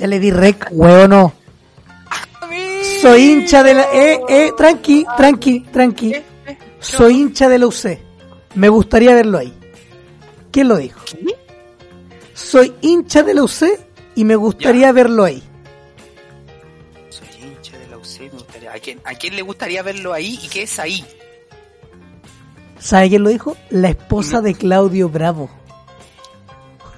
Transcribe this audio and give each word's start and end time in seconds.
Ya 0.00 0.06
le 0.06 0.18
di 0.18 0.30
rec, 0.30 0.68
weón, 0.70 1.10
no. 1.10 1.34
Soy 3.02 3.32
hincha 3.32 3.62
de 3.62 3.74
la... 3.74 3.82
Eh, 3.92 4.18
eh, 4.30 4.52
tranqui, 4.56 5.04
tranqui, 5.14 5.60
tranqui. 5.60 6.14
Soy 6.78 7.20
hincha 7.20 7.50
de 7.50 7.58
la 7.58 7.66
UC. 7.66 7.98
Me 8.54 8.70
gustaría 8.70 9.12
verlo 9.14 9.36
ahí. 9.36 9.52
¿Quién 10.50 10.68
lo 10.68 10.78
dijo? 10.78 10.98
Soy 12.32 12.72
hincha 12.80 13.22
de 13.22 13.34
la 13.34 13.42
UC 13.42 13.78
y 14.14 14.24
me 14.24 14.36
gustaría 14.36 14.90
verlo 14.90 15.24
ahí. 15.24 15.42
Soy 17.10 17.28
hincha 17.38 17.76
de 17.76 17.86
la 17.88 17.98
UC, 17.98 18.20
me 18.20 18.28
gustaría. 18.30 18.72
¿A 18.72 18.78
quién, 18.78 19.00
¿A 19.04 19.14
quién 19.16 19.36
le 19.36 19.42
gustaría 19.42 19.82
verlo 19.82 20.14
ahí 20.14 20.40
y 20.42 20.48
qué 20.48 20.62
es 20.62 20.78
ahí? 20.78 21.04
¿Sabe 22.78 23.10
quién 23.10 23.22
lo 23.22 23.28
dijo? 23.28 23.54
La 23.68 23.90
esposa 23.90 24.40
de 24.40 24.54
Claudio 24.54 25.10
Bravo. 25.10 25.50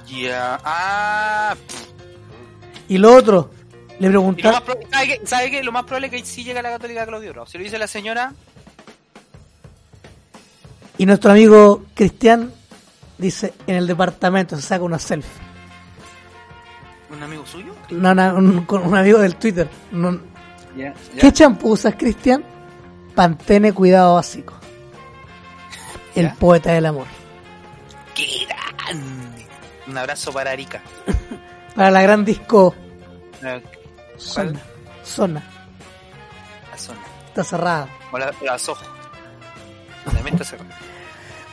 Ya. 0.06 0.60
Ah. 0.62 1.56
pff. 1.66 1.91
Y 2.92 2.98
lo 2.98 3.16
otro, 3.16 3.50
le 4.00 4.08
preguntaron... 4.10 4.62
¿sabe, 4.90 5.08
qué? 5.08 5.26
¿Sabe 5.26 5.50
qué? 5.50 5.62
Lo 5.62 5.72
más 5.72 5.84
probable 5.84 6.08
es 6.08 6.12
que 6.12 6.24
sí 6.26 6.44
llega 6.44 6.60
la 6.60 6.68
católica 6.68 7.06
Claudio 7.06 7.32
Bravo. 7.32 7.46
Si 7.46 7.56
lo 7.56 7.64
dice 7.64 7.78
la 7.78 7.86
señora, 7.86 8.34
Y 10.98 11.06
nuestro 11.06 11.30
amigo 11.30 11.86
Cristian 11.94 12.52
dice, 13.16 13.54
en 13.66 13.76
el 13.76 13.86
departamento 13.86 14.56
se 14.56 14.62
saca 14.62 14.84
una 14.84 14.98
selfie. 14.98 15.30
un 17.10 17.22
amigo 17.22 17.46
suyo. 17.46 17.74
No, 17.88 18.14
no, 18.14 18.34
un, 18.34 18.66
con 18.66 18.86
un 18.86 18.94
amigo 18.94 19.18
del 19.20 19.36
Twitter. 19.36 19.70
No-. 19.90 20.20
¿Qué 21.18 21.32
champú 21.32 21.70
usas, 21.70 21.94
Cristian? 21.94 22.44
Pantene 23.14 23.72
Cuidado 23.72 24.16
Básico. 24.16 24.52
El 26.14 26.30
poeta 26.34 26.72
del 26.72 26.84
amor. 26.84 27.06
¡Qué 28.14 28.46
grande! 28.46 29.46
Un 29.86 29.96
abrazo 29.96 30.30
para 30.30 30.50
Arica. 30.50 30.82
Para 31.74 31.90
la 31.90 32.02
gran 32.02 32.24
disco 32.24 32.74
La, 33.40 33.60
Zona. 34.18 34.60
Zona. 35.04 35.42
la 36.70 36.78
zona. 36.78 37.00
Está 37.28 37.44
cerrada. 37.44 37.88
O 38.12 38.18
la. 38.18 38.32
La 40.12 40.22
mente 40.22 40.44
cerrada. 40.44 40.78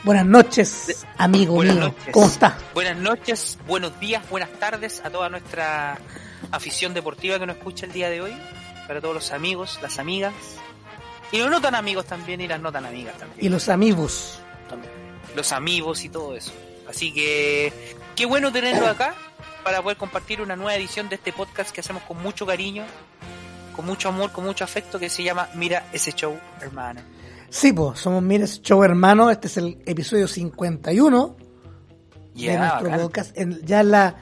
Buenas 0.02 0.24
noches, 0.24 1.04
amigo 1.18 1.54
Buenas 1.54 1.76
mío. 1.76 1.84
noches. 1.86 2.12
¿Cómo 2.12 2.26
está? 2.26 2.56
Buenas 2.72 2.96
noches, 2.96 3.58
buenos 3.66 4.00
días, 4.00 4.26
buenas 4.30 4.48
tardes 4.58 5.02
a 5.04 5.10
toda 5.10 5.28
nuestra 5.28 5.98
afición 6.50 6.94
deportiva 6.94 7.38
que 7.38 7.46
nos 7.46 7.56
escucha 7.58 7.84
el 7.84 7.92
día 7.92 8.08
de 8.08 8.22
hoy. 8.22 8.32
Para 8.88 9.00
todos 9.00 9.14
los 9.14 9.32
amigos, 9.32 9.78
las 9.82 9.98
amigas. 9.98 10.32
Y 11.32 11.38
los 11.38 11.50
no 11.50 11.60
tan 11.60 11.74
amigos 11.74 12.06
también 12.06 12.40
y 12.40 12.48
las 12.48 12.60
no 12.60 12.72
tan 12.72 12.86
amigas 12.86 13.16
también. 13.18 13.44
Y 13.44 13.48
los 13.50 13.68
amigos. 13.68 14.40
Los 15.36 15.52
amigos 15.52 16.02
y 16.04 16.08
todo 16.08 16.34
eso. 16.34 16.52
Así 16.88 17.12
que 17.12 17.94
qué 18.16 18.26
bueno 18.26 18.50
tenerlo 18.50 18.88
acá 18.88 19.14
para 19.64 19.82
poder 19.82 19.96
compartir 19.98 20.40
una 20.40 20.56
nueva 20.56 20.74
edición 20.76 21.08
de 21.08 21.16
este 21.16 21.32
podcast 21.32 21.70
que 21.70 21.80
hacemos 21.80 22.02
con 22.04 22.20
mucho 22.22 22.46
cariño, 22.46 22.84
con 23.76 23.86
mucho 23.86 24.08
amor, 24.08 24.32
con 24.32 24.44
mucho 24.44 24.64
afecto 24.64 24.98
que 24.98 25.08
se 25.10 25.22
llama 25.22 25.48
Mira 25.54 25.86
ese 25.92 26.12
show, 26.12 26.38
hermano. 26.60 27.00
Sí, 27.48 27.72
pues, 27.72 27.98
somos 27.98 28.22
Mires 28.22 28.62
Show 28.62 28.82
Hermano. 28.84 29.28
Este 29.30 29.48
es 29.48 29.56
el 29.56 29.82
episodio 29.84 30.28
51 30.28 31.36
de 32.34 32.56
nuestro 32.58 32.84
bacán. 32.84 33.00
podcast. 33.00 33.36
En- 33.36 33.60
ya 33.66 33.80
en 33.80 33.90
la, 33.90 34.16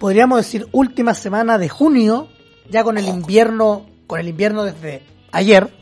podríamos 0.00 0.38
decir, 0.38 0.66
última 0.72 1.14
semana 1.14 1.56
de 1.56 1.68
junio, 1.68 2.28
ya 2.68 2.82
con 2.82 2.98
el 2.98 3.06
invierno, 3.06 3.86
con 4.08 4.18
el 4.18 4.26
invierno 4.28 4.64
desde 4.64 5.02
ayer. 5.30 5.72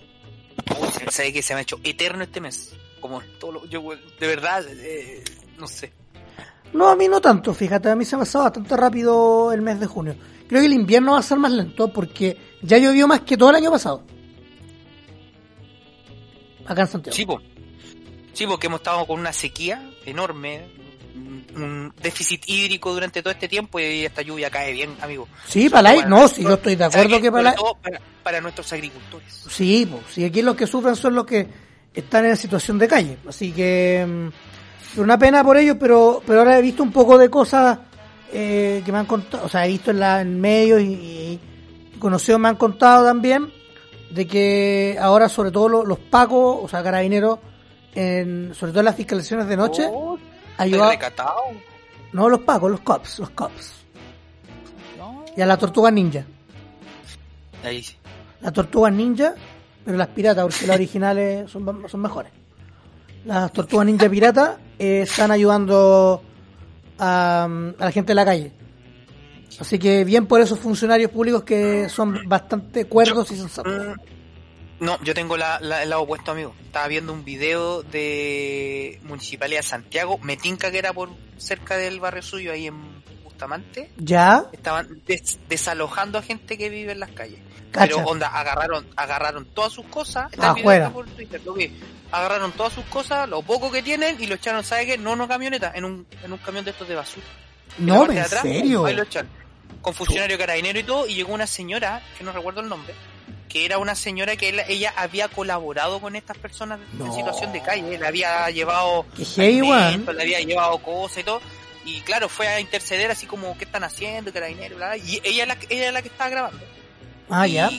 Uy, 0.79 0.89
sabe 1.11 1.33
que 1.33 1.43
se 1.43 1.55
me 1.55 1.61
ha 1.61 1.63
hecho 1.63 1.81
eterno 1.83 2.25
este 2.25 2.41
mes. 2.43 2.75
Como 3.01 3.23
todo 3.41 3.53
lo, 3.53 3.67
yo, 3.67 3.83
de 4.21 4.27
verdad, 4.27 4.63
eh, 4.69 5.25
no 5.59 5.67
sé. 5.69 5.93
No, 6.73 6.89
a 6.89 6.97
mí 6.97 7.09
no 7.09 7.21
tanto, 7.21 7.55
fíjate, 7.55 7.89
a 7.91 7.97
mí 7.97 8.05
se 8.05 8.17
me 8.17 8.23
ha 8.23 8.25
pasado 8.25 8.45
bastante 8.45 8.77
rápido 8.77 9.53
el 9.53 9.63
mes 9.63 9.81
de 9.81 9.87
junio. 9.87 10.15
Creo 10.49 10.61
que 10.61 10.67
el 10.67 10.73
invierno 10.75 11.13
va 11.13 11.19
a 11.19 11.23
ser 11.23 11.39
más 11.39 11.51
lento 11.53 11.89
porque 11.93 12.37
ya 12.63 12.79
llovió 12.79 13.09
más 13.09 13.21
que 13.23 13.37
todo 13.37 13.51
el 13.51 13.57
año 13.57 13.71
pasado. 13.71 14.03
Acá 16.67 16.83
en 16.83 16.89
Santiago. 16.89 17.17
Sí, 17.17 17.25
po. 17.27 17.41
Sí, 18.33 18.47
porque 18.47 18.67
hemos 18.67 18.81
estado 18.81 19.07
con 19.07 19.21
una 19.21 19.33
sequía 19.33 19.91
enorme, 20.05 20.67
un- 21.55 21.93
déficit 22.03 22.43
hídrico 22.47 22.93
durante 22.93 23.23
todo 23.23 23.33
este 23.33 23.49
tiempo 23.49 23.81
y 23.81 24.05
esta 24.05 24.21
lluvia 24.23 24.51
cae 24.51 24.73
bien, 24.73 24.95
amigo. 25.01 25.27
Sí, 25.47 25.71
para 25.71 25.95
Bueno, 25.95 26.09
no, 26.21 26.29
sí, 26.29 26.43
yo 26.43 26.55
estoy 26.55 26.75
de 26.77 26.85
¿sabe 26.91 27.05
acuerdo 27.05 27.23
que 27.23 27.33
para 27.33 27.55
para, 27.83 28.01
para 28.23 28.41
nuestros 28.43 28.71
agricultores. 28.73 29.45
Sí, 29.49 29.89
pues, 29.91 30.03
sí, 30.13 30.25
aquí 30.25 30.43
los 30.43 30.55
que 30.57 30.67
sufren 30.67 30.97
son 30.97 31.15
los 31.15 31.25
que 31.25 31.47
están 31.95 32.27
en 32.27 32.37
situación 32.37 32.79
de 32.79 32.89
calle. 32.89 33.17
Así 33.27 33.53
que 33.53 34.31
mm, 34.97 35.01
una 35.01 35.19
pena 35.19 35.43
por 35.45 35.57
ellos, 35.57 35.77
pero 35.79 36.23
pero 36.27 36.41
ahora 36.41 36.59
he 36.59 36.63
visto 36.63 36.83
un 36.83 36.93
poco 36.93 37.19
de 37.19 37.29
cosas 37.31 37.79
eh, 38.33 38.83
que 38.85 38.93
me 38.93 38.99
han 38.99 39.07
contado, 39.07 39.45
o 39.45 39.49
sea, 39.49 39.65
he 39.67 39.69
visto 39.69 39.91
en, 39.91 40.01
la, 40.01 40.21
en 40.21 40.41
medios 40.41 40.81
y, 40.81 41.41
y 41.95 41.99
conocidos 41.99 42.41
me 42.41 42.49
han 42.49 42.57
contado 42.57 43.05
también 43.05 43.51
de 44.11 44.27
que 44.27 44.97
ahora 45.01 45.29
sobre 45.29 45.51
todo 45.51 45.69
lo- 45.69 45.85
los 45.85 45.99
pacos, 45.99 46.59
o 46.63 46.69
sea, 46.69 46.83
carabineros, 46.83 47.39
en, 47.95 48.53
sobre 48.55 48.73
todo 48.73 48.81
en 48.81 48.87
las 48.87 48.97
fiscalizaciones 48.97 49.47
de 49.49 49.57
noche, 49.57 49.87
Oh, 49.91 50.19
recatado. 50.59 51.37
no 52.13 52.29
los 52.29 52.41
pacos, 52.41 52.71
los 52.71 52.81
cops, 52.81 53.19
los 53.19 53.31
cops, 53.31 53.73
No. 54.99 55.25
y 55.37 55.41
a 55.41 55.47
las 55.47 55.59
tortugas 55.59 55.93
ninja. 55.93 56.25
Ahí 57.65 57.83
sí. 57.83 57.97
Las 58.41 58.53
tortugas 58.53 58.93
ninja, 58.93 59.35
pero 59.85 59.97
las 59.99 60.09
piratas, 60.09 60.45
porque 60.45 60.67
las 60.67 60.77
originales 60.77 61.51
son, 61.51 61.85
son 61.89 62.01
mejores. 62.01 62.33
Las 63.27 63.53
tortugas 63.53 63.87
ninja 63.87 64.09
piratas 64.09 64.57
eh, 64.79 65.03
están 65.03 65.31
ayudando 65.31 66.23
a, 66.99 67.45
a 67.45 67.85
la 67.85 67.91
gente 67.93 68.09
de 68.13 68.15
la 68.15 68.25
calle. 68.25 68.53
Así 69.59 69.79
que 69.79 70.05
bien 70.05 70.27
por 70.27 70.41
esos 70.41 70.59
funcionarios 70.59 71.11
públicos 71.11 71.43
que 71.43 71.89
son 71.89 72.21
bastante 72.29 72.85
cuerdos 72.87 73.31
y 73.33 73.37
sensatos. 73.37 73.73
Mm, 73.75 74.85
No, 74.85 75.03
yo 75.03 75.15
tengo 75.15 75.37
la, 75.37 75.59
la- 75.61 75.83
el 75.83 75.89
lado 75.91 76.03
opuesto, 76.03 76.31
amigo. 76.33 76.55
Estaba 76.67 76.87
viendo 76.89 77.13
un 77.13 77.25
video 77.25 77.83
de 77.83 79.01
Municipalidad 79.05 79.63
Santiago. 79.63 80.19
Me 80.23 80.37
tinca 80.37 80.71
que 80.71 80.79
era 80.79 80.93
por 80.93 81.09
cerca 81.39 81.77
del 81.79 81.99
barrio 82.01 82.23
suyo, 82.23 82.53
ahí 82.53 82.67
en 82.67 82.75
Bustamante. 83.41 83.91
¿Ya? 83.99 84.45
Estaban 84.53 85.03
des- 85.07 85.39
desalojando 85.49 86.19
a 86.19 86.23
gente 86.23 86.57
que 86.57 86.71
vive 86.71 86.93
en 86.93 87.01
las 87.01 87.11
calles. 87.11 87.39
Cacha. 87.71 87.87
Pero 87.97 87.99
onda, 88.09 88.29
agarraron, 88.29 88.87
agarraron 88.97 89.45
todas 89.53 89.73
sus 89.75 89.85
cosas. 89.87 90.33
Está 90.33 90.49
el 90.49 90.55
video 90.55 90.63
Afuera. 90.65 90.85
está 90.87 90.95
por 90.95 91.07
Twitter, 91.11 91.41
lo 91.45 91.53
vi. 91.53 91.77
Agarraron 92.13 92.53
todas 92.53 92.73
sus 92.73 92.85
cosas, 92.87 93.29
lo 93.29 93.43
poco 93.43 93.71
que 93.71 93.83
tienen, 93.83 94.17
y 94.23 94.27
lo 94.27 94.37
echaron, 94.37 94.65
¿sabe 94.65 94.87
qué? 94.87 94.97
No 94.97 95.11
en 95.13 95.21
una 95.21 95.29
camioneta, 95.29 95.73
en 95.75 95.85
un, 95.85 96.07
en 96.23 96.33
un 96.33 96.39
camión 96.39 96.65
de 96.65 96.71
estos 96.71 96.89
de 96.89 96.95
basura. 96.95 97.27
No, 97.79 98.11
¿en 98.11 98.19
atrás, 98.19 98.41
serio? 98.43 98.87
Ahí 98.87 98.95
lo 98.95 99.03
echan. 99.03 99.29
Con 99.83 99.93
funcionario 99.93 100.39
carabinero 100.39 100.79
y 100.79 100.85
todo, 100.85 101.07
y 101.07 101.15
llegó 101.15 101.35
una 101.35 101.47
señora, 101.47 102.01
que 102.17 102.25
no 102.25 102.33
recuerdo 102.33 102.61
el 102.63 102.69
nombre, 102.71 102.95
que 103.51 103.67
era 103.67 103.77
una 103.79 103.95
señora 103.95 104.35
que 104.37 104.49
él- 104.49 104.63
ella 104.69 104.95
había 104.97 105.29
colaborado 105.29 106.01
con 106.01 106.17
estas 106.17 106.39
personas 106.39 106.79
No. 106.95 107.07
en 107.07 107.13
situación 107.13 107.53
de 107.53 107.61
calle. 107.61 107.99
Le 107.99 108.07
había 108.07 108.49
llevado 108.51 109.05
alimentos, 109.37 110.15
le 110.15 110.23
había 110.23 110.41
llevado 110.41 110.79
cosas 110.79 111.19
y 111.19 111.25
todo. 111.25 111.41
Y 111.87 112.01
claro, 112.03 112.29
fue 112.29 112.49
a 112.49 112.61
interceder 112.61 113.11
así 113.11 113.27
como, 113.27 113.57
¿qué 113.57 113.65
están 113.65 113.85
haciendo? 113.85 114.33
Carabinero, 114.33 114.77
bla, 114.77 114.89
bla, 114.89 114.97
y 114.99 115.21
ella 115.25 115.43
es 115.45 115.49
la, 115.49 115.57
que- 115.59 115.75
ella 115.75 115.87
es 115.89 115.93
la 115.93 116.03
que 116.03 116.09
estaba 116.09 116.29
grabando. 116.31 116.61
Ah, 117.29 117.49
y, 117.49 117.53
ya. 117.55 117.71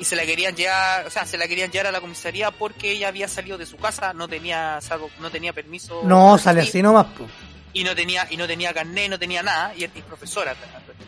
y 0.00 0.04
se 0.04 0.16
la 0.16 0.24
querían 0.26 0.56
llevar, 0.56 1.06
o 1.06 1.10
sea, 1.10 1.24
se 1.24 1.38
la 1.38 1.46
querían 1.46 1.70
llevar 1.70 1.88
a 1.88 1.92
la 1.92 2.00
comisaría 2.00 2.50
porque 2.50 2.90
ella 2.90 3.08
había 3.08 3.28
salido 3.28 3.56
de 3.58 3.66
su 3.66 3.76
casa, 3.76 4.12
no 4.14 4.26
tenía, 4.26 4.78
salvo- 4.80 5.10
no 5.20 5.30
tenía 5.30 5.52
permiso. 5.52 6.00
No, 6.04 6.38
sale 6.38 6.62
así 6.62 6.82
nomás. 6.82 7.06
y 7.72 7.84
no 7.84 7.94
tenía 7.94 8.26
y 8.30 8.36
no 8.36 8.48
tenía 8.48 8.74
carnet, 8.74 9.08
no 9.10 9.18
tenía 9.18 9.42
nada 9.44 9.72
y, 9.76 9.84
y 9.84 9.88
profesora 10.02 10.56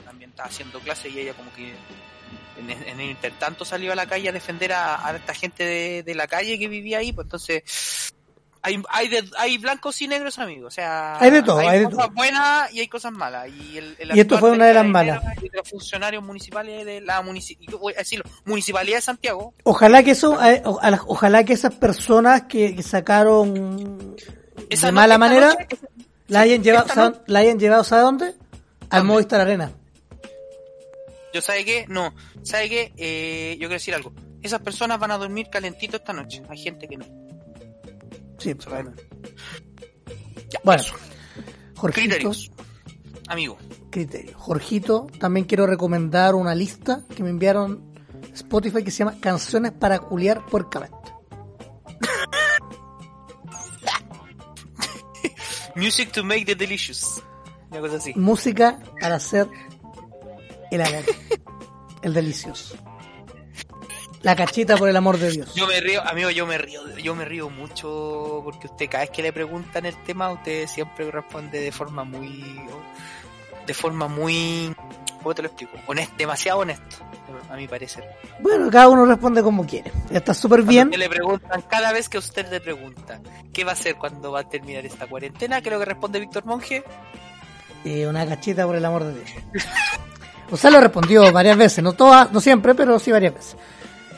también 0.04 0.30
estaba 0.30 0.48
haciendo 0.48 0.78
clase 0.78 1.08
y 1.08 1.18
ella 1.18 1.34
como 1.34 1.52
que 1.54 1.74
en, 2.56 2.70
en 2.70 3.00
el 3.00 3.10
intertanto 3.10 3.64
salió 3.64 3.90
a 3.90 3.96
la 3.96 4.06
calle 4.06 4.28
a 4.28 4.32
defender 4.32 4.72
a, 4.72 5.04
a 5.04 5.16
esta 5.16 5.34
gente 5.34 5.64
de, 5.64 6.02
de 6.04 6.14
la 6.14 6.28
calle 6.28 6.60
que 6.60 6.68
vivía 6.68 6.98
ahí, 6.98 7.12
pues 7.12 7.24
entonces 7.24 8.12
hay 8.62 8.80
hay, 8.88 9.08
de- 9.08 9.28
hay 9.38 9.58
blancos 9.58 10.00
y 10.02 10.08
negros 10.08 10.38
amigos, 10.38 10.72
o 10.72 10.74
sea, 10.74 11.18
Hay 11.20 11.30
de 11.30 11.42
todo, 11.42 11.58
hay 11.58 11.80
de 11.80 11.84
cosas 11.86 11.98
todo. 12.06 12.14
buenas 12.14 12.72
y 12.72 12.80
hay 12.80 12.88
cosas 12.88 13.12
malas 13.12 13.48
y, 13.48 13.78
el, 13.78 13.96
el 13.98 14.16
Y 14.16 14.20
esto 14.20 14.38
fue 14.38 14.52
una 14.52 14.66
de 14.66 14.74
las 14.74 14.86
malas. 14.86 15.20
de 15.40 15.50
los 15.52 15.68
funcionarios 15.68 16.22
municipales 16.22 16.86
de 16.86 17.00
la 17.00 17.22
munici- 17.22 17.58
decirlo, 17.96 18.24
municipalidad 18.44 18.98
de 18.98 19.02
Santiago 19.02 19.52
Ojalá 19.64 20.02
que 20.02 20.12
eso, 20.12 20.42
eh, 20.44 20.62
ojalá 20.64 21.44
que 21.44 21.52
esas 21.54 21.74
personas 21.74 22.42
que, 22.42 22.76
que 22.76 22.82
sacaron 22.82 24.16
esa 24.70 24.86
de 24.86 24.92
mala 24.92 25.18
manera 25.18 25.48
noche- 25.48 25.66
la 26.28 26.40
hayan 26.40 26.62
llevado, 26.62 26.86
esta 26.86 26.94
no- 26.94 27.02
¿saben- 27.14 27.20
la 27.26 27.38
hayan 27.40 27.58
llevado, 27.58 27.84
¿sabe 27.84 28.02
dónde? 28.02 28.34
Al. 28.90 29.04
Movistar 29.04 29.40
Arena. 29.40 29.72
Yo 31.34 31.40
sabe 31.40 31.64
qué, 31.64 31.86
no, 31.88 32.14
sabe 32.42 32.68
qué, 32.68 32.92
eh, 32.96 33.52
yo 33.54 33.60
quiero 33.60 33.74
decir 33.74 33.94
algo. 33.94 34.12
Esas 34.42 34.60
personas 34.60 34.98
van 34.98 35.12
a 35.12 35.18
dormir 35.18 35.48
calentito 35.50 35.96
esta 35.96 36.12
noche. 36.12 36.42
Hay 36.48 36.58
gente 36.58 36.86
que 36.88 36.96
no. 36.98 37.06
Sí. 38.42 38.54
Ya, 40.50 40.60
Bueno, 40.64 40.82
eso. 40.82 40.94
Criterios. 41.92 42.50
Amigo, 43.28 43.56
criterio. 43.90 44.36
Jorgito, 44.36 45.06
también 45.18 45.46
quiero 45.46 45.66
recomendar 45.66 46.34
una 46.34 46.54
lista 46.54 47.04
que 47.14 47.22
me 47.22 47.30
enviaron 47.30 47.94
Spotify 48.34 48.82
que 48.84 48.90
se 48.90 48.98
llama 48.98 49.18
Canciones 49.20 49.72
para 49.72 49.98
culiar 50.00 50.44
puercamente. 50.46 50.96
music 55.76 56.12
to 56.12 56.22
make 56.24 56.44
the 56.44 56.54
delicious. 56.54 57.22
Una 57.70 57.80
cosa 57.80 57.96
así. 57.96 58.12
Música 58.16 58.78
para 59.00 59.14
hacer 59.16 59.48
el 60.70 60.80
amor. 60.82 61.04
el 62.02 62.12
delicioso. 62.14 62.76
La 64.22 64.36
cachita 64.36 64.76
por 64.76 64.88
el 64.88 64.96
amor 64.96 65.18
de 65.18 65.30
Dios. 65.30 65.54
Yo 65.54 65.66
me 65.66 65.80
río, 65.80 66.00
amigo, 66.06 66.30
yo 66.30 66.46
me 66.46 66.56
río, 66.56 66.96
yo 66.96 67.14
me 67.14 67.24
río 67.24 67.50
mucho 67.50 68.40
porque 68.44 68.68
usted 68.68 68.88
cada 68.88 69.04
vez 69.04 69.10
que 69.10 69.22
le 69.22 69.32
preguntan 69.32 69.84
el 69.84 69.96
tema, 70.04 70.30
usted 70.30 70.68
siempre 70.68 71.10
responde 71.10 71.60
de 71.60 71.72
forma 71.72 72.04
muy, 72.04 72.60
de 73.66 73.74
forma 73.74 74.06
muy, 74.06 74.72
¿cómo 75.18 75.34
te 75.34 75.42
lo 75.42 75.48
explico? 75.48 75.72
Honest, 75.86 76.16
demasiado 76.16 76.60
honesto, 76.60 76.96
a 77.50 77.56
mi 77.56 77.66
parecer. 77.66 78.04
Bueno, 78.38 78.70
cada 78.70 78.88
uno 78.88 79.04
responde 79.06 79.42
como 79.42 79.66
quiere. 79.66 79.90
Está 80.10 80.34
súper 80.34 80.62
bien. 80.62 80.90
Le 80.90 81.08
preguntan, 81.08 81.62
cada 81.62 81.92
vez 81.92 82.08
que 82.08 82.18
usted 82.18 82.48
le 82.48 82.60
pregunta, 82.60 83.20
¿qué 83.52 83.64
va 83.64 83.70
a 83.70 83.74
hacer 83.74 83.96
cuando 83.96 84.30
va 84.30 84.40
a 84.40 84.48
terminar 84.48 84.86
esta 84.86 85.08
cuarentena? 85.08 85.60
Creo 85.62 85.80
que 85.80 85.84
responde 85.84 86.20
Víctor 86.20 86.44
Monge. 86.44 86.84
Eh, 87.84 88.06
una 88.06 88.24
cachita 88.24 88.64
por 88.66 88.76
el 88.76 88.84
amor 88.84 89.04
de 89.04 89.14
Dios. 89.14 89.30
O 90.52 90.56
sea, 90.58 90.70
lo 90.70 90.80
respondió 90.80 91.32
varias 91.32 91.56
veces, 91.56 91.82
no 91.82 91.94
todas, 91.94 92.30
no 92.30 92.38
siempre, 92.38 92.74
pero 92.74 92.98
sí 92.98 93.10
varias 93.10 93.32
veces. 93.32 93.56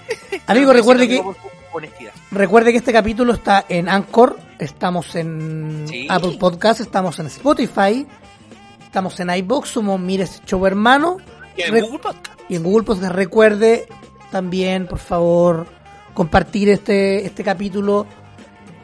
Amigo, 0.47 0.73
recuerde 0.73 1.09
que 1.09 1.23
honestidad. 1.73 2.13
recuerde 2.31 2.73
que 2.73 2.79
este 2.79 2.93
capítulo 2.93 3.33
está 3.35 3.65
en 3.69 3.89
Anchor, 3.89 4.39
estamos 4.59 5.15
en 5.17 5.87
Sí. 5.89 6.07
Apple 6.11 6.37
Podcast, 6.39 6.81
estamos 6.81 7.19
en 7.19 7.27
Spotify, 7.27 8.07
estamos 8.85 9.19
en 9.21 9.31
iBox, 9.31 9.69
somos 9.71 9.99
Mires 10.01 10.43
Show 10.47 10.65
Hermano 10.67 11.17
Y 11.57 11.63
en 11.63 11.73
Re- 11.73 11.81
Google 11.83 11.99
Podcast. 11.99 12.41
y 12.49 12.57
en 12.57 12.63
Google 12.63 12.85
Podcast 12.85 13.13
recuerde 13.13 13.87
también, 14.31 14.87
por 14.87 14.99
favor, 14.99 15.67
compartir 16.15 16.69
este 16.69 17.25
este 17.27 17.43
capítulo. 17.45 18.07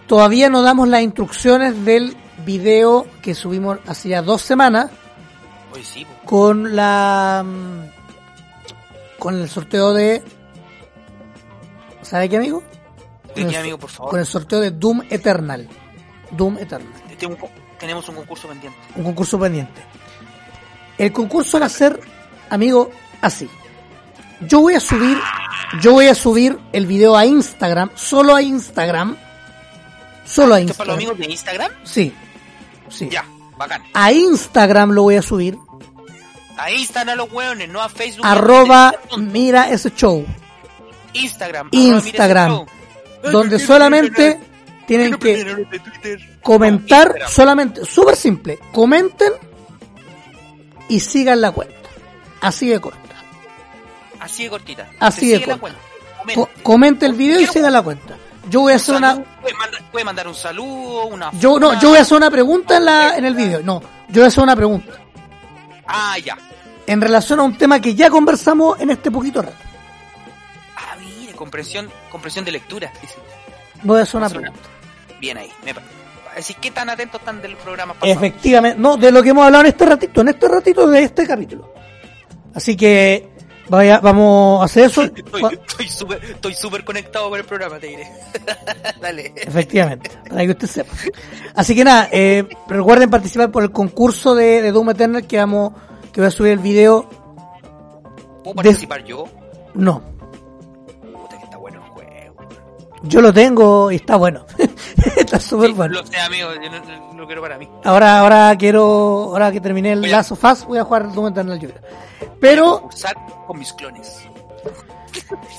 Todavía 0.07 0.49
no 0.51 0.63
damos 0.63 0.89
las 0.89 1.03
instrucciones 1.03 1.85
del 1.85 2.17
video 2.45 3.07
que 3.23 3.35
subimos 3.35 3.79
hace 3.87 4.09
ya 4.09 4.23
dos 4.23 4.43
semanas 4.43 4.91
Hoy 5.73 5.85
sí, 5.85 6.05
con 6.25 6.75
la 6.75 7.45
mm, 7.47 9.19
con 9.21 9.41
el 9.41 9.49
sorteo 9.49 9.93
de 9.93 10.23
¿sabe 12.11 12.29
qué 12.29 12.37
amigo? 12.37 12.63
¿De 13.35 13.43
Con 13.43 13.51
qué, 13.51 13.57
el- 13.57 13.61
amigo, 13.63 13.79
por 13.79 13.91
favor? 13.91 14.11
Con 14.11 14.21
el 14.21 14.27
sorteo 14.27 14.61
de 14.61 14.73
Doom 14.73 15.03
Eternal. 15.09 15.69
Doom 16.33 16.59
Eternal, 16.59 16.93
Este 17.11 17.29
tenemos 17.79 18.09
un 18.09 18.15
concurso 18.17 18.49
pendiente. 18.49 18.79
un 18.97 19.05
concurso 19.05 19.39
pendiente. 19.39 19.81
El 20.99 21.13
concurso 21.13 21.59
va 21.59 21.67
a 21.67 21.71
ser, 21.71 21.99
amigo, 22.51 22.91
así. 23.23 23.49
Yo 24.41 24.61
voy 24.61 24.75
a 24.75 24.81
subir, 24.81 25.19
yo 25.81 25.93
voy 25.93 26.07
a 26.09 26.15
subir 26.15 26.59
el 26.73 26.87
video 26.87 27.17
a 27.17 27.25
Instagram, 27.27 27.91
solo 27.95 28.35
a 28.35 28.43
Instagram, 28.43 29.17
solo 30.25 30.55
a 30.55 30.61
¿Esto 30.61 30.73
es 30.73 30.77
para 30.79 30.93
los 30.93 30.97
Instagram. 30.97 30.97
amigos 30.97 31.19
de 31.19 31.33
Instagram? 31.33 31.73
Sí, 31.85 32.15
sí. 32.89 33.09
Ya, 33.11 33.25
bacán. 33.57 33.83
A 33.95 34.13
Instagram 34.13 34.91
lo 34.91 35.03
voy 35.03 35.17
a 35.17 35.23
subir, 35.23 35.59
A 36.59 36.71
Instagram 36.71 37.15
a 37.15 37.17
los 37.17 37.33
hueones, 37.33 37.69
no 37.71 37.81
a 37.81 37.89
Facebook. 37.89 38.27
arroba 38.27 38.93
Instagram. 38.95 39.29
mira 39.33 39.71
ese 39.71 39.91
show. 39.95 40.25
Instagram. 41.13 41.69
Instagram, 41.73 42.67
donde 43.33 43.57
Ay, 43.57 43.63
solamente 43.63 44.41
¿qué 44.41 44.51
tienen 44.87 45.15
que 45.19 45.67
comentar 46.43 47.15
solamente, 47.29 47.85
súper 47.85 48.17
simple, 48.17 48.59
comenten 48.73 49.33
y 50.89 51.01
sigan 51.01 51.41
la 51.41 51.53
cuenta. 51.53 51.75
Así 52.41 52.69
de 52.69 52.81
corta. 52.81 52.99
Así 54.19 54.45
de 54.45 54.51
cortita. 54.51 54.89
Así 54.99 55.29
de 55.31 55.43
corta. 55.43 55.77
Comente. 56.63 57.07
el 57.07 57.15
video 57.15 57.41
y 57.41 57.47
sigan 57.47 57.73
la 57.73 57.83
cuenta. 57.83 58.17
Yo 58.49 58.61
voy 58.63 58.73
a 58.73 58.77
hacer 58.77 58.97
una, 58.97 59.15
Puede 59.41 59.55
mandar, 59.55 59.83
puede 59.93 60.05
mandar 60.05 60.27
un 60.27 60.35
saludo, 60.35 61.07
una 61.07 61.31
yo 61.39 61.61
no, 61.61 61.79
yo 61.81 61.91
voy 61.91 61.99
a 61.99 62.03
hacer 62.03 62.17
una 62.17 62.31
pregunta 62.31 62.79
en 62.79 62.85
la, 62.85 63.17
en 63.17 63.25
el 63.25 63.35
video. 63.35 63.63
No, 63.63 63.81
yo 64.09 64.15
voy 64.15 64.25
a 64.25 64.27
hacer 64.27 64.43
una 64.43 64.57
pregunta 64.57 64.93
Ah, 65.87 66.17
ya. 66.19 66.37
en 66.87 67.01
relación 67.01 67.39
a 67.41 67.43
un 67.45 67.57
tema 67.57 67.81
que 67.81 67.95
ya 67.95 68.11
conversamos 68.11 68.81
en 68.81 68.91
este 68.91 69.11
poquito 69.11 69.43
rato. 69.43 69.57
Comprensión, 71.41 71.89
comprensión 72.11 72.45
de 72.45 72.53
lectura. 72.53 72.93
dice. 73.01 73.15
Voy 73.83 73.99
a 73.99 74.03
hacer 74.03 74.19
una 74.19 74.29
pregunta. 74.29 74.61
Bien 75.23 75.39
ahí. 75.39 75.51
Me 75.65 75.73
Así, 76.37 76.53
¿qué 76.53 76.71
tan 76.71 76.91
atentos 76.91 77.19
están 77.19 77.41
del 77.41 77.57
programa 77.57 77.95
pasado? 77.95 78.13
Efectivamente, 78.13 78.79
no, 78.79 78.99
de 78.99 79.11
lo 79.11 79.23
que 79.23 79.31
hemos 79.31 79.47
hablado 79.47 79.65
en 79.65 79.69
este 79.69 79.87
ratito, 79.87 80.21
en 80.21 80.29
este 80.29 80.49
ratito 80.49 80.87
de 80.87 81.03
este 81.03 81.27
capítulo. 81.27 81.73
Así 82.55 82.77
que 82.77 83.27
vaya, 83.71 84.01
vamos 84.01 84.61
a 84.61 84.67
hacer 84.67 84.85
eso. 84.85 85.03
Súper 85.89 86.23
estoy 86.25 86.53
súper 86.53 86.85
conectado 86.85 87.31
con 87.31 87.39
el 87.39 87.47
programa, 87.47 87.79
te 87.79 87.87
diré. 87.87 88.07
Dale. 89.01 89.33
Efectivamente, 89.35 90.11
para 90.29 90.45
que 90.45 90.51
usted 90.51 90.67
sepa. 90.67 90.93
Así 91.55 91.75
que 91.75 91.85
nada, 91.85 92.11
eh, 92.13 92.47
recuerden 92.69 93.09
participar 93.09 93.51
por 93.51 93.63
el 93.63 93.71
concurso 93.71 94.35
de, 94.35 94.61
de 94.61 94.73
Doom 94.73 94.91
Eternal 94.91 95.27
que 95.27 95.39
vamos, 95.39 95.73
que 96.13 96.21
voy 96.21 96.29
a 96.29 96.31
subir 96.31 96.53
el 96.53 96.59
video. 96.59 97.09
¿Puedo 98.45 98.57
participar 98.57 99.05
yo? 99.05 99.25
No, 99.73 100.03
yo 103.03 103.21
lo 103.21 103.33
tengo 103.33 103.91
y 103.91 103.97
está 103.97 104.17
bueno. 104.17 104.45
está 105.17 105.39
súper 105.41 105.69
Sí, 105.69 105.75
bueno. 105.75 105.95
Lo 106.01 106.07
sé, 106.07 106.19
amigo, 106.19 106.49
yo 106.63 106.71
no, 106.71 106.79
no- 107.13 107.19
lo 107.19 107.27
quiero 107.27 107.43
para 107.43 107.59
mí. 107.59 107.69
Ahora, 107.85 108.21
ahora 108.21 108.57
quiero, 108.59 108.83
ahora 109.31 109.53
que 109.53 109.61
terminé 109.61 109.93
el 109.93 110.01
Lazo 110.03 110.37
Fast, 110.37 110.67
voy 110.67 110.79
a 110.79 110.85
jugar 110.85 111.13
Doom 111.13 111.29
Eternal 111.29 111.59
creo. 111.59 111.73
Pero 112.41 112.89
con 113.47 113.59
mis 113.59 113.73
clones. 113.75 114.21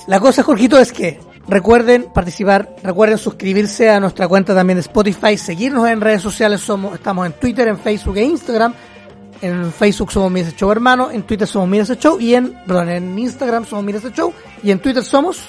La 0.06 0.18
cosa, 0.20 0.42
Jorgito, 0.42 0.78
es 0.78 0.92
que 0.92 1.20
recuerden 1.48 2.04
participar, 2.12 2.74
recuerden 2.82 3.18
suscribirse 3.18 3.90
a 3.90 4.00
nuestra 4.00 4.26
cuenta 4.28 4.54
también 4.54 4.76
de 4.76 4.80
Spotify, 4.80 5.36
seguirnos 5.36 5.88
en 5.88 6.00
redes 6.00 6.22
sociales, 6.22 6.60
somos, 6.60 6.94
estamos 6.94 7.26
en 7.26 7.32
Twitter, 7.34 7.68
en 7.68 7.78
Facebook 7.78 8.16
e 8.16 8.24
Instagram. 8.24 8.74
En 9.40 9.72
Facebook 9.72 10.12
somos 10.12 10.30
Mires 10.30 10.54
Show 10.56 10.70
Hermano, 10.70 11.10
en 11.10 11.24
Twitter 11.24 11.48
somos 11.48 11.68
Mires 11.68 11.98
Show 11.98 12.20
y 12.20 12.34
en, 12.34 12.52
perdón, 12.64 12.88
en 12.90 13.18
Instagram 13.18 13.64
somos 13.66 13.84
Mires 13.84 14.02
Show 14.12 14.32
y 14.62 14.70
en 14.70 14.78
Twitter 14.78 15.02
somos 15.04 15.48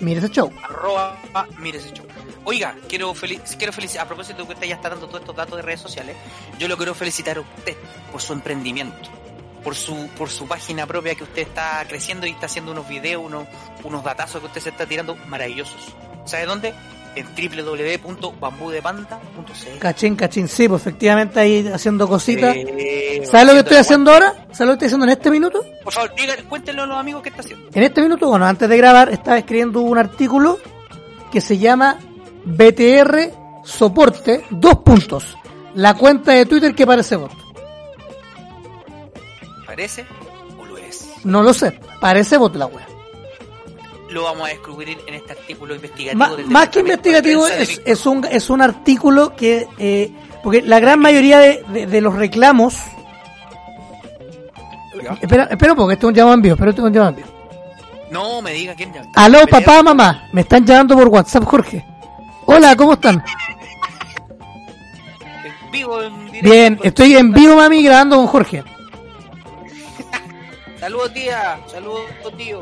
Mires 0.00 0.30
Show. 0.30 0.52
Arroba, 0.62 1.18
mire 1.58 1.78
ese 1.78 1.92
show. 1.92 2.06
Oiga, 2.44 2.74
quiero, 2.88 3.12
quiero 3.58 3.72
felicitar, 3.72 4.04
a 4.04 4.08
propósito 4.08 4.42
de 4.42 4.46
que 4.46 4.54
usted 4.54 4.66
ya 4.68 4.76
está 4.76 4.88
dando 4.90 5.06
todos 5.06 5.20
estos 5.20 5.36
datos 5.36 5.56
de 5.56 5.62
redes 5.62 5.80
sociales, 5.80 6.16
yo 6.58 6.68
lo 6.68 6.76
quiero 6.76 6.94
felicitar 6.94 7.36
a 7.36 7.40
usted 7.40 7.76
por 8.12 8.22
su 8.22 8.32
emprendimiento, 8.32 9.10
por 9.64 9.74
su, 9.74 10.08
por 10.16 10.30
su 10.30 10.46
página 10.46 10.86
propia 10.86 11.14
que 11.14 11.24
usted 11.24 11.42
está 11.42 11.84
creciendo 11.88 12.26
y 12.26 12.30
está 12.30 12.46
haciendo 12.46 12.72
unos 12.72 12.88
videos, 12.88 13.24
unos, 13.24 13.46
unos 13.82 14.04
datazos 14.04 14.40
que 14.40 14.46
usted 14.46 14.60
se 14.60 14.70
está 14.70 14.86
tirando 14.86 15.16
maravillosos. 15.26 15.94
¿Sabe 16.24 16.46
dónde? 16.46 16.74
En 17.18 17.26
www.bambudepanda.cl 17.34 19.78
Cachín, 19.80 20.14
cachín, 20.14 20.46
sí, 20.46 20.68
pues 20.68 20.82
efectivamente 20.82 21.40
ahí 21.40 21.66
haciendo 21.66 22.06
cositas. 22.08 22.54
Eh, 22.56 23.22
¿Sabes 23.28 23.46
lo 23.48 23.54
que 23.54 23.58
estoy 23.58 23.76
haciendo 23.78 24.12
ahora? 24.12 24.46
¿Sabes 24.52 24.60
lo 24.60 24.66
que 24.66 24.72
estoy 24.74 24.86
haciendo 24.86 25.06
en 25.06 25.10
este 25.10 25.28
minuto? 25.30 25.64
Por 25.82 25.92
favor, 25.92 26.14
diga, 26.14 26.36
cuéntenlo 26.48 26.84
a 26.84 26.86
los 26.86 26.96
amigos 26.96 27.22
qué 27.22 27.30
está 27.30 27.40
haciendo. 27.40 27.70
En 27.74 27.82
este 27.82 28.02
minuto, 28.02 28.28
bueno, 28.28 28.46
antes 28.46 28.68
de 28.68 28.76
grabar, 28.76 29.08
estaba 29.08 29.36
escribiendo 29.38 29.80
un 29.80 29.98
artículo 29.98 30.60
que 31.32 31.40
se 31.40 31.58
llama 31.58 31.98
BTR 32.44 33.32
Soporte, 33.64 34.44
dos 34.50 34.76
puntos. 34.78 35.36
la 35.74 35.94
cuenta 35.94 36.32
de 36.32 36.46
Twitter 36.46 36.74
que 36.74 36.86
parece 36.86 37.16
bot. 37.16 37.32
¿Parece 39.66 40.06
o 40.58 40.64
lo 40.64 40.78
es? 40.78 41.08
No 41.24 41.42
lo 41.42 41.52
sé, 41.52 41.78
parece 42.00 42.36
bot 42.36 42.54
la 42.54 42.66
wea. 42.66 42.86
Lo 44.10 44.24
vamos 44.24 44.48
a 44.48 44.52
descubrir 44.52 44.98
en 45.06 45.14
este 45.14 45.32
artículo 45.32 45.74
investigativo. 45.74 46.18
Ma- 46.18 46.34
del 46.34 46.46
más 46.46 46.68
que 46.68 46.80
investigativo 46.80 47.46
de 47.46 47.62
es, 47.62 47.80
es 47.84 48.06
un 48.06 48.24
es 48.24 48.48
un 48.50 48.62
artículo 48.62 49.34
que 49.36 49.66
eh, 49.78 50.10
porque 50.42 50.62
la 50.62 50.80
gran 50.80 50.98
mayoría 51.00 51.38
de, 51.40 51.62
de- 51.68 51.86
de 51.86 52.00
los 52.00 52.14
reclamos 52.14 52.74
¿Ya? 55.02 55.16
espera 55.20 55.44
espera 55.44 55.72
un 55.72 55.78
poco 55.78 55.92
este 55.92 56.06
es 56.06 56.08
un 56.08 56.14
llamado 56.14 56.34
en 56.34 56.42
vivo 56.42 56.54
espera 56.54 56.70
este 56.70 56.82
es 56.82 56.86
un 56.86 56.92
llamado 56.92 57.10
en 57.10 57.16
vivo 57.16 57.28
No 58.10 58.42
me 58.42 58.52
diga 58.52 58.74
quién 58.74 58.92
ya. 58.92 59.02
aló 59.14 59.46
papá 59.46 59.82
mamá 59.82 60.28
me 60.32 60.40
están 60.40 60.64
llamando 60.64 60.96
por 60.96 61.08
WhatsApp 61.08 61.44
Jorge 61.44 61.84
hola 62.46 62.74
cómo 62.76 62.94
están 62.94 63.22
En 65.64 65.70
vivo, 65.70 66.02
en 66.02 66.26
directo. 66.32 66.50
bien 66.50 66.80
estoy 66.82 67.16
en 67.16 67.32
vivo 67.32 67.56
mami 67.56 67.82
grabando 67.82 68.16
con 68.16 68.26
Jorge 68.26 68.64
Saludos, 70.80 71.12
tía. 71.12 71.58
Saludos, 71.66 72.02
tío. 72.36 72.60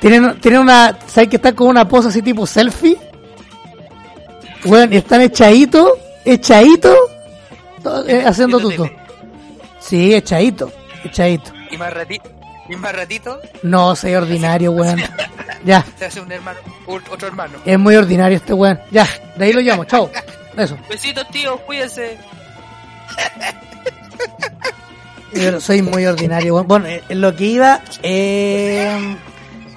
Tienen 0.00 0.38
tienen 0.40 0.60
una 0.60 0.96
sabes 1.06 1.28
que 1.28 1.36
están 1.36 1.54
con 1.54 1.68
una 1.68 1.88
pose 1.88 2.08
así 2.08 2.22
tipo 2.22 2.46
selfie 2.46 2.96
bueno 4.64 4.94
están 4.94 5.20
echaditos 5.22 5.92
echaditos 6.24 6.96
to- 7.82 8.06
eh, 8.06 8.24
haciendo 8.26 8.58
tuto 8.60 8.90
sí 9.80 10.14
echadito 10.14 10.70
echadito 11.04 11.52
Y 11.70 11.76
más 11.76 11.92
ratito, 11.92 12.28
y 12.68 12.76
más 12.76 12.94
ratito 12.94 13.40
No, 13.62 13.94
soy 13.96 14.14
ordinario, 14.14 14.72
weón. 14.72 15.00
Ya, 15.64 15.84
se 15.98 16.06
hace 16.06 16.20
un 16.20 16.30
hermano, 16.32 16.58
otro 16.86 17.28
hermano. 17.28 17.58
es 17.64 17.78
muy 17.78 17.94
ordinario 17.96 18.36
este 18.36 18.52
weón. 18.54 18.78
Ya, 18.90 19.06
de 19.36 19.44
ahí 19.44 19.52
lo 19.52 19.60
llamo, 19.60 19.84
chao. 19.84 20.10
Eso. 20.56 20.76
Besitos, 20.88 21.26
tío. 21.28 21.56
Cuídense. 21.66 22.16
Yo 25.34 25.60
soy 25.60 25.82
muy 25.82 26.06
ordinario, 26.06 26.54
weón. 26.54 26.66
Bueno, 26.66 26.86
eh, 26.86 27.02
en 27.08 27.20
lo 27.20 27.34
que 27.36 27.44
iba, 27.44 27.80
eh... 28.02 29.16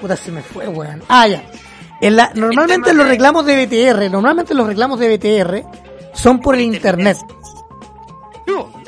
Puta, 0.02 0.16
se 0.18 0.32
me 0.32 0.42
fue, 0.42 0.68
weón. 0.68 1.02
Ah, 1.08 1.28
ya. 1.28 1.44
En 2.02 2.16
la, 2.16 2.32
normalmente 2.34 2.94
los 2.94 3.08
reclamos 3.08 3.46
de 3.46 3.66
BTR, 3.66 4.10
normalmente 4.12 4.54
los 4.56 4.66
reclamos 4.66 5.00
de 5.00 5.16
BTR 5.18 5.64
son 6.16 6.40
por 6.40 6.56
el 6.56 6.62
internet. 6.62 7.18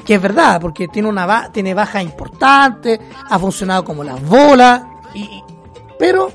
Que 0.06 0.16
es 0.16 0.22
verdad, 0.22 0.60
porque 0.60 0.90
tiene 0.90 1.08
una 1.08 1.26
ba- 1.26 1.50
tiene 1.54 1.74
baja 1.74 2.02
importante, 2.04 3.00
ha 3.30 3.40
funcionado 3.40 3.86
como 3.86 4.04
las 4.04 4.22
bolas, 4.28 4.82
y, 5.14 5.42
pero 5.98 6.30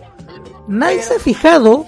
nadie 0.69 1.03
se 1.03 1.17
ha 1.17 1.19
fijado 1.19 1.85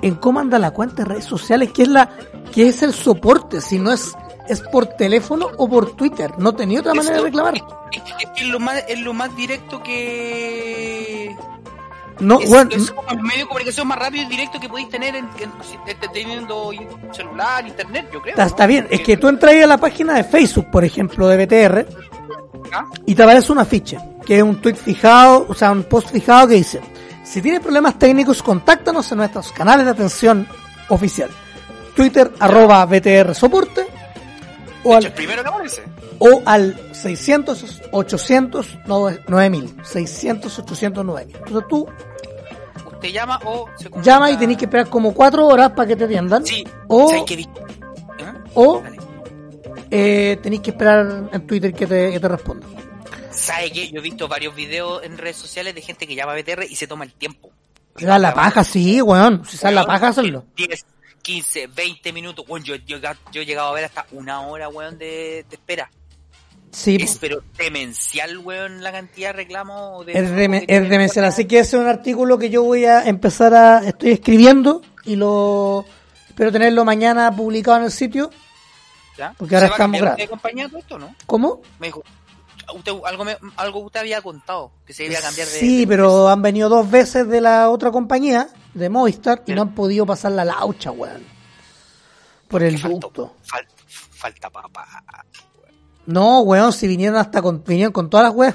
en 0.00 0.14
cómo 0.14 0.40
anda 0.40 0.58
la 0.58 0.70
cuenta 0.70 0.96
de 1.02 1.04
redes 1.04 1.24
sociales, 1.26 1.70
que 1.72 1.82
es 1.82 1.88
la 1.88 2.08
que 2.52 2.68
es 2.68 2.82
el 2.82 2.94
soporte, 2.94 3.60
si 3.60 3.78
no 3.78 3.92
es 3.92 4.14
es 4.48 4.60
por 4.60 4.86
teléfono 4.86 5.48
o 5.56 5.68
por 5.68 5.92
Twitter, 5.96 6.32
no 6.38 6.54
tenía 6.54 6.80
otra 6.80 6.94
manera 6.94 7.16
de 7.16 7.22
reclamar. 7.22 7.54
Es, 7.92 8.02
es- 8.02 8.42
es 8.42 8.46
lo 8.48 8.58
más, 8.60 8.84
es 8.88 9.00
lo 9.00 9.12
más 9.14 9.34
directo 9.36 9.82
que. 9.82 11.34
No, 12.18 12.40
Es, 12.40 12.48
bueno, 12.48 12.70
es 12.72 12.92
el 13.10 13.20
medio 13.22 13.40
de 13.40 13.46
comunicación 13.46 13.88
más 13.88 13.98
rápido 13.98 14.24
y 14.24 14.26
directo 14.26 14.58
que 14.58 14.68
podéis 14.70 14.88
tener 14.88 15.14
en, 15.16 15.28
en- 15.38 15.52
teniendo 16.12 16.70
celular, 17.12 17.66
internet, 17.66 18.08
yo 18.12 18.22
creo. 18.22 18.32
está, 18.32 18.42
¿no? 18.44 18.48
está 18.48 18.66
bien, 18.66 18.86
es 18.90 19.00
que 19.02 19.16
tú 19.18 19.28
entras 19.28 19.54
a 19.62 19.66
la 19.66 19.76
página 19.76 20.14
de 20.14 20.24
Facebook, 20.24 20.70
por 20.70 20.82
ejemplo, 20.84 21.28
de 21.28 21.44
BTR, 21.44 21.86
¿Ah? 22.72 22.84
y 23.04 23.14
te 23.14 23.22
aparece 23.22 23.52
una 23.52 23.66
ficha, 23.66 24.02
que 24.24 24.38
es 24.38 24.42
un 24.42 24.60
tweet 24.62 24.76
fijado, 24.76 25.44
o 25.48 25.54
sea, 25.54 25.70
un 25.72 25.84
post 25.84 26.10
fijado 26.10 26.48
que 26.48 26.54
dice, 26.54 26.80
si 27.22 27.42
tienes 27.42 27.60
problemas 27.60 27.98
técnicos, 27.98 28.42
contáctanos 28.42 29.10
en 29.12 29.18
nuestros 29.18 29.52
canales 29.52 29.84
de 29.84 29.92
atención 29.92 30.48
oficial. 30.88 31.28
Twitter, 31.94 32.32
arroba 32.40 32.84
BTR 32.86 33.34
soporte, 33.34 33.86
o 34.86 34.90
hecho, 34.90 34.96
al, 34.98 35.04
el 35.06 35.12
primero 35.12 35.42
que 35.42 35.48
aparece. 35.48 35.82
o 36.18 36.42
al 36.46 36.94
600, 36.94 37.82
800, 37.92 38.78
no, 38.86 39.10
9000, 39.28 39.76
600, 39.84 40.58
800, 40.58 41.04
9000. 41.04 41.36
Entonces 41.36 41.64
tú 41.68 41.88
Usted 42.92 43.08
llama 43.10 43.38
o 43.44 43.68
se 43.76 43.90
llamas 44.02 44.32
y 44.32 44.36
tenés 44.38 44.56
que 44.56 44.64
esperar 44.64 44.88
como 44.88 45.12
cuatro 45.12 45.46
horas 45.46 45.70
para 45.72 45.86
que 45.88 45.96
te 45.96 46.04
atiendan, 46.04 46.46
Sí. 46.46 46.66
o, 46.88 47.10
¿sabes 47.10 47.24
qué? 47.26 47.46
¿Ah? 48.24 48.34
o 48.54 48.80
Dale. 48.80 48.96
eh, 49.90 50.38
tenés 50.42 50.60
que 50.60 50.70
esperar 50.70 51.28
en 51.30 51.46
Twitter 51.46 51.74
que 51.74 51.86
te, 51.86 52.10
que 52.12 52.18
te 52.20 52.28
respondan. 52.28 52.70
¿Sabe 53.30 53.70
qué? 53.70 53.88
Yo 53.90 53.98
he 53.98 54.02
visto 54.02 54.28
varios 54.28 54.54
videos 54.54 55.02
en 55.04 55.18
redes 55.18 55.36
sociales 55.36 55.74
de 55.74 55.82
gente 55.82 56.06
que 56.06 56.14
llama 56.14 56.32
a 56.32 56.36
BTR 56.36 56.64
y 56.70 56.74
se 56.74 56.86
toma 56.86 57.04
el 57.04 57.12
tiempo. 57.12 57.50
Si 57.96 58.06
da 58.06 58.18
la 58.18 58.32
paja, 58.34 58.64
sí, 58.64 59.00
weón. 59.02 59.42
Si 59.46 59.58
sale 59.58 59.74
la 59.74 59.82
Weón, 59.82 59.92
paja, 59.94 60.08
hacerlo. 60.08 60.44
10, 60.56 60.86
15, 61.26 61.66
20 61.66 62.12
minutos. 62.12 62.44
Weón, 62.48 62.62
yo, 62.62 62.76
yo, 62.76 62.98
yo 63.32 63.40
he 63.40 63.44
llegado 63.44 63.68
a 63.68 63.72
ver 63.72 63.84
hasta 63.84 64.06
una 64.12 64.42
hora, 64.42 64.68
weón, 64.68 64.96
de, 64.96 65.44
de 65.48 65.56
espera. 65.56 65.90
Sí, 66.70 66.96
Es 67.00 67.18
pero 67.18 67.42
demencial, 67.58 68.38
weón, 68.38 68.82
la 68.82 68.92
cantidad 68.92 69.30
de 69.30 69.32
reclamos. 69.32 70.06
De 70.06 70.12
es, 70.12 70.18
tienen 70.36 70.64
es 70.68 70.88
demencial. 70.88 71.24
Así 71.24 71.46
que 71.46 71.58
ese 71.60 71.76
es 71.76 71.82
un 71.82 71.88
artículo 71.88 72.38
que 72.38 72.48
yo 72.48 72.62
voy 72.62 72.84
a 72.84 73.04
empezar 73.06 73.54
a. 73.54 73.78
Estoy 73.84 74.12
escribiendo 74.12 74.82
y 75.04 75.16
lo. 75.16 75.84
Espero 76.28 76.52
tenerlo 76.52 76.84
mañana 76.84 77.34
publicado 77.34 77.78
en 77.78 77.84
el 77.84 77.90
sitio. 77.90 78.30
¿Ya? 79.18 79.34
porque 79.36 79.56
ahora 79.56 79.66
¿Se 79.66 79.70
va 79.70 79.74
a 79.84 79.86
estamos 79.88 80.16
de 80.18 80.28
compañía 80.28 80.68
todo 80.68 80.78
esto, 80.78 80.98
no? 80.98 81.14
¿Cómo? 81.24 81.62
Me 81.80 81.86
dijo, 81.88 82.04
usted, 82.74 82.92
algo, 83.04 83.24
me, 83.24 83.36
algo 83.56 83.78
usted 83.80 84.00
había 84.00 84.20
contado, 84.20 84.70
que 84.86 84.92
se 84.92 85.06
iba 85.06 85.18
a 85.18 85.22
cambiar 85.22 85.48
de... 85.48 85.54
Sí, 85.58 85.80
de- 85.80 85.86
pero 85.86 86.28
han 86.28 86.42
venido 86.42 86.68
dos 86.68 86.90
veces 86.90 87.26
de 87.26 87.40
la 87.40 87.70
otra 87.70 87.90
compañía, 87.90 88.48
de 88.76 88.88
Movistar, 88.88 89.42
y 89.46 89.52
no 89.54 89.62
han 89.62 89.74
podido 89.74 90.04
pasar 90.06 90.32
la 90.32 90.44
laucha, 90.44 90.90
weón. 90.90 91.24
Por 92.48 92.62
el 92.62 92.78
Faltó- 92.78 93.00
ducto. 93.00 93.36
fal- 93.44 93.66
falta 93.88 94.50
papá. 94.50 94.86
No, 96.06 96.40
weón, 96.42 96.72
si 96.72 96.86
vinieron 96.86 97.18
hasta 97.18 97.42
con, 97.42 97.64
vinieron 97.64 97.92
con 97.92 98.08
todas 98.08 98.24
las 98.26 98.34
weas. 98.34 98.54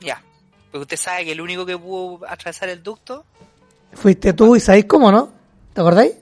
Ya. 0.00 0.22
Pero 0.70 0.82
usted 0.82 0.96
sabe 0.96 1.24
que 1.24 1.32
el 1.32 1.40
único 1.40 1.66
que 1.66 1.76
pudo 1.76 2.20
atravesar 2.28 2.68
el 2.68 2.82
ducto, 2.82 3.24
Fuiste 3.92 4.32
tú 4.34 4.54
y 4.54 4.60
sabéis 4.60 4.84
cómo, 4.84 5.10
¿no? 5.10 5.30
¿Te 5.74 5.80
acordáis? 5.80 6.12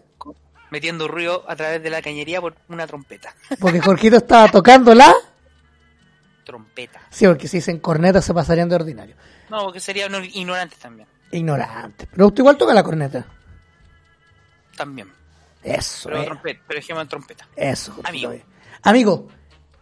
metiendo 0.71 1.09
ruido 1.09 1.45
a 1.49 1.57
través 1.57 1.83
de 1.83 1.89
la 1.91 2.01
cañería 2.03 2.41
por 2.43 2.55
una 2.69 2.87
trompeta. 2.87 3.35
Porque 3.59 3.81
Jorgito 3.81 4.17
estaba 4.19 4.49
tocando 4.51 4.95
la. 4.95 5.15
Trompeta. 6.49 7.03
Sí, 7.11 7.27
porque 7.27 7.47
si 7.47 7.59
dicen 7.59 7.79
corneta 7.79 8.23
se 8.23 8.33
pasarían 8.33 8.71
de 8.71 8.77
ordinario. 8.77 9.15
No, 9.51 9.65
porque 9.65 9.81
serían 9.81 10.11
ignorantes 10.25 10.79
también. 10.79 11.07
Ignorante. 11.31 12.09
Pero 12.11 12.29
usted 12.29 12.39
igual 12.39 12.57
toca 12.57 12.73
la 12.73 12.83
corneta. 12.83 13.27
También. 14.75 15.13
Eso, 15.63 16.09
Pero 16.09 16.23
eh, 16.23 16.25
trompeta, 16.25 16.61
pero 16.67 16.81
ejemplo 16.81 17.03
en 17.03 17.09
trompeta. 17.09 17.47
eso. 17.55 17.95
Amigo. 18.03 18.33
Amigo, 18.83 19.29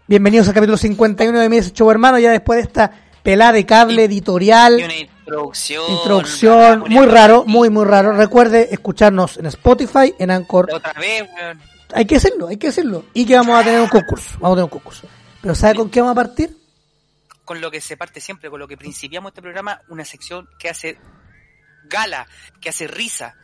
bienvenidos 0.08 0.48
al 0.48 0.54
capítulo 0.54 0.76
51 0.76 1.38
de 1.38 1.48
mi 1.48 1.60
show 1.60 1.88
hermano. 1.88 2.18
Ya 2.18 2.32
después 2.32 2.56
de 2.56 2.62
esta 2.64 2.90
pelada 3.22 3.52
de 3.52 3.64
cable 3.64 4.02
editorial. 4.02 4.80
Y 4.80 4.84
una 4.86 4.96
introducción. 4.96 5.84
Introducción, 5.88 6.84
muy 6.88 7.06
raro, 7.06 7.44
muy 7.46 7.70
muy 7.70 7.84
raro. 7.84 8.10
Recuerde 8.10 8.70
escucharnos 8.72 9.36
en 9.36 9.46
Spotify, 9.46 10.16
en 10.18 10.32
Anchor. 10.32 10.68
Otra 10.72 10.94
vez, 10.94 11.28
weón. 11.32 11.60
Hay 11.94 12.06
que 12.06 12.16
hacerlo, 12.16 12.48
hay 12.48 12.56
que 12.56 12.66
hacerlo. 12.66 13.04
Y 13.14 13.24
que 13.24 13.36
vamos 13.36 13.56
a 13.56 13.62
tener 13.62 13.80
un 13.80 13.88
concurso, 13.88 14.36
vamos 14.40 14.56
a 14.56 14.56
tener 14.56 14.64
un 14.64 14.70
concurso. 14.70 15.06
Pero 15.46 15.54
¿sabe 15.54 15.76
con 15.76 15.90
qué 15.90 16.00
vamos 16.00 16.18
a 16.18 16.22
partir? 16.24 16.56
Con 17.44 17.60
lo 17.60 17.70
que 17.70 17.80
se 17.80 17.96
parte 17.96 18.20
siempre, 18.20 18.50
con 18.50 18.58
lo 18.58 18.66
que 18.66 18.76
principiamos 18.76 19.30
este 19.30 19.42
programa, 19.42 19.80
una 19.88 20.04
sección 20.04 20.48
que 20.58 20.68
hace 20.68 20.98
gala, 21.84 22.26
que 22.60 22.70
hace 22.70 22.88
risa, 22.88 23.36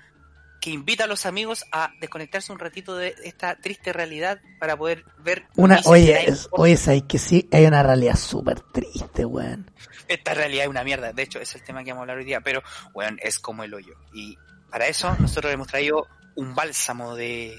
que 0.60 0.70
invita 0.70 1.04
a 1.04 1.06
los 1.06 1.26
amigos 1.26 1.64
a 1.70 1.92
desconectarse 2.00 2.50
un 2.50 2.58
ratito 2.58 2.96
de 2.96 3.14
esta 3.22 3.54
triste 3.54 3.92
realidad 3.92 4.40
para 4.58 4.76
poder 4.76 5.04
ver. 5.18 5.46
Una, 5.54 5.80
oye, 5.84 6.28
es, 6.28 6.48
oye, 6.50 6.76
¿sabes 6.76 7.04
que 7.04 7.20
sí? 7.20 7.48
Hay 7.52 7.66
una 7.66 7.84
realidad 7.84 8.16
súper 8.16 8.58
triste, 8.72 9.24
weón. 9.24 9.70
Esta 10.08 10.34
realidad 10.34 10.64
es 10.64 10.70
una 10.70 10.82
mierda. 10.82 11.12
De 11.12 11.22
hecho, 11.22 11.38
es 11.38 11.54
el 11.54 11.62
tema 11.62 11.84
que 11.84 11.92
vamos 11.92 12.00
a 12.00 12.02
hablar 12.02 12.18
hoy 12.18 12.24
día. 12.24 12.40
Pero, 12.40 12.64
bueno, 12.92 13.16
es 13.20 13.38
como 13.38 13.62
el 13.62 13.72
hoyo. 13.74 13.94
Y 14.12 14.36
para 14.72 14.88
eso, 14.88 15.14
nosotros 15.20 15.52
hemos 15.52 15.68
traído 15.68 16.08
un 16.34 16.56
bálsamo 16.56 17.14
de, 17.14 17.56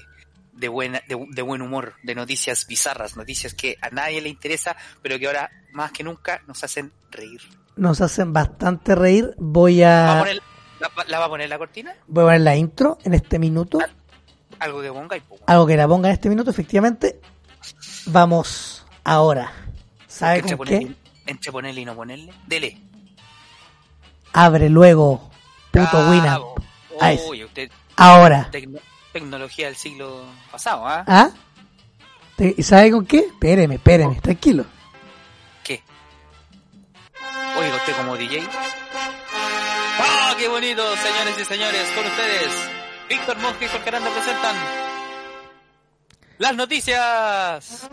de, 0.56 0.68
buena, 0.68 1.02
de, 1.08 1.26
de 1.30 1.42
buen 1.42 1.62
humor, 1.62 1.94
de 2.02 2.14
noticias 2.14 2.66
bizarras, 2.66 3.16
noticias 3.16 3.54
que 3.54 3.76
a 3.80 3.90
nadie 3.90 4.20
le 4.22 4.28
interesa, 4.28 4.76
pero 5.02 5.18
que 5.18 5.26
ahora, 5.26 5.50
más 5.72 5.92
que 5.92 6.02
nunca, 6.04 6.42
nos 6.46 6.62
hacen 6.64 6.92
reír. 7.10 7.40
Nos 7.76 8.00
hacen 8.00 8.32
bastante 8.32 8.94
reír. 8.94 9.34
Voy 9.36 9.80
¿Va 9.82 10.18
a 10.18 10.18
poner, 10.20 10.40
la, 10.80 10.90
la 11.08 11.18
va 11.18 11.24
a 11.24 11.28
poner 11.28 11.48
la 11.48 11.58
cortina? 11.58 11.94
voy 12.06 12.22
a 12.22 12.26
poner 12.26 12.40
la 12.42 12.56
intro 12.56 12.98
en 13.04 13.14
este 13.14 13.38
minuto. 13.38 13.78
Algo 14.60 14.80
que 14.80 14.92
ponga 14.92 15.16
y 15.16 15.20
pum. 15.20 15.38
Algo 15.46 15.66
que 15.66 15.76
la 15.76 15.88
ponga 15.88 16.08
en 16.08 16.14
este 16.14 16.28
minuto, 16.28 16.50
efectivamente. 16.50 17.20
Vamos 18.06 18.86
ahora. 19.02 19.52
¿Sabe 20.06 20.38
entre, 20.38 20.56
con 20.56 20.66
qué? 20.68 20.76
ponerle, 20.76 20.96
entre 21.26 21.52
ponerle 21.52 21.80
y 21.80 21.84
no 21.84 21.96
ponerle. 21.96 22.32
Dele. 22.46 22.80
Abre 24.32 24.68
luego, 24.68 25.30
puto. 25.72 26.10
Winamp. 26.10 26.44
Ahora. 27.96 28.48
tecno- 28.50 28.80
tecnología 29.18 29.66
del 29.68 29.76
siglo 29.76 30.26
pasado, 30.50 30.86
¿ah? 30.86 31.04
¿Ah? 31.06 31.30
Te- 32.36 32.54
¿Y 32.58 32.62
sabe 32.64 32.90
con 32.90 33.06
qué? 33.06 33.18
Espéreme, 33.20 33.76
espéreme, 33.76 34.20
tranquilo. 34.20 34.66
¿Qué? 35.62 35.82
Oiga, 37.56 37.76
usted 37.76 37.96
como 37.96 38.16
DJ. 38.16 38.42
¡Ah, 40.00 40.34
qué 40.36 40.48
bonito, 40.48 40.82
señores 40.96 41.40
y 41.40 41.44
señores! 41.44 41.88
Con 41.94 42.04
ustedes, 42.04 42.52
Víctor 43.08 43.38
Monge 43.38 43.64
y 43.64 43.68
Jorge 43.68 43.88
Aranda 43.88 44.10
presentan 44.10 44.56
las 46.38 46.56
noticias. 46.56 47.88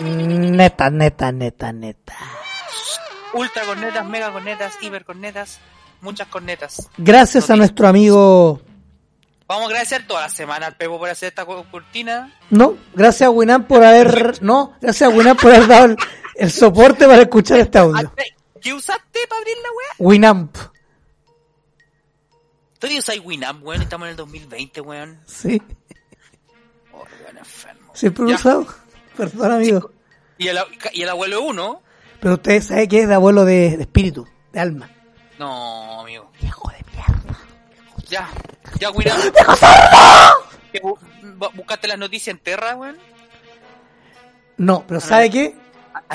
Neta, 0.00 0.90
neta, 0.90 1.32
neta, 1.32 1.72
neta. 1.72 2.14
Ultra 3.32 3.62
cornetas, 3.64 4.06
mega 4.06 4.30
cornetas, 4.32 4.74
hiper 4.80 5.04
cornetas, 5.04 5.58
muchas 6.00 6.28
cornetas. 6.28 6.88
Gracias 6.98 7.48
a 7.50 7.56
nuestro 7.56 7.88
amigo. 7.88 8.60
Vamos 9.48 9.64
a 9.64 9.66
agradecer 9.68 10.06
toda 10.06 10.22
la 10.22 10.28
semana 10.28 10.66
al 10.66 10.76
Pepo 10.76 10.98
por 10.98 11.08
hacer 11.08 11.28
esta 11.28 11.44
co- 11.46 11.64
cortina. 11.70 12.32
No, 12.50 12.76
gracias 12.94 13.28
a 13.28 13.30
Winamp 13.30 13.66
por 13.68 13.82
haber. 13.84 14.42
No, 14.42 14.74
gracias 14.80 15.10
a 15.10 15.14
Winamp 15.14 15.40
por 15.40 15.54
haber 15.54 15.68
dado 15.68 15.84
el, 15.86 15.96
el 16.34 16.50
soporte 16.50 17.06
para 17.06 17.22
escuchar 17.22 17.60
este 17.60 17.78
audio. 17.78 18.12
¿Qué 18.60 18.74
usaste 18.74 19.20
para 19.28 19.38
abrir 19.40 19.56
la 19.62 19.68
weá? 19.70 19.88
Winamp, 19.98 20.56
Todavía 22.86 23.00
usáis 23.00 23.20
Winamp, 23.24 23.64
weón, 23.64 23.82
estamos 23.82 24.06
en 24.06 24.10
el 24.12 24.16
2020, 24.16 24.80
weón. 24.80 25.18
sí, 25.26 25.60
Oh, 26.92 26.98
weón, 27.24 27.36
enfermo. 27.38 27.90
siempre 27.94 28.22
lo 28.24 28.30
he 28.30 28.34
usado. 28.34 28.66
Perdón, 29.16 29.50
amigo. 29.50 29.90
Y 30.38 30.46
el, 30.46 30.58
y 30.92 31.02
el 31.02 31.08
abuelo 31.08 31.42
uno. 31.42 31.82
Pero 32.20 32.34
usted 32.34 32.62
sabe 32.62 32.86
que 32.86 33.00
es 33.02 33.08
de 33.08 33.14
abuelo 33.14 33.44
de, 33.44 33.76
de 33.76 33.82
espíritu, 33.82 34.28
de 34.52 34.60
alma. 34.60 34.88
No, 35.36 36.02
amigo. 36.02 36.30
Viejo 36.40 36.70
de 36.70 36.76
mierda. 36.92 37.38
Ya, 38.08 38.28
ya, 38.78 38.90
Winamp. 38.92 39.20
¿Qué 40.72 40.80
bu- 40.80 40.96
bu- 41.38 41.54
¿Buscaste 41.56 41.88
las 41.88 41.98
noticias 41.98 42.36
en 42.36 42.38
Terra, 42.40 42.76
weón? 42.76 42.96
No, 44.58 44.84
pero 44.86 45.00
¿sabe 45.00 45.28
qué? 45.28 45.56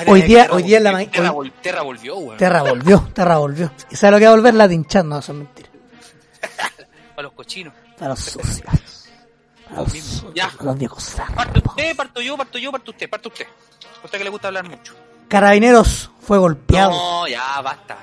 Hoy 0.06 0.20
eh, 0.20 0.24
día- 0.24 0.48
hoy 0.50 0.62
día 0.62 0.78
en 0.78 0.84
la 0.84 0.92
volvió, 0.92 1.06
ma- 1.06 1.12
Terra, 1.12 1.32
hoy- 1.32 1.48
vol- 1.50 1.52
Terra 1.60 1.82
volvió, 1.82 2.16
weón. 2.16 2.38
Terra 2.38 2.62
volvió, 2.62 3.08
Terra 3.12 3.36
volvió. 3.36 3.70
¿Y 3.90 3.96
sabe 3.96 4.12
lo 4.12 4.18
que 4.20 4.24
va 4.24 4.32
a 4.32 4.36
volver? 4.36 4.54
La 4.54 4.66
tinchando, 4.66 5.16
no, 5.16 5.20
eso 5.20 5.32
es 5.32 5.38
mentira. 5.38 5.68
Para 7.14 7.22
los 7.24 7.32
cochinos. 7.32 7.72
Para 7.98 8.10
los 8.10 8.18
sucios. 8.24 8.60
Para 8.62 9.82
los, 9.82 9.92
sucios, 9.92 10.24
Ya. 10.34 10.48
para 10.50 10.64
los 10.64 10.78
viejos 10.78 11.02
sardos. 11.02 11.46
usted, 11.64 11.96
parto 11.96 12.20
yo, 12.20 12.36
parto 12.36 12.58
yo, 12.58 12.70
parto 12.72 12.90
usted, 12.90 13.08
parto 13.10 13.28
usted. 13.28 13.46
A 14.02 14.04
usted 14.04 14.18
que 14.18 14.24
le 14.24 14.30
gusta 14.30 14.48
hablar 14.48 14.68
mucho. 14.68 14.94
Carabineros 15.28 16.10
fue 16.20 16.38
golpeado. 16.38 16.90
No, 16.90 17.26
ya, 17.28 17.60
basta. 17.62 17.96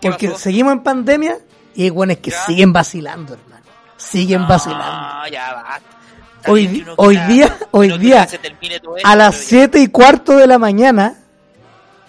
¿Qué 0.00 0.10
porque 0.10 0.28
pasó? 0.28 0.40
seguimos 0.40 0.72
en 0.72 0.82
pandemia 0.82 1.38
y 1.74 1.84
hay 1.84 1.90
buenos 1.90 2.16
que 2.18 2.30
Ya. 2.30 2.44
siguen 2.46 2.72
vacilando, 2.72 3.34
hermano. 3.34 3.64
Siguen 3.96 4.46
vacilando. 4.48 4.84
No, 4.86 5.28
ya, 5.28 5.54
basta. 5.54 6.50
Hoy 6.50 6.82
que 6.84 6.90
hoy 6.96 7.16
día- 7.28 7.58
hoy 7.72 7.98
día, 7.98 8.24
que 8.26 8.38
se 8.38 8.74
esto, 8.76 8.94
A 9.04 9.16
las 9.16 9.34
pero 9.34 9.42
ya- 9.42 9.48
7 9.48 9.80
y 9.80 9.88
cuarto 9.88 10.32
de 10.36 10.46
la 10.46 10.56
mañana 10.58 11.16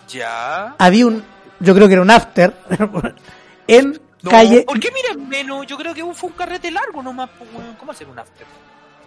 Ya. 0.08 0.76
había 0.78 1.08
un, 1.08 1.24
yo 1.60 1.74
creo 1.76 1.88
que 1.88 1.94
era 1.94 2.02
un 2.02 2.12
after, 2.12 2.54
en 3.68 4.00
No, 4.22 4.32
calle, 4.32 4.64
¿Por 4.64 4.80
qué 4.80 4.90
miran 4.92 5.30
menos? 5.30 5.66
Yo 5.66 5.78
creo 5.78 5.94
que 5.94 6.04
fue 6.14 6.30
un 6.30 6.36
carrete 6.36 6.70
largo 6.72 7.02
nomás. 7.02 7.30
weón. 7.54 7.76
¿Cómo 7.80 7.92
hacer 7.92 8.08
un 8.08 8.20
after? 8.20 8.46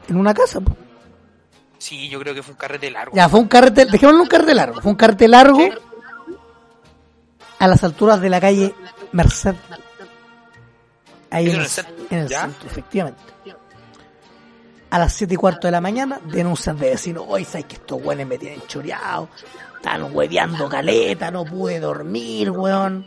en 0.08 0.16
una 0.16 0.32
casa. 0.34 0.60
po. 0.60 0.74
Sí, 1.78 2.08
yo 2.08 2.18
creo 2.20 2.34
que 2.34 2.42
fue 2.42 2.52
un 2.52 2.58
carrete 2.58 2.90
largo. 2.90 3.14
Ya, 3.16 3.28
fue 3.28 3.40
un 3.40 3.48
carrete, 3.48 3.84
dejémoslo 3.86 4.22
un 4.22 4.28
carrete 4.28 4.54
largo. 4.54 4.80
Fue 4.80 4.90
un 4.90 4.96
carrete 4.96 5.28
largo 5.28 5.60
a 7.58 7.66
las 7.68 7.84
alturas 7.84 8.20
de 8.20 8.30
la 8.30 8.40
calle 8.40 8.74
Merced. 9.12 9.54
Ahí 11.30 11.46
en 11.46 11.54
¿En 11.56 11.60
el, 11.60 11.66
centro? 11.68 11.94
en 12.10 12.18
el 12.18 12.28
¿Ya? 12.28 12.40
centro, 12.42 12.68
efectivamente. 12.68 13.20
A 14.90 14.98
las 14.98 15.12
7 15.14 15.32
y 15.32 15.36
cuarto 15.36 15.66
de 15.68 15.72
la 15.72 15.80
mañana, 15.80 16.20
denuncian 16.24 16.76
de 16.78 16.90
vecinos. 16.90 17.24
Hoy 17.26 17.44
sabes 17.44 17.64
que 17.66 17.76
estos 17.76 18.02
güeyes 18.02 18.26
me 18.26 18.36
tienen 18.38 18.60
choreado. 18.66 19.28
Están 19.76 20.14
hueveando 20.14 20.68
caleta, 20.68 21.30
no 21.30 21.44
pude 21.44 21.80
dormir, 21.80 22.50
weón. 22.50 23.06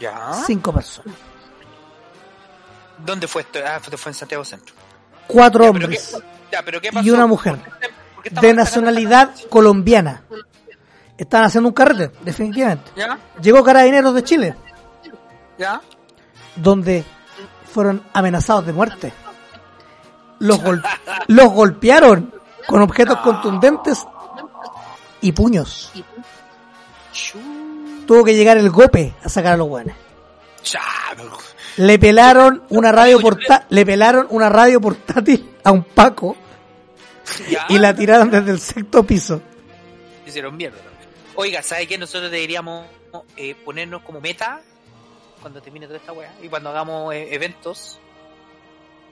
Ya. 0.00 0.32
Cinco 0.46 0.72
personas. 0.72 1.14
¿Dónde 2.98 3.28
fue 3.28 3.42
esto? 3.42 3.58
Ah, 3.64 3.78
fue 3.80 3.96
fue 3.96 4.10
en 4.10 4.14
Santiago 4.14 4.44
Centro. 4.44 4.74
Cuatro 5.26 5.64
Ya, 5.64 5.72
pero 5.72 5.78
¿qué, 5.88 5.96
hombres 5.96 6.16
ya, 6.50 6.62
pero 6.64 6.80
¿qué 6.80 6.90
pasó? 6.92 7.06
y 7.06 7.10
una 7.10 7.26
mujer. 7.26 7.56
¿Por 7.56 7.78
qué- 7.78 7.88
por 8.14 8.22
qué 8.24 8.30
de 8.30 8.34
estaban 8.36 8.56
nacionalidad 8.56 9.30
colombiana. 9.48 10.22
Están 11.16 11.44
haciendo 11.44 11.68
un 11.68 11.74
carrete, 11.74 12.16
definitivamente. 12.22 12.90
¿Ya? 12.96 13.18
Llegó 13.42 13.62
Carabineros 13.62 14.14
de 14.14 14.24
Chile, 14.24 14.56
¿Ya? 15.58 15.80
donde 16.56 17.04
fueron 17.72 18.02
amenazados 18.14 18.66
de 18.66 18.72
muerte. 18.72 19.12
Los, 20.38 20.60
gol- 20.64 20.82
los 21.28 21.48
golpearon 21.52 22.34
con 22.66 22.80
objetos 22.82 23.18
contundentes 23.18 24.06
y 25.20 25.32
puños. 25.32 25.92
Tuvo 28.10 28.24
que 28.24 28.34
llegar 28.34 28.58
el 28.58 28.70
gope 28.70 29.14
a 29.22 29.28
sacar 29.28 29.52
a 29.52 29.56
los 29.56 29.68
buenos. 29.68 29.94
Le 31.76 31.96
pelaron 31.96 32.64
una 32.70 32.90
radio 32.90 33.20
porta 33.20 33.66
le 33.68 33.86
pelaron 33.86 34.26
una 34.30 34.48
radio 34.48 34.80
portátil 34.80 35.48
a 35.62 35.70
un 35.70 35.84
Paco 35.84 36.36
y 37.68 37.78
la 37.78 37.94
tiraron 37.94 38.28
desde 38.28 38.50
el 38.50 38.58
sexto 38.58 39.04
piso. 39.04 39.40
Hicieron 40.26 40.56
mierda. 40.56 40.78
Oiga, 41.36 41.62
¿sabe 41.62 41.86
qué? 41.86 41.98
Nosotros 41.98 42.32
deberíamos 42.32 42.84
eh, 43.36 43.54
ponernos 43.64 44.02
como 44.02 44.20
meta 44.20 44.60
cuando 45.40 45.62
termine 45.62 45.86
toda 45.86 46.00
esta 46.00 46.12
weá 46.12 46.34
y 46.42 46.48
cuando 46.48 46.70
hagamos 46.70 47.14
eh, 47.14 47.28
eventos, 47.32 48.00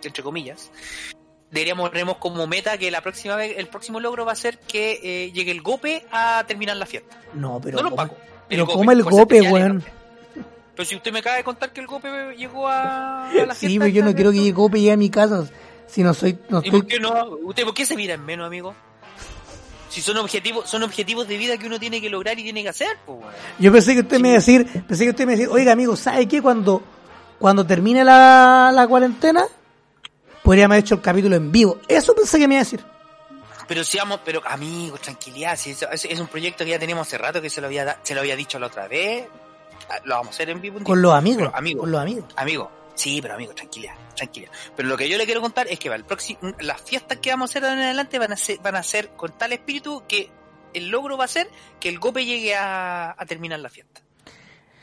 entre 0.02 0.24
comillas, 0.24 0.72
deberíamos 1.52 1.90
ponernos 1.90 2.16
como 2.16 2.48
meta 2.48 2.76
que 2.78 2.90
la 2.90 3.00
próxima 3.00 3.36
vez, 3.36 3.58
el 3.58 3.68
próximo 3.68 4.00
logro 4.00 4.26
va 4.26 4.32
a 4.32 4.34
ser 4.34 4.58
que 4.58 4.98
eh, 5.04 5.30
llegue 5.30 5.52
el 5.52 5.62
gope 5.62 6.04
a 6.10 6.42
terminar 6.48 6.76
la 6.76 6.86
fiesta. 6.86 7.16
No, 7.34 7.60
pero 7.62 7.76
no 7.76 7.82
los 7.84 7.90
¿cómo- 7.92 8.28
pero 8.48 8.66
¿cómo 8.66 8.92
el 8.92 9.02
fuerza 9.02 9.20
gope, 9.20 9.36
especial, 9.36 9.52
weón? 9.52 9.84
Pero 10.74 10.88
si 10.88 10.96
usted 10.96 11.12
me 11.12 11.18
acaba 11.18 11.36
de 11.36 11.44
contar 11.44 11.72
que 11.72 11.80
el 11.80 11.86
gope 11.86 12.08
llegó 12.36 12.68
a, 12.68 13.30
a 13.30 13.46
la. 13.46 13.54
Sí, 13.54 13.78
pero 13.78 13.88
yo 13.88 14.04
no 14.04 14.14
quiero 14.14 14.30
que 14.30 14.38
llegue 14.38 14.52
gope 14.52 14.78
llegue 14.78 14.92
a 14.92 14.96
mi 14.96 15.10
casa. 15.10 15.48
Si 15.86 16.02
no 16.02 16.14
soy, 16.14 16.38
no 16.48 16.60
¿Y 16.62 16.66
estoy, 16.66 16.80
por 16.80 16.88
qué 16.88 17.00
no? 17.00 17.24
¿Usted 17.44 17.64
por 17.64 17.74
qué 17.74 17.86
se 17.86 17.96
mira 17.96 18.14
en 18.14 18.24
menos, 18.24 18.46
amigo? 18.46 18.74
Si 19.88 20.02
son 20.02 20.18
objetivos, 20.18 20.68
son 20.68 20.82
objetivos 20.82 21.26
de 21.26 21.38
vida 21.38 21.56
que 21.56 21.66
uno 21.66 21.78
tiene 21.80 22.00
que 22.00 22.10
lograr 22.10 22.38
y 22.38 22.42
tiene 22.42 22.62
que 22.62 22.68
hacer, 22.68 22.96
pues, 23.06 23.18
weón. 23.20 23.32
Yo 23.58 23.72
pensé 23.72 23.94
que 23.94 24.00
usted 24.00 24.20
me 24.20 24.28
iba 24.28 24.36
a 24.36 24.40
decir, 24.40 24.66
pensé 24.86 25.04
que 25.04 25.10
usted 25.10 25.26
me 25.26 25.32
iba 25.32 25.38
a 25.38 25.40
decir, 25.40 25.52
oiga 25.52 25.72
amigo, 25.72 25.96
¿sabe 25.96 26.28
qué? 26.28 26.42
Cuando, 26.42 26.82
cuando 27.38 27.66
termine 27.66 28.04
la, 28.04 28.70
la 28.72 28.86
cuarentena, 28.86 29.46
podríamos 30.42 30.74
haber 30.74 30.84
hecho 30.84 30.96
el 30.96 31.00
capítulo 31.00 31.36
en 31.36 31.50
vivo. 31.50 31.78
Eso 31.88 32.14
pensé 32.14 32.38
que 32.38 32.46
me 32.46 32.54
iba 32.54 32.60
a 32.60 32.64
decir. 32.64 32.84
Pero 33.68 33.84
seamos, 33.84 34.20
pero 34.24 34.42
amigos, 34.46 35.00
tranquilidad, 35.02 35.56
si 35.56 35.70
es, 35.70 35.82
es- 35.82 36.04
es 36.06 36.18
un 36.18 36.26
proyecto 36.26 36.64
que 36.64 36.70
ya 36.70 36.78
teníamos 36.78 37.06
hace 37.06 37.18
rato 37.18 37.40
que 37.42 37.50
se 37.50 37.60
lo 37.60 37.66
había 37.68 37.84
da- 37.84 38.00
se 38.02 38.14
lo 38.14 38.20
había 38.20 38.34
dicho 38.34 38.58
la 38.58 38.66
otra 38.68 38.88
vez. 38.88 39.26
Ah, 39.90 39.98
Lo 40.04 40.14
vamos 40.16 40.28
a 40.28 40.30
hacer 40.30 40.50
en 40.50 40.60
vivo. 40.60 40.78
un 40.78 40.84
Con 40.84 41.00
los 41.02 41.12
amigos. 41.14 41.44
Pero, 41.46 41.56
amigo, 41.56 41.80
Con 41.80 41.90
los 41.92 42.00
amigos. 42.00 42.24
amigo, 42.36 42.70
sí, 42.94 43.20
pero 43.22 43.34
amigo, 43.34 43.54
tranquilidad, 43.54 43.94
tranquilidad. 44.16 44.52
Pero 44.76 44.88
lo 44.88 44.96
que 44.96 45.08
yo 45.08 45.16
le 45.18 45.24
quiero 45.26 45.40
contar 45.40 45.68
es 45.68 45.78
que 45.78 45.88
va, 45.88 45.94
el 45.96 46.04
próximo, 46.04 46.40
las 46.60 46.80
fiestas 46.80 47.18
que 47.18 47.30
vamos 47.30 47.48
a 47.48 47.52
hacer 47.52 47.62
de 47.62 47.68
ahora 47.68 47.80
en 47.80 47.86
adelante 47.86 48.18
van 48.18 48.32
a 48.32 48.36
ser, 48.36 48.58
van 48.58 48.76
a 48.76 48.82
ser 48.82 49.10
con 49.10 49.32
tal 49.38 49.52
espíritu 49.52 50.02
que 50.08 50.30
el 50.74 50.88
logro 50.88 51.16
va 51.16 51.24
a 51.24 51.28
ser 51.28 51.48
que 51.80 51.88
el 51.88 51.98
GOPE 51.98 52.24
llegue 52.26 52.54
a, 52.56 53.14
a 53.16 53.26
terminar 53.26 53.60
la 53.60 53.70
fiesta. 53.70 54.00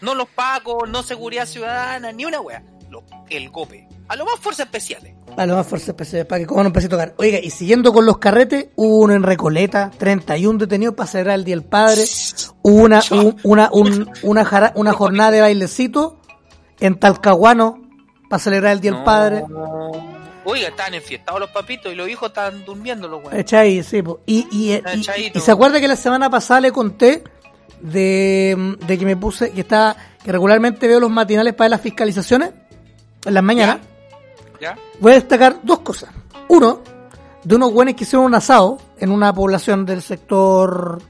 No 0.02 0.14
los 0.16 0.28
pacos, 0.30 0.90
no 0.90 1.04
seguridad 1.04 1.46
ciudadana, 1.48 2.12
ni 2.12 2.26
una 2.26 2.40
wea. 2.40 2.64
Lo- 2.90 3.04
el 3.30 3.50
GOPE. 3.50 3.85
A 4.08 4.16
lo 4.16 4.26
más 4.26 4.40
fuerzas 4.40 4.66
especiales. 4.68 5.14
A 5.36 5.46
lo 5.46 5.56
más 5.56 5.66
fuerza 5.68 5.92
especial 5.92 6.28
para 6.28 6.40
que 6.40 6.46
como 6.46 6.62
no 6.62 6.68
empecé 6.68 6.88
a 6.88 6.90
tocar. 6.90 7.14
Oiga, 7.18 7.40
y 7.40 7.50
siguiendo 7.50 7.92
con 7.92 8.06
los 8.06 8.20
carretes, 8.20 8.68
hubo 8.76 9.00
uno 9.00 9.14
en 9.14 9.24
Recoleta, 9.24 9.92
31 9.98 10.60
detenidos 10.60 10.94
para 10.96 11.08
celebrar 11.08 11.36
el 11.40 11.44
Día 11.44 11.56
del 11.56 11.66
Padre, 11.66 12.04
hubo 12.62 12.84
una, 12.84 13.02
un- 13.12 13.36
una, 13.44 13.70
un- 13.74 14.12
una, 14.24 14.46
jara- 14.46 14.72
una 14.76 14.94
jornada 14.94 15.32
de 15.32 15.42
bailecito 15.42 16.20
en 16.80 17.00
Talcahuano 17.00 17.82
para 18.30 18.40
celebrar 18.42 18.74
el 18.74 18.80
Día 18.82 18.92
del 18.92 19.00
No. 19.00 19.06
Padre. 19.06 19.44
Oiga, 20.46 20.68
estaban 20.68 20.94
enfiestados 20.94 21.40
los 21.40 21.50
papitos 21.50 21.92
y 21.92 21.96
los 21.96 22.08
hijos 22.08 22.30
estaban 22.30 22.64
durmiendo 22.64 23.08
los 23.08 23.20
weones. 23.24 23.40
¿Cachai? 23.44 23.82
Sí, 23.82 24.04
po. 24.04 24.20
y, 24.28 24.48
y, 24.52 24.72
y- 24.74 24.74
y- 24.74 25.00
Echadito. 25.00 25.40
y 25.40 25.42
se 25.42 25.52
acuerda 25.52 25.80
que 25.80 25.88
la 25.88 25.96
semana 25.96 26.30
pasada 26.30 26.62
le 26.62 26.72
conté 26.72 27.24
de, 27.82 28.76
de 28.86 28.98
que 28.98 29.06
me 29.06 29.18
puse, 29.18 29.52
que 29.52 29.62
está, 29.62 29.96
que 30.24 30.32
regularmente 30.32 30.88
veo 30.88 31.00
los 31.00 31.10
matinales 31.10 31.54
para 31.56 31.70
las 31.70 31.82
fiscalizaciones 31.82 32.52
en 33.26 33.34
las 33.34 33.44
mañanas. 33.44 33.78
¿Ya? 33.82 33.95
Voy 35.00 35.12
a 35.12 35.16
destacar 35.16 35.60
dos 35.64 35.80
cosas. 35.80 36.10
Uno, 36.48 36.82
de 37.44 37.56
unos 37.56 37.74
buenos 37.74 37.96
que 37.96 38.04
hicieron 38.04 38.26
un 38.26 38.36
asado 38.36 38.78
en 38.98 39.12
una 39.12 39.34
población 39.34 39.86
del 39.86 40.02
sector 40.02 41.02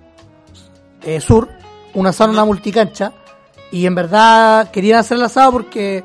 eh, 1.01 1.19
sur, 1.21 1.49
un 1.93 2.07
asado 2.07 2.29
en 2.29 2.35
una 2.35 2.45
multicancha, 2.45 3.13
y 3.71 3.85
en 3.85 3.95
verdad 3.95 4.71
querían 4.71 4.99
hacer 4.99 5.17
el 5.17 5.23
asado 5.23 5.51
porque 5.51 6.03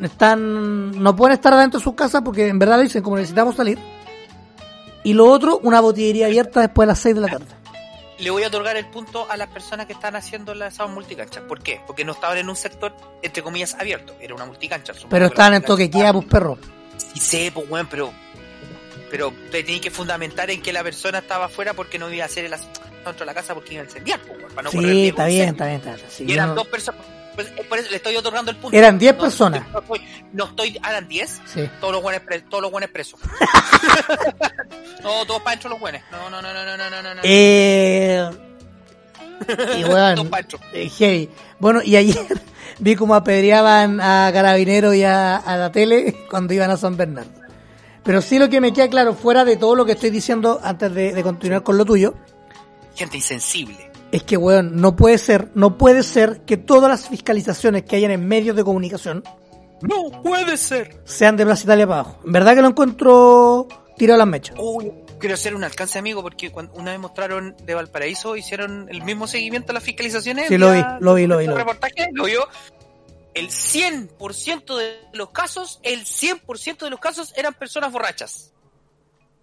están 0.00 1.02
no 1.02 1.14
pueden 1.14 1.34
estar 1.34 1.54
dentro 1.56 1.78
de 1.78 1.84
sus 1.84 1.94
casas 1.94 2.22
porque 2.24 2.48
en 2.48 2.58
verdad 2.58 2.80
dicen 2.80 3.02
como 3.02 3.16
necesitamos 3.16 3.56
salir. 3.56 3.78
Y 5.02 5.12
lo 5.12 5.26
otro, 5.26 5.60
una 5.62 5.80
botillería 5.80 6.26
abierta 6.26 6.60
después 6.60 6.86
de 6.86 6.92
las 6.92 6.98
6 7.00 7.14
de 7.14 7.20
la 7.20 7.28
tarde. 7.28 7.63
Le 8.18 8.30
voy 8.30 8.42
a 8.44 8.48
otorgar 8.48 8.76
el 8.76 8.86
punto 8.86 9.26
a 9.30 9.36
las 9.36 9.48
personas 9.48 9.86
que 9.86 9.92
están 9.92 10.16
haciendo 10.16 10.54
las 10.54 10.74
esas 10.74 10.88
multicanchas. 10.90 11.42
¿Por 11.44 11.62
qué? 11.62 11.80
Porque 11.86 12.04
no 12.04 12.12
estaban 12.12 12.38
en 12.38 12.48
un 12.48 12.56
sector, 12.56 12.94
entre 13.22 13.42
comillas, 13.42 13.74
abierto. 13.74 14.14
Era 14.20 14.34
una 14.34 14.46
multicancha. 14.46 14.92
Pero 15.10 15.26
estaban 15.26 15.54
en 15.54 15.62
toque 15.62 15.90
queda, 15.90 16.12
pues 16.12 16.26
perro. 16.26 16.58
Y 17.14 17.20
sé, 17.20 17.50
pues, 17.52 17.68
weón, 17.68 17.88
pero. 17.88 18.12
Pero 19.10 19.32
te 19.50 19.62
tenías 19.62 19.80
que 19.80 19.90
fundamentar 19.90 20.50
en 20.50 20.60
que 20.62 20.72
la 20.72 20.82
persona 20.82 21.18
estaba 21.18 21.46
afuera 21.46 21.74
porque 21.74 21.98
no 21.98 22.12
iba 22.12 22.24
a 22.24 22.26
hacer 22.26 22.44
el 22.46 22.54
as- 22.54 22.66
dentro 23.04 23.20
de 23.20 23.26
la 23.26 23.34
casa 23.34 23.54
porque 23.54 23.74
iba 23.74 23.82
a 23.82 23.86
incendiar, 23.86 24.20
pues, 24.20 24.38
weón, 24.38 24.50
para 24.54 24.62
no 24.64 24.70
correr 24.70 24.84
Sí, 24.86 24.92
riesgo 24.92 25.08
está 25.18 25.26
bien, 25.26 25.48
está 25.50 25.66
bien, 25.66 25.76
está 25.76 25.94
bien. 25.94 26.06
Sí, 26.10 26.24
Y 26.26 26.32
eran 26.32 26.54
dos 26.54 26.66
personas. 26.68 27.00
Pues, 27.34 27.48
eh, 27.48 27.64
por 27.68 27.78
eso 27.78 27.90
le 27.90 27.96
estoy 27.96 28.16
otorgando 28.16 28.50
el 28.50 28.56
punto. 28.56 28.76
Eran 28.76 28.98
10 28.98 29.14
No, 29.14 29.20
personas. 29.20 29.68
No 29.72 29.80
estoy, 29.80 30.00
no 30.32 30.44
estoy, 30.44 30.76
eran 30.88 31.08
10. 31.08 31.40
Sí. 31.46 31.68
Todos 31.80 31.92
los 31.94 32.02
buenos 32.02 32.22
presos. 32.22 32.48
Todos 32.48 32.62
los 32.62 32.70
buenos 32.70 32.90
presos. 32.90 33.20
no, 35.02 35.24
todos 35.26 35.42
panchos 35.42 35.70
los 35.70 35.80
buenos. 35.80 36.02
No, 36.10 36.30
no, 36.30 36.40
no, 36.42 36.52
no, 36.52 36.76
no, 36.76 37.02
no, 37.02 37.14
no. 37.14 37.20
Eh... 37.24 38.30
Y 39.76 40.24
panchos. 40.30 40.60
eh, 40.72 40.88
heavy. 40.88 41.28
Bueno, 41.58 41.82
y 41.82 41.96
ayer 41.96 42.16
vi 42.78 42.94
cómo 42.96 43.14
apedreaban 43.14 44.00
a 44.00 44.30
Carabineros 44.32 44.94
y 44.94 45.04
a, 45.04 45.36
a 45.36 45.56
la 45.56 45.72
tele 45.72 46.26
cuando 46.30 46.54
iban 46.54 46.70
a 46.70 46.76
San 46.76 46.96
Bernardo. 46.96 47.30
Pero 48.04 48.20
sí 48.22 48.38
lo 48.38 48.48
que 48.48 48.60
me 48.60 48.72
queda 48.72 48.88
claro, 48.88 49.14
fuera 49.14 49.44
de 49.44 49.56
todo 49.56 49.74
lo 49.74 49.86
que 49.86 49.92
estoy 49.92 50.10
diciendo 50.10 50.60
antes 50.62 50.92
de, 50.94 51.12
de 51.14 51.22
continuar 51.22 51.62
con 51.62 51.76
lo 51.78 51.84
tuyo, 51.84 52.14
Gente 52.94 53.16
insensible. 53.16 53.90
Es 54.16 54.22
que, 54.22 54.36
weón, 54.36 54.76
no 54.80 54.96
puede 54.96 55.18
ser, 55.18 55.48
no 55.54 55.76
puede 55.78 56.02
ser 56.02 56.40
que 56.46 56.56
todas 56.56 56.90
las 56.90 57.08
fiscalizaciones 57.08 57.82
que 57.84 57.96
hayan 57.96 58.10
en 58.12 58.26
medios 58.28 58.54
de 58.56 58.62
comunicación 58.64 59.24
No 59.82 60.22
puede 60.22 60.56
ser. 60.56 61.00
sean 61.04 61.36
de 61.36 61.44
Plaza 61.44 61.64
Italia 61.64 61.86
para 61.86 62.00
abajo. 62.00 62.20
En 62.24 62.32
verdad 62.32 62.54
que 62.54 62.62
lo 62.62 62.68
encuentro 62.68 63.66
tirado 63.96 64.16
a 64.16 64.18
las 64.24 64.28
mechas. 64.28 64.56
Uy, 64.58 64.92
quiero 65.18 65.34
hacer 65.34 65.54
un 65.54 65.64
alcance 65.64 65.98
amigo 65.98 66.22
porque 66.22 66.50
cuando 66.52 66.72
una 66.74 66.92
vez 66.92 67.00
mostraron 67.00 67.56
de 67.64 67.74
Valparaíso, 67.74 68.36
hicieron 68.36 68.88
el 68.88 69.02
mismo 69.02 69.26
seguimiento 69.26 69.72
a 69.72 69.74
las 69.74 69.82
fiscalizaciones. 69.82 70.48
Sí, 70.48 70.58
lo 70.58 70.72
vi, 70.72 70.78
lo 71.00 71.14
vi, 71.14 71.26
lo 71.26 71.38
vi, 71.38 71.46
lo 71.46 71.52
vi. 71.52 71.58
reportaje, 71.58 72.08
lo 72.12 72.24
vio. 72.24 72.46
El 73.34 73.48
100% 73.50 74.76
de 74.78 74.96
los 75.12 75.30
casos, 75.30 75.80
el 75.82 76.04
100% 76.04 76.78
de 76.84 76.90
los 76.90 77.00
casos 77.00 77.32
eran 77.36 77.52
personas 77.54 77.90
borrachas. 77.90 78.52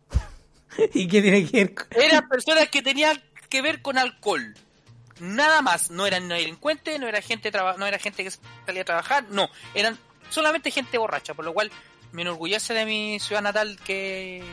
¿Y 0.93 1.07
qué 1.09 1.21
tiene 1.21 1.45
que 1.45 1.57
ver? 1.65 1.73
con- 1.75 1.87
Eran 1.91 2.27
personas 2.29 2.69
que 2.69 2.81
tenían 2.81 3.21
que 3.51 3.61
ver 3.61 3.83
con 3.83 3.99
alcohol. 3.99 4.55
Nada 5.19 5.61
más, 5.61 5.91
no 5.91 6.07
eran 6.07 6.27
delincuentes, 6.27 6.99
no 6.99 7.07
era 7.07 7.21
gente 7.21 7.51
no 7.51 7.85
era 7.85 7.99
gente 7.99 8.23
que 8.23 8.31
salía 8.65 8.81
a 8.81 8.85
trabajar, 8.85 9.25
no, 9.29 9.49
eran 9.75 9.99
solamente 10.31 10.71
gente 10.71 10.97
borracha, 10.97 11.35
por 11.35 11.45
lo 11.45 11.53
cual 11.53 11.69
me 12.11 12.23
enorgullece 12.23 12.73
de 12.73 12.85
mi 12.85 13.19
ciudad 13.19 13.43
natal 13.43 13.77
que 13.85 14.43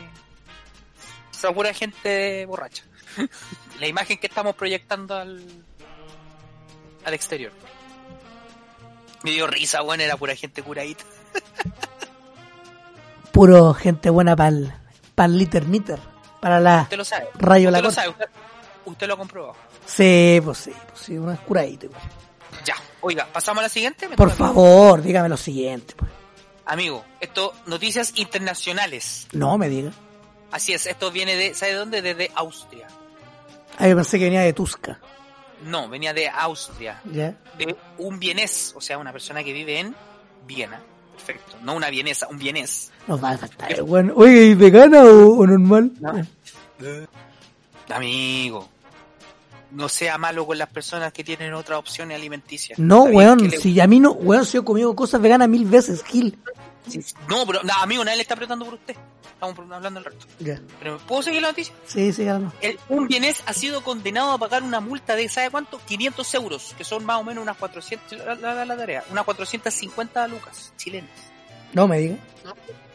sea 1.31 1.51
pura 1.51 1.73
gente 1.73 2.45
borracha. 2.45 2.83
La 3.79 3.87
imagen 3.87 4.19
que 4.19 4.27
estamos 4.27 4.55
proyectando 4.55 5.15
al 5.15 5.43
al 7.05 7.13
exterior. 7.13 7.51
Me 9.23 9.31
dio 9.31 9.47
risa, 9.47 9.81
bueno, 9.81 10.03
era 10.03 10.17
pura 10.17 10.35
gente 10.35 10.61
curadita. 10.61 11.03
Puro 13.31 13.73
gente 13.73 14.09
buena 14.09 14.35
para 14.35 14.49
el, 14.49 14.73
para 15.15 15.27
el 15.27 15.37
liter 15.37 15.65
meter, 15.65 15.99
para 16.41 16.59
la 16.59 16.81
Usted 16.83 16.97
lo 16.97 17.05
sabe. 17.05 17.29
rayo 17.35 17.69
la 17.71 17.77
Usted 17.79 17.83
lo 17.83 17.89
corte. 17.89 17.95
sabe, 17.95 18.09
usted, 18.09 18.25
usted 18.91 19.07
lo 19.07 19.13
ha 19.13 19.17
comprobado. 19.17 19.55
Sí, 19.85 20.39
pues 20.43 20.57
sí, 20.57 20.71
pues 20.87 21.01
sí, 21.01 21.17
una 21.17 21.35
curadita 21.37 21.85
igual. 21.85 22.01
Ya, 22.65 22.75
oiga, 23.01 23.27
pasamos 23.31 23.59
a 23.59 23.63
la 23.63 23.69
siguiente. 23.69 24.07
Me 24.07 24.15
Por 24.15 24.31
favor, 24.31 25.01
dígame 25.01 25.29
lo 25.29 25.37
siguiente. 25.37 25.93
Pues. 25.95 26.11
Amigo, 26.65 27.03
esto, 27.19 27.53
noticias 27.65 28.13
internacionales. 28.15 29.27
No 29.31 29.57
me 29.57 29.69
diga. 29.69 29.91
Así 30.51 30.73
es, 30.73 30.85
esto 30.85 31.11
viene 31.11 31.35
de, 31.35 31.53
¿sabe 31.53 31.73
de 31.73 31.77
dónde? 31.77 32.01
Desde 32.01 32.31
Austria. 32.35 32.87
Ah, 33.77 33.87
yo 33.87 33.95
pensé 33.95 34.17
que 34.19 34.25
venía 34.25 34.41
de 34.41 34.53
Tusca. 34.53 34.99
No, 35.63 35.89
venía 35.89 36.13
de 36.13 36.27
Austria. 36.29 37.01
¿Ya? 37.11 37.35
De 37.57 37.75
un 37.97 38.19
vienés, 38.19 38.73
o 38.75 38.81
sea, 38.81 38.97
una 38.97 39.11
persona 39.11 39.43
que 39.43 39.53
vive 39.53 39.79
en 39.79 39.95
Viena. 40.45 40.81
Perfecto. 41.15 41.57
No 41.61 41.75
una 41.75 41.89
vienesa, 41.89 42.27
un 42.27 42.37
vienés. 42.37 42.91
Nos 43.07 43.23
va 43.23 43.31
a 43.31 43.37
faltar 43.37 43.81
bueno. 43.83 44.13
Oye, 44.15 44.45
¿y 44.45 44.53
vegana 44.53 45.03
o, 45.03 45.39
o 45.39 45.47
normal? 45.47 45.91
No. 45.99 46.13
Amigo, 47.89 48.69
no 49.71 49.87
sea 49.89 50.17
malo 50.17 50.45
con 50.45 50.57
las 50.57 50.69
personas 50.69 51.13
que 51.13 51.23
tienen 51.23 51.53
otras 51.53 51.79
opciones 51.79 52.15
alimenticias. 52.17 52.77
No, 52.79 53.03
weón, 53.03 53.49
le- 53.49 53.57
si 53.57 53.79
a 53.79 53.87
mí 53.87 53.99
no, 53.99 54.11
weón, 54.11 54.45
si 54.45 54.53
yo 54.53 54.61
he 54.61 54.65
comido 54.65 54.95
cosas 54.95 55.21
veganas 55.21 55.47
mil 55.49 55.65
veces, 55.65 56.03
Gil. 56.03 56.37
No, 57.27 57.45
pero, 57.45 57.61
no, 57.63 57.73
amigo, 57.81 58.03
nadie 58.03 58.17
le 58.17 58.21
está 58.23 58.33
apretando 58.33 58.65
por 58.65 58.73
usted. 58.75 58.95
Estamos 59.33 59.57
hablando 59.71 60.01
del 60.01 60.05
resto. 60.11 60.25
Pero, 60.79 60.97
¿puedo 60.99 61.21
seguir 61.21 61.41
la 61.41 61.49
noticia? 61.49 61.73
Sí, 61.85 62.11
sí, 62.11 62.25
ya 62.25 62.39
no. 62.39 62.51
El- 62.61 62.79
un 62.89 63.07
vienés 63.07 63.41
ha 63.45 63.53
sido 63.53 63.83
condenado 63.83 64.31
a 64.31 64.37
pagar 64.39 64.63
una 64.63 64.79
multa 64.79 65.15
de, 65.15 65.29
¿sabe 65.29 65.49
cuánto? 65.51 65.79
500 65.85 66.33
euros, 66.33 66.73
que 66.77 66.83
son 66.83 67.05
más 67.05 67.19
o 67.19 67.23
menos 67.23 67.41
unas 67.43 67.57
400, 67.57 68.17
la, 68.25 68.35
la- 68.35 68.65
la 68.65 68.75
tarea, 68.77 69.03
unas 69.11 69.23
450 69.23 70.27
lucas 70.27 70.73
chilenas. 70.77 71.11
No 71.73 71.87
me 71.87 71.99
diga. 71.99 72.15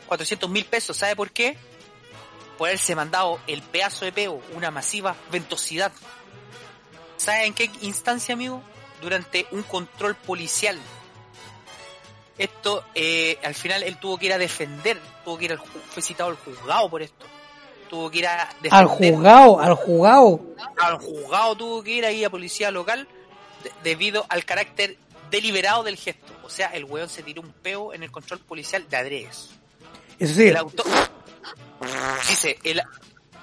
400 0.08 0.50
mil 0.50 0.64
pesos, 0.64 0.96
¿sabe 0.96 1.14
por 1.16 1.30
qué? 1.30 1.56
Por 2.58 2.68
haberse 2.68 2.94
mandado 2.94 3.38
el 3.46 3.62
pedazo 3.62 4.04
de 4.04 4.12
peo, 4.12 4.40
una 4.54 4.70
masiva 4.70 5.16
ventosidad. 5.30 5.92
¿Sabe 7.16 7.46
en 7.46 7.54
qué 7.54 7.70
instancia, 7.82 8.34
amigo? 8.34 8.62
Durante 9.00 9.46
un 9.50 9.62
control 9.62 10.14
policial. 10.14 10.78
Esto, 12.36 12.84
eh, 12.94 13.38
al 13.44 13.54
final 13.54 13.82
él 13.84 13.96
tuvo 13.98 14.18
que 14.18 14.26
ir 14.26 14.32
a 14.32 14.38
defender, 14.38 15.00
tuvo 15.24 15.38
que 15.38 15.44
ir 15.44 15.52
al, 15.52 15.58
fue 15.60 16.02
citado 16.02 16.30
al 16.30 16.36
juzgado 16.36 16.90
por 16.90 17.00
esto. 17.02 17.26
Tuvo 17.88 18.10
que 18.10 18.18
ir 18.18 18.26
a 18.26 18.46
defender. 18.60 18.74
Al 18.74 18.86
juzgado, 18.86 19.60
al 19.60 19.74
juzgado. 19.74 20.40
al 20.78 20.96
juzgado 20.98 21.56
tuvo 21.56 21.82
que 21.84 21.90
ir 21.90 22.04
ahí 22.04 22.24
a 22.24 22.30
policía 22.30 22.70
local 22.72 23.06
de- 23.62 23.72
debido 23.84 24.26
al 24.28 24.44
carácter 24.44 24.96
deliberado 25.30 25.84
del 25.84 25.96
gesto. 25.96 26.32
O 26.42 26.50
sea, 26.50 26.68
el 26.68 26.84
weón 26.84 27.08
se 27.08 27.22
tiró 27.22 27.40
un 27.42 27.52
peo 27.52 27.94
en 27.94 28.02
el 28.02 28.10
control 28.10 28.40
policial 28.40 28.88
de 28.88 28.96
adredes. 28.96 29.50
Eso 30.18 30.34
sí. 30.34 30.48
El 30.48 30.56
autor... 30.56 30.86
Dice, 32.28 32.58
el... 32.64 32.82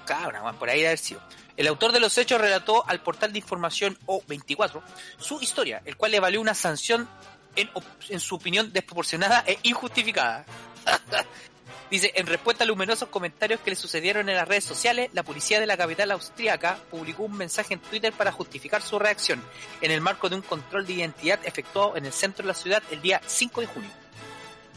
Cabra, 0.06 0.44
weón, 0.44 0.56
por 0.58 0.70
ahí 0.70 0.78
debe 0.78 0.88
haber 0.90 0.98
sido. 1.00 1.22
El 1.58 1.68
autor 1.68 1.92
de 1.92 2.00
los 2.00 2.18
hechos 2.18 2.40
relató 2.40 2.88
al 2.88 3.02
portal 3.02 3.34
de 3.34 3.40
información 3.40 3.98
O24 4.06 4.82
su 5.18 5.42
historia, 5.42 5.82
el 5.86 5.98
cual 5.98 6.12
le 6.12 6.20
valió 6.20 6.42
una 6.42 6.54
sanción 6.54 7.08
en, 7.56 7.70
en 8.10 8.20
su 8.20 8.36
opinión 8.36 8.72
desproporcionada 8.72 9.44
e 9.46 9.60
injustificada. 9.64 10.46
Dice, 11.92 12.14
en 12.16 12.26
respuesta 12.26 12.64
a 12.64 12.68
luminosos 12.68 13.10
comentarios 13.10 13.60
que 13.60 13.72
le 13.72 13.76
sucedieron 13.76 14.30
en 14.30 14.36
las 14.36 14.48
redes 14.48 14.64
sociales, 14.64 15.10
la 15.12 15.24
policía 15.24 15.60
de 15.60 15.66
la 15.66 15.76
capital 15.76 16.12
austríaca 16.12 16.80
publicó 16.90 17.24
un 17.24 17.36
mensaje 17.36 17.74
en 17.74 17.82
Twitter 17.82 18.14
para 18.14 18.32
justificar 18.32 18.82
su 18.82 18.98
reacción 18.98 19.44
en 19.82 19.92
el 19.92 20.00
marco 20.00 20.30
de 20.30 20.38
un 20.38 20.42
control 20.42 20.86
de 20.86 20.94
identidad 20.94 21.42
efectuado 21.44 21.98
en 21.98 22.06
el 22.06 22.14
centro 22.14 22.44
de 22.44 22.48
la 22.48 22.54
ciudad 22.54 22.82
el 22.92 23.02
día 23.02 23.22
5 23.26 23.60
de 23.60 23.68
junio. 23.68 23.90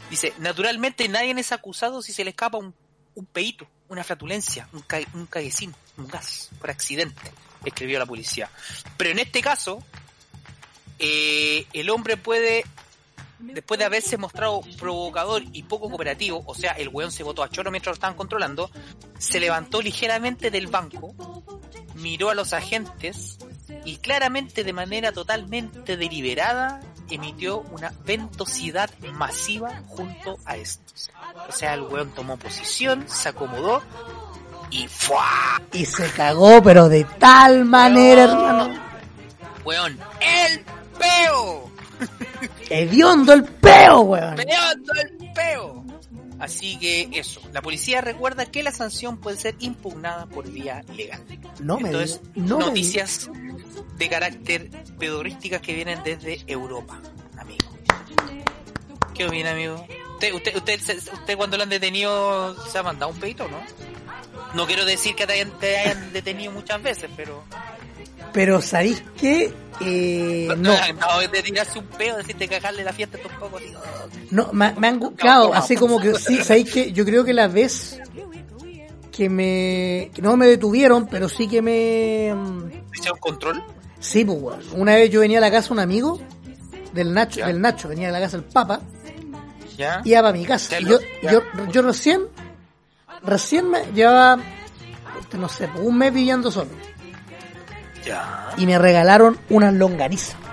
Dice, 0.09 0.33
naturalmente 0.39 1.07
nadie 1.07 1.31
es 1.39 1.53
acusado 1.53 2.01
si 2.01 2.11
se 2.11 2.25
le 2.25 2.31
escapa 2.31 2.57
un, 2.57 2.75
un 3.15 3.25
peito, 3.25 3.67
una 3.89 4.03
flatulencia, 4.03 4.67
un, 4.73 4.81
ca 4.81 4.99
un 5.13 5.25
caguecín, 5.25 5.73
un 5.97 6.07
gas, 6.07 6.49
por 6.59 6.69
accidente, 6.69 7.31
escribió 7.63 7.99
la 7.99 8.05
policía. 8.05 8.49
Pero 8.97 9.09
en 9.09 9.19
este 9.19 9.41
caso, 9.41 9.83
eh, 10.99 11.65
el 11.73 11.89
hombre 11.89 12.17
puede, 12.17 12.63
después 13.39 13.77
de 13.79 13.85
haberse 13.85 14.17
mostrado 14.17 14.61
provocador 14.77 15.43
y 15.51 15.63
poco 15.63 15.89
cooperativo, 15.89 16.43
o 16.45 16.55
sea, 16.55 16.73
el 16.73 16.89
weón 16.89 17.11
se 17.11 17.23
botó 17.23 17.43
a 17.43 17.49
choro 17.49 17.71
mientras 17.71 17.91
lo 17.91 17.95
estaban 17.95 18.15
controlando, 18.15 18.69
se 19.17 19.39
levantó 19.39 19.81
ligeramente 19.81 20.51
del 20.51 20.67
banco, 20.67 21.13
miró 21.95 22.29
a 22.29 22.35
los 22.35 22.53
agentes 22.53 23.37
y 23.83 23.97
claramente 23.97 24.63
de 24.63 24.73
manera 24.73 25.11
totalmente 25.11 25.97
deliberada 25.97 26.81
emitió 27.09 27.59
una 27.71 27.93
ventosidad 28.05 28.89
masiva 29.13 29.81
junto 29.87 30.37
a 30.45 30.57
estos. 30.57 31.11
O 31.47 31.51
sea, 31.51 31.73
el 31.73 31.81
weón 31.81 32.11
tomó 32.11 32.37
posición, 32.37 33.05
se 33.07 33.29
acomodó 33.29 33.81
y 34.71 34.87
¡fua! 34.87 35.61
Y 35.73 35.85
se 35.85 36.09
cagó, 36.11 36.61
pero 36.63 36.89
de 36.89 37.03
tal 37.03 37.65
manera, 37.65 38.23
hermano. 38.23 38.79
Weón, 39.63 39.99
el 40.21 40.63
peo. 40.97 41.71
Hediondo 42.69 43.33
el 43.33 43.43
peo, 43.43 44.01
weón. 44.01 44.35
¡Peleando 44.35 44.93
el 44.93 45.31
peo! 45.33 45.85
Así 46.39 46.77
que 46.77 47.09
eso, 47.13 47.41
la 47.53 47.61
policía 47.61 48.01
recuerda 48.01 48.45
que 48.45 48.61
la 48.61 48.71
sanción 48.71 49.17
puede 49.17 49.37
ser 49.37 49.55
impugnada 49.59 50.25
por 50.25 50.49
vía 50.51 50.83
legal. 50.93 51.23
No 51.61 51.79
me 51.79 51.89
Entonces, 51.89 52.21
diga. 52.33 52.47
No 52.47 52.57
me 52.57 52.63
diga. 52.63 52.67
noticias 52.67 53.29
de 53.97 54.09
carácter 54.09 54.69
pedorísticas 54.99 55.61
que 55.61 55.73
vienen 55.73 56.01
desde 56.03 56.43
Europa, 56.47 56.99
amigo. 57.37 57.65
¿Qué 59.13 59.25
opina, 59.25 59.51
amigo? 59.51 59.85
¿Usted, 60.15 60.33
usted, 60.33 60.55
usted, 60.77 60.97
usted 61.13 61.37
cuando 61.37 61.57
lo 61.57 61.63
han 61.63 61.69
detenido 61.69 62.55
se 62.67 62.77
ha 62.77 62.83
mandado 62.83 63.11
un 63.11 63.19
peito, 63.19 63.47
no? 63.47 63.59
No 64.53 64.65
quiero 64.65 64.85
decir 64.85 65.15
que 65.15 65.27
te 65.27 65.33
hayan, 65.33 65.51
te 65.59 65.77
hayan 65.77 66.13
detenido 66.13 66.51
muchas 66.51 66.81
veces, 66.81 67.09
pero... 67.15 67.43
Pero 68.31 68.61
¿sabéis 68.61 69.03
qué? 69.17 69.53
Eh, 69.81 70.47
no, 70.57 70.73
no, 70.93 71.19
de 71.19 71.43
tirarse 71.43 71.79
un 71.79 71.85
peo, 71.85 72.17
decirte 72.17 72.47
cagarle 72.47 72.83
la 72.83 72.93
fiesta 72.93 73.17
un 73.17 73.39
poco, 73.39 73.57
tío. 73.57 73.77
no, 74.31 74.53
me, 74.53 74.73
me 74.73 74.87
han 74.87 74.99
buscado, 74.99 75.53
así 75.53 75.75
como 75.75 75.99
que 75.99 76.15
sí, 76.15 76.41
¿sabéis 76.43 76.71
qué? 76.71 76.91
Yo 76.93 77.03
creo 77.05 77.25
que 77.25 77.33
la 77.33 77.47
vez 77.47 77.99
que 79.11 79.29
me, 79.29 80.11
que 80.13 80.21
no 80.21 80.35
me 80.37 80.47
detuvieron, 80.47 81.07
pero 81.07 81.29
sí 81.29 81.47
que 81.47 81.61
me, 81.61 82.33
¿Misión 82.97 83.17
control? 83.19 83.63
Sí, 83.99 84.23
pues, 84.25 84.37
weón. 84.41 84.61
Una 84.73 84.95
vez 84.95 85.09
yo 85.09 85.19
venía 85.21 85.37
a 85.39 85.41
la 85.41 85.51
casa 85.51 85.73
un 85.73 85.79
amigo 85.79 86.19
del 86.93 87.13
Nacho, 87.13 87.39
Ya. 87.39 87.47
del 87.47 87.59
Nacho, 87.61 87.87
venía 87.89 88.09
a 88.09 88.11
la 88.11 88.19
casa 88.19 88.37
del 88.37 88.45
Papa, 88.45 88.81
¿Ya? 89.77 90.01
iba 90.05 90.21
para 90.21 90.33
mi 90.37 90.45
casa. 90.45 90.79
Y 90.79 90.85
yo, 90.85 90.99
yo, 91.23 91.41
yo 91.71 91.81
recién, 91.81 92.21
recién 93.23 93.69
me 93.69 93.85
llevaba, 93.93 94.41
no 95.37 95.49
sé, 95.49 95.69
un 95.81 95.97
mes 95.97 96.13
viviendo 96.13 96.51
solo. 96.51 96.69
Ya. 98.05 98.51
Y 98.57 98.65
me 98.65 98.77
regalaron 98.77 99.37
unas 99.49 99.73
longanizas. 99.73 100.35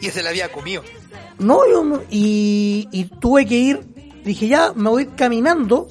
Y 0.00 0.10
se 0.10 0.22
la 0.22 0.30
había 0.30 0.50
comido. 0.50 0.82
No, 1.38 1.60
yo 1.70 1.84
no- 1.84 2.02
y, 2.10 2.88
y 2.92 3.04
tuve 3.04 3.46
que 3.46 3.54
ir, 3.56 3.80
dije 4.24 4.48
ya, 4.48 4.72
me 4.74 4.88
voy 4.90 5.04
a 5.12 5.16
caminando 5.16 5.88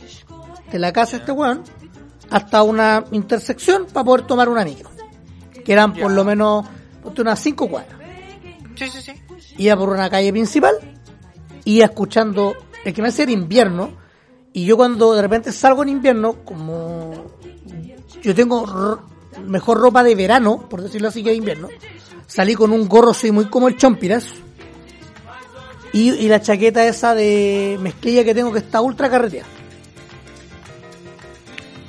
de 0.72 0.80
la 0.80 0.92
casa 0.94 1.12
de 1.14 1.18
este 1.20 1.32
weón 1.32 1.64
hasta 2.30 2.64
una 2.64 3.04
intersección 3.12 3.86
para 3.92 4.04
poder 4.04 4.28
tomar 4.28 4.50
una 4.50 4.64
micro. 4.64 4.90
Que 5.64 5.74
eran 5.74 5.94
por 5.94 6.12
lo 6.12 6.24
menos 6.24 6.66
unas 7.04 7.40
cinco 7.40 7.70
cuadras. 7.70 7.98
Sí, 8.76 8.90
sí, 8.90 9.02
sí. 9.02 9.14
Iba 9.58 9.78
por 9.78 9.90
una 9.90 10.10
calle 10.10 10.32
principal, 10.32 10.74
iba 11.66 11.86
escuchando, 11.86 12.56
el 12.84 12.94
que 12.94 13.02
me 13.02 13.10
hace 13.10 13.24
era 13.24 13.32
invierno, 13.32 13.92
y 14.52 14.66
yo 14.66 14.78
cuando 14.78 15.14
de 15.14 15.22
repente 15.22 15.52
salgo 15.52 15.84
en 15.84 15.90
invierno, 15.90 16.44
como 16.44 17.12
yo 18.22 18.34
tengo 18.34 19.00
mejor 19.46 19.80
ropa 19.80 20.04
de 20.04 20.16
verano, 20.16 20.68
por 20.70 20.82
decirlo 20.82 21.10
así 21.10 21.24
que 21.24 21.30
de 21.30 21.36
invierno, 21.36 21.70
salí 22.26 22.56
con 22.56 22.72
un 22.72 22.88
gorro 22.88 23.14
soy 23.14 23.32
muy 23.32 23.46
como 23.46 23.68
el 23.68 23.78
chompiras, 23.78 24.28
y, 25.92 26.10
y 26.14 26.28
la 26.28 26.42
chaqueta 26.42 26.86
esa 26.86 27.14
de 27.14 27.78
mezclilla 27.80 28.24
que 28.24 28.34
tengo 28.34 28.52
que 28.52 28.60
está 28.60 28.82
ultra 28.82 29.10
carreteada. 29.10 29.48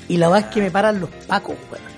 Y 0.09 0.17
la 0.19 0.29
verdad 0.29 0.49
es 0.49 0.55
que 0.55 0.61
me 0.61 0.71
paran 0.71 1.01
los 1.01 1.11
pacos, 1.27 1.57
weón. 1.71 1.95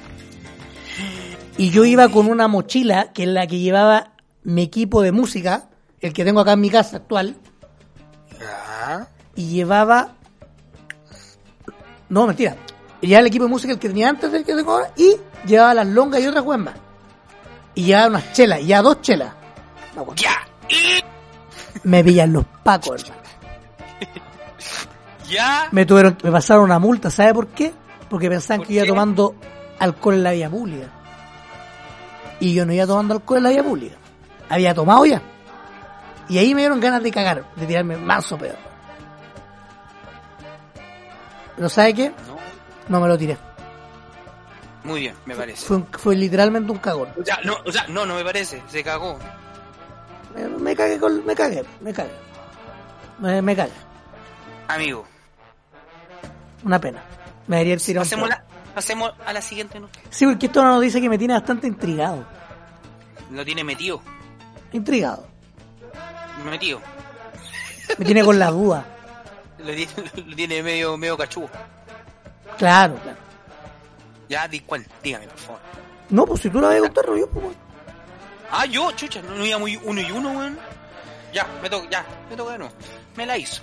Y 1.59 1.71
yo 1.71 1.85
iba 1.85 2.09
con 2.09 2.29
una 2.29 2.49
mochila 2.49 3.13
que 3.13 3.23
es 3.23 3.29
la 3.29 3.47
que 3.47 3.59
llevaba 3.59 4.13
mi 4.45 4.63
equipo 4.63 5.03
de 5.03 5.13
música, 5.13 5.69
el 6.01 6.13
que 6.13 6.25
tengo 6.25 6.41
acá 6.41 6.53
en 6.53 6.61
mi 6.61 6.71
casa 6.71 6.99
actual, 6.99 7.37
y 9.35 9.49
llevaba. 9.49 10.15
No, 12.09 12.27
mentira. 12.27 12.57
Llevaba 13.01 13.21
el 13.21 13.27
equipo 13.27 13.45
de 13.45 13.51
música 13.51 13.73
el 13.73 13.79
que 13.79 13.89
tenía 13.89 14.09
antes 14.09 14.31
del 14.31 14.45
que 14.45 14.55
tengo 14.55 14.73
ahora, 14.73 14.93
y 14.97 15.17
llevaba 15.47 15.75
las 15.75 15.87
longas 15.87 16.21
y 16.21 16.27
otras 16.27 16.45
más. 16.59 16.75
Y 17.75 17.85
llevaba 17.85 18.09
unas 18.09 18.33
chelas, 18.33 18.61
y 18.61 18.67
ya 18.67 18.83
dos 18.83 19.01
chelas. 19.01 19.33
No. 19.95 20.15
Ya. 20.15 20.47
Me 21.85 22.05
pillan 22.05 22.33
los 22.33 22.45
pacos, 22.63 23.03
hermano. 23.03 23.23
Ya. 25.29 25.67
Me 25.73 25.85
tuvieron, 25.85 26.17
me 26.23 26.31
pasaron 26.31 26.63
una 26.63 26.79
multa, 26.79 27.11
¿sabe 27.11 27.35
por 27.35 27.49
qué? 27.49 27.75
Porque 28.11 28.29
pensaban 28.29 28.61
¿Por 28.61 28.67
que 28.69 28.75
iba 28.75 28.83
qué? 28.85 28.89
tomando 28.89 29.35
alcohol 29.79 30.15
en 30.15 30.23
la 30.23 30.33
vía 30.33 30.49
pública. 30.51 30.87
Y 32.41 32.55
yo 32.55 32.65
no 32.67 32.73
iba 32.73 32.87
tomando 32.87 33.15
alcohol 33.15 33.39
en 33.39 33.43
la 33.45 33.51
vía 33.51 33.63
pública. 33.65 33.97
Había 34.49 34.75
tomado 34.75 35.05
ya. 35.07 35.21
Y 36.29 36.39
ahí 36.39 36.55
me 36.55 36.63
dieron 36.63 36.81
ganas 36.81 37.03
de 37.03 37.11
cagar, 37.11 37.45
de 37.57 37.67
tirarme 37.67 37.97
manso 37.97 38.37
peor. 38.37 38.57
Pero 41.57 41.69
¿sabe 41.69 41.95
qué? 41.95 42.09
No. 42.11 42.37
No 42.89 43.01
me 43.01 43.09
lo 43.09 43.17
tiré. 43.19 43.37
Muy 44.85 45.01
bien, 45.01 45.17
me 45.25 45.35
parece. 45.35 45.67
Fue, 45.99 46.15
literalmente 46.15 46.71
un 46.71 46.79
cagón. 46.79 47.09
O 47.21 47.25
sea, 47.25 47.39
no, 47.45 47.57
o 47.65 47.73
sea, 47.73 47.87
no, 47.89 48.07
no 48.07 48.15
me 48.15 48.23
parece. 48.25 48.63
Se 48.69 48.85
cagó. 48.85 49.19
Me, 50.35 50.47
me 50.47 50.77
cagué, 50.77 50.99
con- 50.99 51.25
me 51.27 51.35
cagué, 51.35 51.65
me 51.81 51.93
cagué. 51.93 52.11
Me, 53.19 53.43
me 53.43 53.57
cagué. 53.57 53.73
Amigo, 54.69 55.05
Una 56.65 56.81
pena. 56.81 57.01
Me 57.47 57.63
ir 57.65 57.81
tirado 57.81 58.03
un 58.05 58.09
pasemos, 58.11 58.29
pedo. 58.29 58.39
la- 58.39 58.75
pasemos 58.75 59.13
a 59.25 59.33
la 59.33 59.41
siguiente 59.43 59.79
nota. 59.81 59.99
Sí, 60.11 60.27
porque 60.27 60.47
esto 60.47 60.61
es 60.61 60.65
una 60.65 60.75
noticia 60.75 61.01
que 61.01 61.09
me 61.09 61.19
tiene 61.19 61.35
bastante 61.35 61.67
intrigado. 61.67 62.25
Lo 63.31 63.45
tiene 63.45 63.65
metido. 63.65 64.01
Intrigado. 64.73 65.27
Metido. 66.45 66.81
Me 67.99 68.05
tiene 68.05 68.25
con 68.25 68.39
la 68.39 68.51
duda. 68.51 68.85
Lo 69.59 69.75
tiene, 69.75 69.91
lo 70.27 70.37
tiene 70.37 70.63
medio, 70.63 70.97
medio 70.99 71.17
cachugo. 71.17 71.49
Claro, 72.59 72.95
claro. 73.03 73.19
Ya, 74.29 74.47
di 74.47 74.61
cuál. 74.61 74.85
Dígame, 75.03 75.27
por 75.29 75.39
favor. 75.39 75.61
No, 76.11 76.27
pues 76.27 76.43
si 76.43 76.51
tú 76.51 76.61
la 76.61 76.69
vas 76.69 76.77
a 76.77 76.81
contar, 76.81 77.09
no 77.09 77.17
yo, 77.17 77.29
pues. 77.31 77.45
weón. 77.47 77.57
Ah, 78.53 78.67
yo, 78.67 78.93
chucha, 78.93 79.23
no, 79.23 79.35
no 79.35 79.45
iba 79.47 79.59
muy 79.59 79.77
uno 79.83 80.01
y 80.01 80.11
uno, 80.13 80.31
weón. 80.33 80.59
Ya, 81.33 81.47
me 81.63 81.71
toca, 81.71 81.89
ya, 81.91 82.05
me 82.29 82.37
toca 82.37 82.53
de 82.53 82.59
nuevo. 82.59 82.75
Me 83.17 83.25
la 83.27 83.39
hizo. 83.39 83.63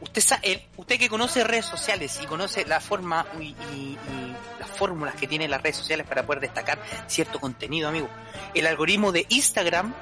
Usted 0.00 0.20
sabe, 0.22 0.66
usted 0.76 0.98
que 0.98 1.08
conoce 1.08 1.42
redes 1.44 1.64
sociales 1.66 2.18
y 2.22 2.26
conoce 2.26 2.64
la 2.66 2.80
forma 2.80 3.26
y, 3.40 3.44
y- 3.44 3.98
y 4.12 4.36
las 4.60 4.68
fórmulas 4.70 5.14
que 5.14 5.26
tienen 5.26 5.50
las 5.50 5.62
redes 5.62 5.76
sociales 5.76 6.06
para 6.06 6.24
poder 6.26 6.40
destacar 6.42 6.78
cierto 7.06 7.40
contenido, 7.40 7.88
amigo. 7.88 8.08
El 8.54 8.66
algoritmo 8.66 9.10
de 9.12 9.24
Instagram 9.30 9.94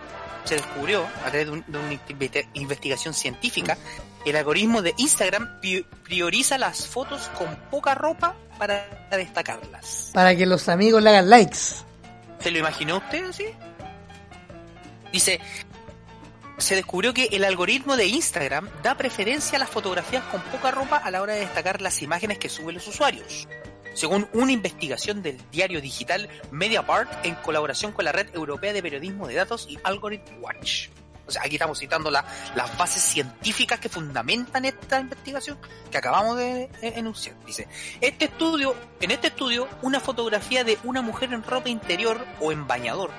se 0.44 0.56
descubrió 0.56 1.04
a 1.24 1.30
través 1.30 1.46
de, 1.46 1.52
un- 1.52 1.64
de 1.66 1.78
una 1.78 1.92
investi- 1.92 2.46
investigación 2.54 3.14
científica. 3.14 3.78
El 4.24 4.36
algoritmo 4.36 4.82
de 4.82 4.94
Instagram 4.96 5.60
prioriza 6.02 6.58
las 6.58 6.86
fotos 6.86 7.30
con 7.38 7.54
poca 7.70 7.94
ropa 7.94 8.34
para 8.58 9.06
destacarlas. 9.12 10.10
Para 10.12 10.34
que 10.34 10.44
los 10.46 10.68
amigos 10.68 11.02
le 11.02 11.10
hagan 11.10 11.30
likes. 11.30 11.58
¿Se 12.40 12.50
lo 12.50 12.58
imaginó 12.58 12.98
usted 12.98 13.24
así? 13.28 13.44
Dice, 15.12 15.40
se 16.58 16.76
descubrió 16.76 17.12
que 17.12 17.28
el 17.32 17.44
algoritmo 17.44 17.96
de 17.96 18.06
Instagram 18.06 18.68
da 18.82 18.96
preferencia 18.96 19.56
a 19.56 19.58
las 19.60 19.70
fotografías 19.70 20.24
con 20.24 20.40
poca 20.42 20.70
ropa 20.70 20.96
a 20.96 21.10
la 21.10 21.20
hora 21.22 21.34
de 21.34 21.40
destacar 21.40 21.80
las 21.82 22.00
imágenes 22.02 22.38
que 22.38 22.48
suben 22.48 22.74
los 22.76 22.86
usuarios. 22.86 23.48
Según 23.94 24.28
una 24.32 24.50
investigación 24.52 25.22
del 25.22 25.38
diario 25.50 25.80
digital 25.80 26.28
Mediapart 26.50 27.24
en 27.24 27.34
colaboración 27.36 27.92
con 27.92 28.04
la 28.04 28.12
Red 28.12 28.34
Europea 28.34 28.72
de 28.72 28.82
Periodismo 28.82 29.26
de 29.28 29.34
Datos 29.34 29.66
y 29.68 29.78
Algorithm 29.84 30.42
Watch. 30.42 30.88
O 31.26 31.30
sea, 31.30 31.42
aquí 31.42 31.54
estamos 31.54 31.78
citando 31.78 32.10
la- 32.10 32.24
las 32.54 32.76
bases 32.76 33.02
científicas 33.02 33.80
que 33.80 33.88
fundamentan 33.88 34.64
esta 34.64 35.00
investigación 35.00 35.58
que 35.90 35.96
acabamos 35.98 36.36
de 36.36 36.64
eh, 36.82 36.92
enunciar. 36.96 37.34
Dice, 37.46 37.66
este 38.00 38.26
estudio, 38.26 38.76
en 39.00 39.10
este 39.10 39.28
estudio, 39.28 39.66
una 39.82 40.00
fotografía 40.00 40.64
de 40.64 40.76
una 40.84 41.00
mujer 41.00 41.32
en 41.32 41.42
ropa 41.42 41.68
interior 41.70 42.26
o 42.40 42.52
en 42.52 42.66
bañador, 42.66 43.10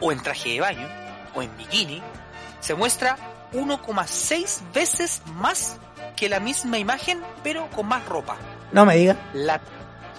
o 0.00 0.12
en 0.12 0.22
traje 0.22 0.50
de 0.50 0.60
baño, 0.60 0.88
o 1.34 1.42
en 1.42 1.56
bikini, 1.56 2.00
se 2.64 2.74
muestra 2.74 3.18
1,6 3.52 4.72
veces 4.72 5.20
más 5.34 5.76
que 6.16 6.30
la 6.30 6.40
misma 6.40 6.78
imagen, 6.78 7.20
pero 7.42 7.68
con 7.70 7.86
más 7.86 8.06
ropa. 8.06 8.38
No 8.72 8.86
me 8.86 8.96
diga. 8.96 9.18
La, 9.34 9.60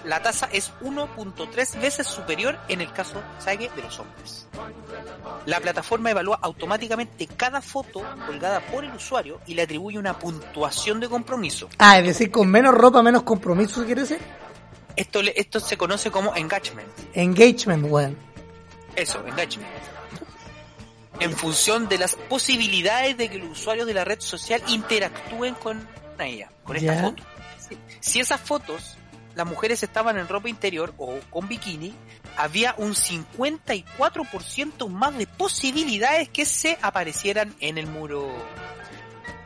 la 0.04 0.22
tasa 0.22 0.48
es 0.52 0.72
1.3 0.80 1.80
veces 1.80 2.06
superior 2.06 2.56
en 2.68 2.80
el 2.80 2.92
caso. 2.92 3.20
De 3.44 3.82
los 3.82 3.98
hombres. 3.98 4.46
La 5.46 5.58
plataforma 5.58 6.12
evalúa 6.12 6.38
automáticamente 6.40 7.26
cada 7.26 7.60
foto 7.60 8.02
colgada 8.26 8.60
por 8.60 8.84
el 8.84 8.92
usuario 8.92 9.40
y 9.46 9.54
le 9.54 9.62
atribuye 9.62 9.98
una 9.98 10.16
puntuación 10.16 11.00
de 11.00 11.08
compromiso. 11.08 11.68
Ah, 11.78 11.98
es 11.98 12.06
decir, 12.06 12.30
con 12.30 12.48
menos 12.48 12.74
ropa, 12.74 13.02
menos 13.02 13.24
compromiso, 13.24 13.84
¿quiere 13.84 14.02
decir? 14.02 14.18
Esto, 14.94 15.20
esto 15.20 15.58
se 15.58 15.76
conoce 15.76 16.12
como 16.12 16.34
engagement. 16.36 16.88
Engagement, 17.12 17.86
weón. 17.90 18.16
Eso, 18.94 19.18
engagement. 19.26 19.95
En 21.20 21.32
función 21.32 21.88
de 21.88 21.98
las 21.98 22.14
posibilidades 22.14 23.16
de 23.16 23.28
que 23.28 23.38
los 23.38 23.50
usuarios 23.50 23.86
de 23.86 23.94
la 23.94 24.04
red 24.04 24.20
social 24.20 24.62
interactúen 24.68 25.54
con 25.54 25.86
ella, 26.18 26.50
con 26.64 26.76
esta 26.76 26.94
Ya. 26.94 27.02
foto. 27.02 27.22
Si, 27.58 27.78
si 28.00 28.20
esas 28.20 28.40
fotos, 28.40 28.96
las 29.34 29.46
mujeres 29.46 29.82
estaban 29.82 30.18
en 30.18 30.28
ropa 30.28 30.48
interior 30.48 30.94
o 30.98 31.18
con 31.30 31.48
bikini, 31.48 31.94
había 32.36 32.74
un 32.78 32.94
54% 32.94 34.88
más 34.88 35.16
de 35.16 35.26
posibilidades 35.26 36.28
que 36.28 36.44
se 36.44 36.78
aparecieran 36.82 37.54
en 37.60 37.78
el 37.78 37.86
muro. 37.86 38.30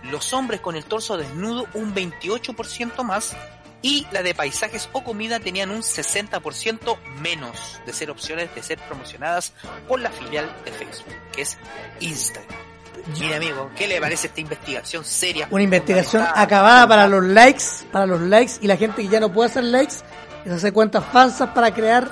Los 0.04 0.32
hombres 0.32 0.60
con 0.60 0.76
el 0.76 0.84
torso 0.84 1.16
desnudo 1.16 1.66
un 1.74 1.94
28% 1.94 3.02
más 3.04 3.36
y 3.82 4.06
la 4.12 4.22
de 4.22 4.34
paisajes 4.34 4.88
o 4.92 5.02
comida 5.02 5.40
tenían 5.40 5.70
un 5.70 5.82
60% 5.82 6.98
menos 7.20 7.80
de 7.86 7.92
ser 7.92 8.10
opciones 8.10 8.54
de 8.54 8.62
ser 8.62 8.78
promocionadas 8.78 9.52
por 9.88 10.00
la 10.00 10.10
filial 10.10 10.50
de 10.64 10.72
Facebook, 10.72 11.14
que 11.32 11.42
es 11.42 11.58
Instagram. 12.00 12.70
Mira 13.18 13.36
amigo, 13.36 13.70
¿qué 13.76 13.88
le 13.88 14.00
parece 14.00 14.26
esta 14.26 14.40
investigación 14.40 15.04
seria? 15.04 15.48
Una 15.50 15.62
investigación 15.62 16.24
acabada 16.34 16.86
para 16.86 17.08
los 17.08 17.24
likes, 17.24 17.64
para 17.90 18.06
los 18.06 18.20
likes 18.20 18.54
y 18.60 18.66
la 18.66 18.76
gente 18.76 19.02
que 19.02 19.08
ya 19.08 19.20
no 19.20 19.32
puede 19.32 19.50
hacer 19.50 19.64
likes, 19.64 19.96
que 20.44 20.50
se 20.50 20.56
hace 20.56 20.72
cuentas 20.72 21.04
falsas 21.10 21.50
para 21.50 21.72
crear 21.72 22.10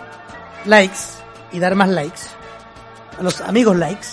likes 0.65 0.99
y 1.53 1.59
dar 1.59 1.75
más 1.75 1.89
likes. 1.89 2.21
A 3.19 3.23
los 3.23 3.41
amigos 3.41 3.77
likes. 3.77 4.07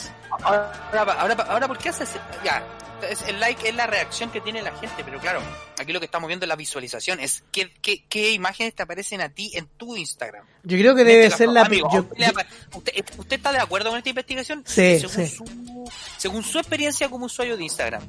Ahora, 0.44 0.72
ahora, 1.20 1.34
ahora, 1.48 1.68
¿por 1.68 1.78
qué 1.78 1.90
haces? 1.90 2.10
Ya, 2.44 2.62
es- 3.10 3.22
el 3.28 3.40
like 3.40 3.68
es 3.70 3.76
la 3.76 3.88
reacción 3.88 4.32
que 4.32 4.42
tiene 4.42 4.62
la 4.62 4.72
gente, 4.78 5.04
pero 5.04 5.20
claro, 5.20 5.42
aquí 5.80 5.92
lo 5.94 6.00
que 6.00 6.06
estamos 6.06 6.28
viendo 6.28 6.46
es 6.46 6.50
la 6.50 6.56
visualización, 6.56 7.20
es 7.20 7.44
qué, 7.52 7.72
qué, 7.82 8.04
qué 8.08 8.32
imágenes 8.32 8.74
te 8.76 8.84
aparecen 8.84 9.22
a 9.22 9.30
ti 9.30 9.52
en 9.56 9.68
tu 9.68 9.96
Instagram. 9.96 10.46
Yo 10.64 10.78
creo 10.78 10.96
que 10.96 11.02
En 11.02 11.08
debe 11.08 11.26
este 11.26 11.38
ser 11.40 11.50
la... 11.50 11.62
amigo, 11.62 11.90
yo- 11.92 12.00
¿a 12.00 12.02
usted, 12.02 12.34
usted, 12.74 13.06
usted 13.20 13.36
está 13.38 13.52
de 13.52 13.60
acuerdo 13.60 13.90
con 13.90 13.98
esta 13.98 14.10
investigación? 14.10 14.64
Sí, 14.66 15.00
según 15.00 15.10
sí. 15.10 15.28
Su, 15.28 15.92
según 16.18 16.44
su 16.44 16.58
experiencia 16.60 17.10
como 17.10 17.26
usuario 17.26 17.58
de 17.58 17.64
Instagram. 17.64 18.04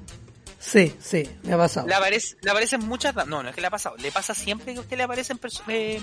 Sí, 0.59 0.93
sí, 1.01 1.29
me 1.45 1.53
ha 1.53 1.59
pasado. 1.59 1.87
Le, 1.87 1.95
aparece, 1.95 2.37
le 2.41 2.51
aparecen 2.51 2.81
muchas 2.81 3.15
damas. 3.15 3.29
No, 3.29 3.43
no 3.43 3.51
es 3.51 3.55
que 3.55 3.61
le 3.61 3.69
ha 3.69 3.71
pasado. 3.71 3.95
Le 3.99 4.11
pasa 4.11 4.35
siempre 4.35 4.73
que 4.73 4.79
a 4.79 4.83
usted 4.83 4.97
le 4.97 5.05
aparecen 5.05 5.39
eh, 5.69 6.01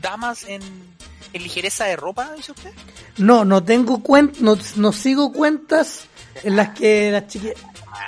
damas 0.00 0.44
en, 0.44 0.62
en 1.34 1.42
ligereza 1.42 1.84
de 1.84 1.96
ropa, 1.96 2.32
dice 2.34 2.52
usted. 2.52 2.70
No, 3.18 3.44
no 3.44 3.62
tengo 3.62 4.02
cuentas, 4.02 4.40
no, 4.40 4.56
no 4.76 4.92
sigo 4.92 5.32
cuentas 5.32 6.04
en 6.44 6.56
las 6.56 6.70
que 6.70 7.10
las 7.10 7.26
chiquillas... 7.26 7.56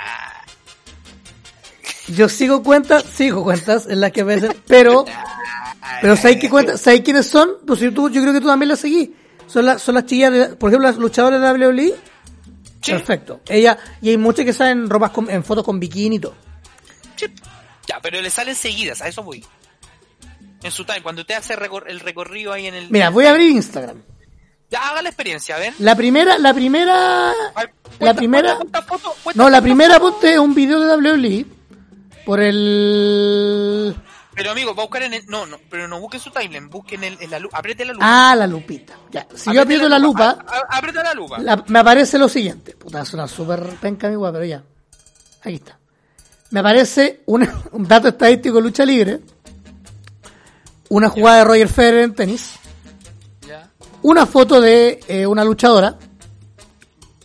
Yo 2.07 2.27
sigo 2.27 2.63
cuentas, 2.63 3.03
sigo 3.03 3.43
cuentas 3.43 3.85
en 3.87 4.01
las 4.01 4.11
que 4.11 4.21
aparecen, 4.21 4.55
pero... 4.67 5.05
Pero 6.01 6.15
¿sabéis 6.15 6.39
qué 6.39 6.49
cuentas? 6.49 6.81
¿Sabéis 6.81 7.01
quiénes 7.03 7.27
son? 7.27 7.49
Pues 7.65 7.79
si 7.79 7.91
tú, 7.91 8.09
yo 8.09 8.21
creo 8.21 8.33
que 8.33 8.41
tú 8.41 8.47
también 8.47 8.69
las 8.69 8.79
seguís. 8.79 9.09
Son 9.47 9.65
las, 9.65 9.81
son 9.81 9.95
las 9.95 10.05
chiquillas, 10.05 10.31
de, 10.31 10.47
por 10.55 10.69
ejemplo, 10.69 10.87
las 10.87 10.97
luchadoras 10.97 11.41
de 11.41 11.67
WWE. 11.67 11.95
Sí. 12.81 12.91
Perfecto. 12.91 13.41
Ella, 13.47 13.77
y 14.01 14.09
hay 14.09 14.17
muchas 14.17 14.45
que 14.45 14.53
salen 14.53 14.89
ropas 14.89 15.11
con- 15.11 15.29
en 15.29 15.43
fotos 15.43 15.65
con 15.65 15.79
bikini 15.79 16.17
y 16.17 16.19
todo. 16.19 16.35
Sí. 17.15 17.25
Ya, 17.87 17.99
pero 18.01 18.21
le 18.21 18.29
salen 18.29 18.55
seguidas, 18.55 19.01
a 19.01 19.07
eso 19.07 19.23
voy. 19.23 19.43
En 20.63 20.71
su 20.71 20.85
time, 20.85 21.01
cuando 21.01 21.21
usted 21.21 21.35
hace 21.35 21.55
recor- 21.57 21.85
el 21.87 21.99
recorrido 21.99 22.53
ahí 22.53 22.67
en 22.67 22.75
el... 22.75 22.89
Mira, 22.91 23.09
voy 23.09 23.25
a 23.25 23.31
abrir 23.31 23.49
Instagram. 23.51 24.01
Ya, 24.71 24.87
haga 24.89 25.01
la 25.01 25.09
experiencia, 25.09 25.55
a 25.55 25.59
ver. 25.59 25.73
La 25.79 25.95
primera, 25.95 26.37
la 26.37 26.53
primera, 26.53 27.33
la 27.99 28.13
primera, 28.13 28.55
cuenta 28.57 28.83
no, 29.35 29.49
la 29.49 29.61
primera 29.61 29.99
ponte 29.99 30.37
un 30.39 30.53
video 30.53 30.79
de 30.79 30.95
WWE 30.95 31.45
por 32.25 32.39
el, 32.39 33.95
Pero 34.35 34.51
amigo, 34.51 34.75
va 34.75 34.83
a 34.83 34.85
buscar 34.85 35.01
en 35.03 35.15
el... 35.15 35.25
No, 35.25 35.47
no, 35.47 35.57
pero 35.71 35.87
no 35.87 35.99
busque 35.99 36.17
en 36.17 36.23
su 36.23 36.29
timeline, 36.29 36.69
busque 36.69 36.95
en, 36.95 37.03
el, 37.03 37.17
en 37.19 37.31
la 37.31 37.39
luz. 37.39 37.51
Apriete 37.53 37.83
la 37.83 37.93
lupa. 37.93 38.05
ah, 38.31 38.35
la 38.35 38.45
lupita. 38.45 38.93
Ya, 39.11 39.27
si 39.35 39.51
yo 39.53 39.61
aprieto 39.63 39.89
la 39.89 39.97
lupa, 39.97 40.37
A- 40.47 40.75
a- 40.75 40.77
Aprieta 40.77 41.01
la 41.03 41.13
lupa. 41.15 41.39
la- 41.39 41.63
me 41.67 41.79
aparece 41.79 42.19
lo 42.19 42.29
siguiente. 42.29 42.73
Puta, 42.75 43.03
suena 43.05 43.27
súper 43.27 43.61
penca 43.81 44.07
mi 44.07 44.15
guapa, 44.15 44.33
pero 44.37 44.45
ya. 44.45 44.63
Aquí 45.43 45.55
está. 45.55 45.79
Me 46.51 46.59
aparece 46.59 47.21
una- 47.25 47.51
un 47.71 47.87
dato 47.87 48.09
estadístico 48.09 48.57
de 48.57 48.61
lucha 48.61 48.85
libre, 48.85 49.19
una 50.89 51.09
jugada 51.09 51.39
de 51.39 51.43
Roger 51.45 51.67
Federer 51.69 52.03
en 52.03 52.13
tenis, 52.15 52.58
una 54.01 54.25
foto 54.25 54.61
de 54.61 54.99
eh, 55.07 55.25
una 55.27 55.43
luchadora, 55.43 55.97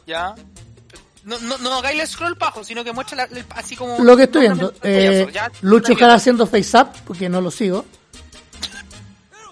ya. 0.07 0.35
No, 1.25 1.39
no, 1.39 1.57
no 1.59 1.75
hagáis 1.77 2.03
el 2.03 2.07
scroll 2.07 2.35
bajo, 2.35 2.63
sino 2.63 2.85
que 2.85 2.93
muestra 2.93 3.17
la- 3.17 3.25
el- 3.39 3.47
así 3.57 3.75
como... 3.77 3.99
lo 3.99 4.15
que 4.17 4.25
estoy 4.25 4.43
viendo. 4.43 4.67
no, 4.73 4.73
Eh, 4.83 5.27
ya, 5.33 5.51
Lucho 5.63 5.95
Jara 5.97 6.15
haciendo 6.15 6.47
face 6.47 6.77
up, 6.79 6.89
porque 7.07 7.31
no 7.31 7.41
lo 7.41 7.51
sigo. 7.51 7.87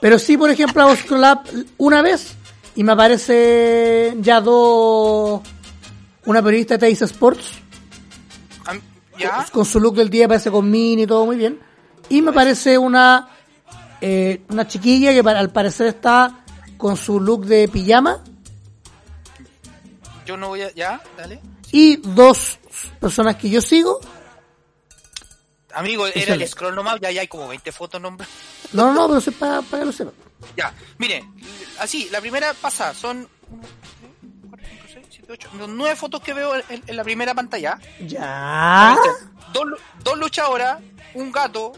Pero 0.03 0.19
sí, 0.19 0.37
por 0.37 0.51
ejemplo, 0.51 0.83
hago 0.83 0.95
scroll 0.97 1.23
up 1.25 1.67
una 1.79 2.03
vez 2.03 2.35
y 2.75 2.85
me 2.85 2.93
aparece 2.93 4.15
ya 4.21 4.41
dos. 4.43 5.41
Una 6.27 6.43
periodista 6.43 6.75
de 6.75 6.79
Teis 6.79 7.01
Sports 7.03 7.53
Ya, 9.19 9.45
con 9.53 9.65
su 9.65 9.79
look 9.81 9.95
del 9.97 10.11
día, 10.11 10.27
aparece 10.27 10.51
con 10.51 10.71
mini 10.71 11.03
y 11.03 11.07
todo 11.07 11.25
muy 11.25 11.37
bien. 11.37 11.59
Y 12.09 12.21
me 12.21 12.31
aparece 12.31 12.77
una 12.77 13.29
eh, 14.01 14.43
una 14.51 14.67
chiquilla 14.67 15.13
que 15.13 15.23
para- 15.25 15.39
al 15.41 15.51
parecer 15.51 15.87
está 15.87 16.42
con 16.83 16.97
su 16.97 17.21
look 17.21 17.47
de 17.47 17.69
pijama 17.69 18.21
yo 20.27 20.37
no 20.37 20.49
voy 20.49 20.63
a... 20.63 20.73
Ya, 20.73 21.01
dale. 21.17 21.41
y 21.71 21.97
dos 21.97 22.59
personas 23.01 23.37
que 23.37 23.51
yo 23.51 23.61
sigo. 23.61 24.01
Amigo, 25.75 26.07
era 26.07 26.35
el 26.35 26.47
scroll 26.47 26.75
nomás, 26.75 27.01
ya, 27.01 27.11
ya 27.11 27.23
hay 27.23 27.29
como 27.29 27.49
20 27.49 27.73
fotos 27.73 28.01
nomás. 28.01 28.29
No, 28.73 28.93
no, 28.93 28.95
no, 28.95 29.07
pero 29.09 29.19
es 29.19 29.37
para, 29.37 29.63
para 29.63 29.81
que 29.81 29.87
lo 29.87 29.93
sepan. 29.93 30.15
Ya, 30.57 30.75
mire, 30.99 31.25
así, 31.79 32.09
la 32.11 32.21
primera 32.21 32.53
pasa, 32.53 32.93
son 32.93 33.29
1, 33.51 33.63
2, 33.63 33.71
3, 34.01 34.11
4, 34.51 34.67
5, 34.69 34.87
6, 34.93 35.07
7, 35.11 35.33
8, 35.33 35.51
nueve 35.69 35.97
fotos 35.97 36.21
que 36.21 36.35
veo 36.35 36.57
en, 36.57 36.83
en 36.87 36.97
la 36.97 37.05
primera 37.05 37.33
pantalla. 37.35 37.79
Ya. 38.07 38.97
Dos, 39.53 39.65
dos 40.03 40.19
luchadoras, 40.19 40.81
un 41.15 41.31
gato, 41.33 41.73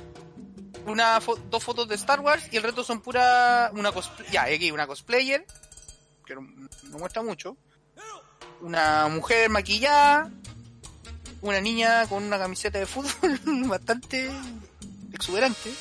una 0.86 1.20
fo- 1.20 1.38
dos 1.50 1.62
fotos 1.62 1.88
de 1.88 1.94
Star 1.94 2.20
Wars 2.20 2.44
y 2.52 2.56
el 2.56 2.62
resto 2.62 2.84
son 2.84 3.00
pura 3.00 3.70
una 3.74 3.92
ya, 4.30 4.42
aquí 4.44 4.70
una 4.70 4.86
cosplayer, 4.86 5.46
que 6.26 6.34
no, 6.34 6.40
no 6.42 6.98
muestra 6.98 7.22
mucho, 7.22 7.56
una 8.60 9.08
mujer 9.08 9.50
maquillada, 9.50 10.30
una 11.42 11.60
niña 11.60 12.06
con 12.06 12.22
una 12.24 12.38
camiseta 12.38 12.78
de 12.78 12.86
fútbol 12.86 13.40
bastante 13.68 14.30
exuberante 15.12 15.72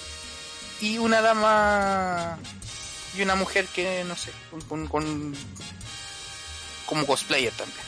y 0.82 0.98
una 0.98 1.22
dama 1.22 2.38
y 3.16 3.22
una 3.22 3.36
mujer 3.36 3.68
que 3.68 4.04
no 4.04 4.16
sé, 4.16 4.32
con, 4.68 4.88
con, 4.88 5.34
como 6.86 7.06
cosplayer 7.06 7.54
también. 7.54 7.80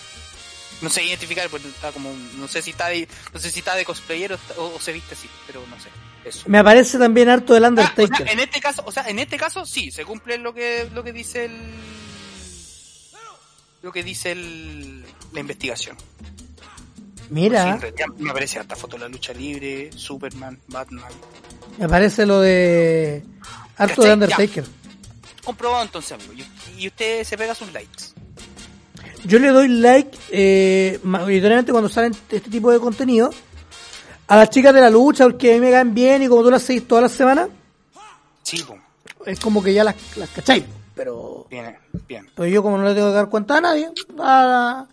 No 0.82 0.90
sé 0.90 1.04
identificar, 1.04 1.50
pues 1.50 1.64
está 1.66 1.92
como, 1.94 2.12
no 2.36 2.48
sé 2.48 2.62
si 2.62 2.72
está 2.72 2.88
de, 2.90 3.08
no 3.34 3.40
sé 3.40 3.50
si 3.50 3.60
está 3.60 3.76
de 3.76 3.86
cosplayer 3.86 4.38
o 4.58 4.80
se 4.80 4.92
viste 4.94 5.16
así, 5.16 5.30
pero 5.48 5.66
no 5.68 5.80
sé. 5.80 5.90
Eso. 6.26 6.44
Me 6.48 6.58
aparece 6.58 6.98
también 6.98 7.30
harto 7.30 7.54
del 7.54 7.64
Ah, 7.64 7.68
o 7.68 7.70
Undertaker. 7.70 8.18
sea, 8.18 8.32
en 8.34 8.40
este 8.40 8.60
caso, 8.60 8.84
o 8.86 8.92
sea, 8.92 9.08
en 9.08 9.20
este 9.20 9.38
caso 9.38 9.66
sí, 9.66 9.92
se 9.92 10.04
cumple 10.06 10.38
lo 10.40 10.54
que 10.54 10.90
lo 10.94 11.04
que 11.04 11.14
dice 11.14 11.46
el 11.46 11.62
lo 13.84 13.92
que 13.92 14.02
dice 14.04 14.32
el, 14.32 15.06
la 15.32 15.40
investigación. 15.40 15.96
Mira, 17.30 17.80
me 18.18 18.30
aparece 18.32 18.60
harta 18.60 18.76
foto 18.76 18.98
de 18.98 19.04
la 19.04 19.10
lucha 19.10 19.34
libre, 19.34 19.90
Superman, 19.96 20.60
Batman. 20.68 21.12
me 21.78 21.86
aparece 21.86 22.26
lo 22.26 22.40
de 22.42 23.24
harto 23.78 24.02
de. 24.04 24.14
Undertaker. 24.14 24.64
Comprobado 25.44 25.84
entonces, 25.84 26.12
amigo. 26.14 26.34
Y, 26.34 26.82
y 26.84 26.88
usted 26.88 27.24
se 27.24 27.38
pega 27.38 27.54
sus 27.54 27.72
likes. 27.72 28.06
Yo 29.26 29.40
le 29.40 29.50
doy 29.50 29.68
like 29.68 30.16
eh, 30.32 31.00
mayoritariamente 31.04 31.72
cuando 31.72 31.90
salen 31.90 32.14
este 32.30 32.50
tipo 32.50 32.72
de 32.72 32.80
contenido 32.80 33.32
a 34.28 34.36
las 34.38 34.50
chicas 34.50 34.74
de 34.74 34.82
la 34.82 34.90
lucha 34.90 35.26
porque 35.26 35.52
a 35.52 35.54
mí 35.56 35.62
me 35.62 35.72
caen 35.72 35.94
bien 35.94 36.24
y 36.24 36.28
como 36.28 36.44
tú 36.44 36.52
las 36.52 36.64
seguís 36.64 36.88
todas 36.88 37.04
las 37.04 37.12
semanas, 37.12 37.50
Sí, 38.44 38.64
es 39.26 39.40
como 39.40 39.64
que 39.64 39.74
ya 39.74 39.84
las, 39.84 39.96
las 40.18 40.30
cacháis. 40.30 40.64
Pero, 40.94 41.48
Bien, 41.50 41.76
bien. 42.08 42.30
pero 42.36 42.48
yo 42.48 42.62
como 42.64 42.78
no 42.78 42.84
le 42.86 42.94
tengo 42.94 43.08
que 43.10 43.14
dar 43.16 43.30
cuenta 43.30 43.58
a 43.58 43.62
nadie, 43.62 43.90
da, 44.16 44.88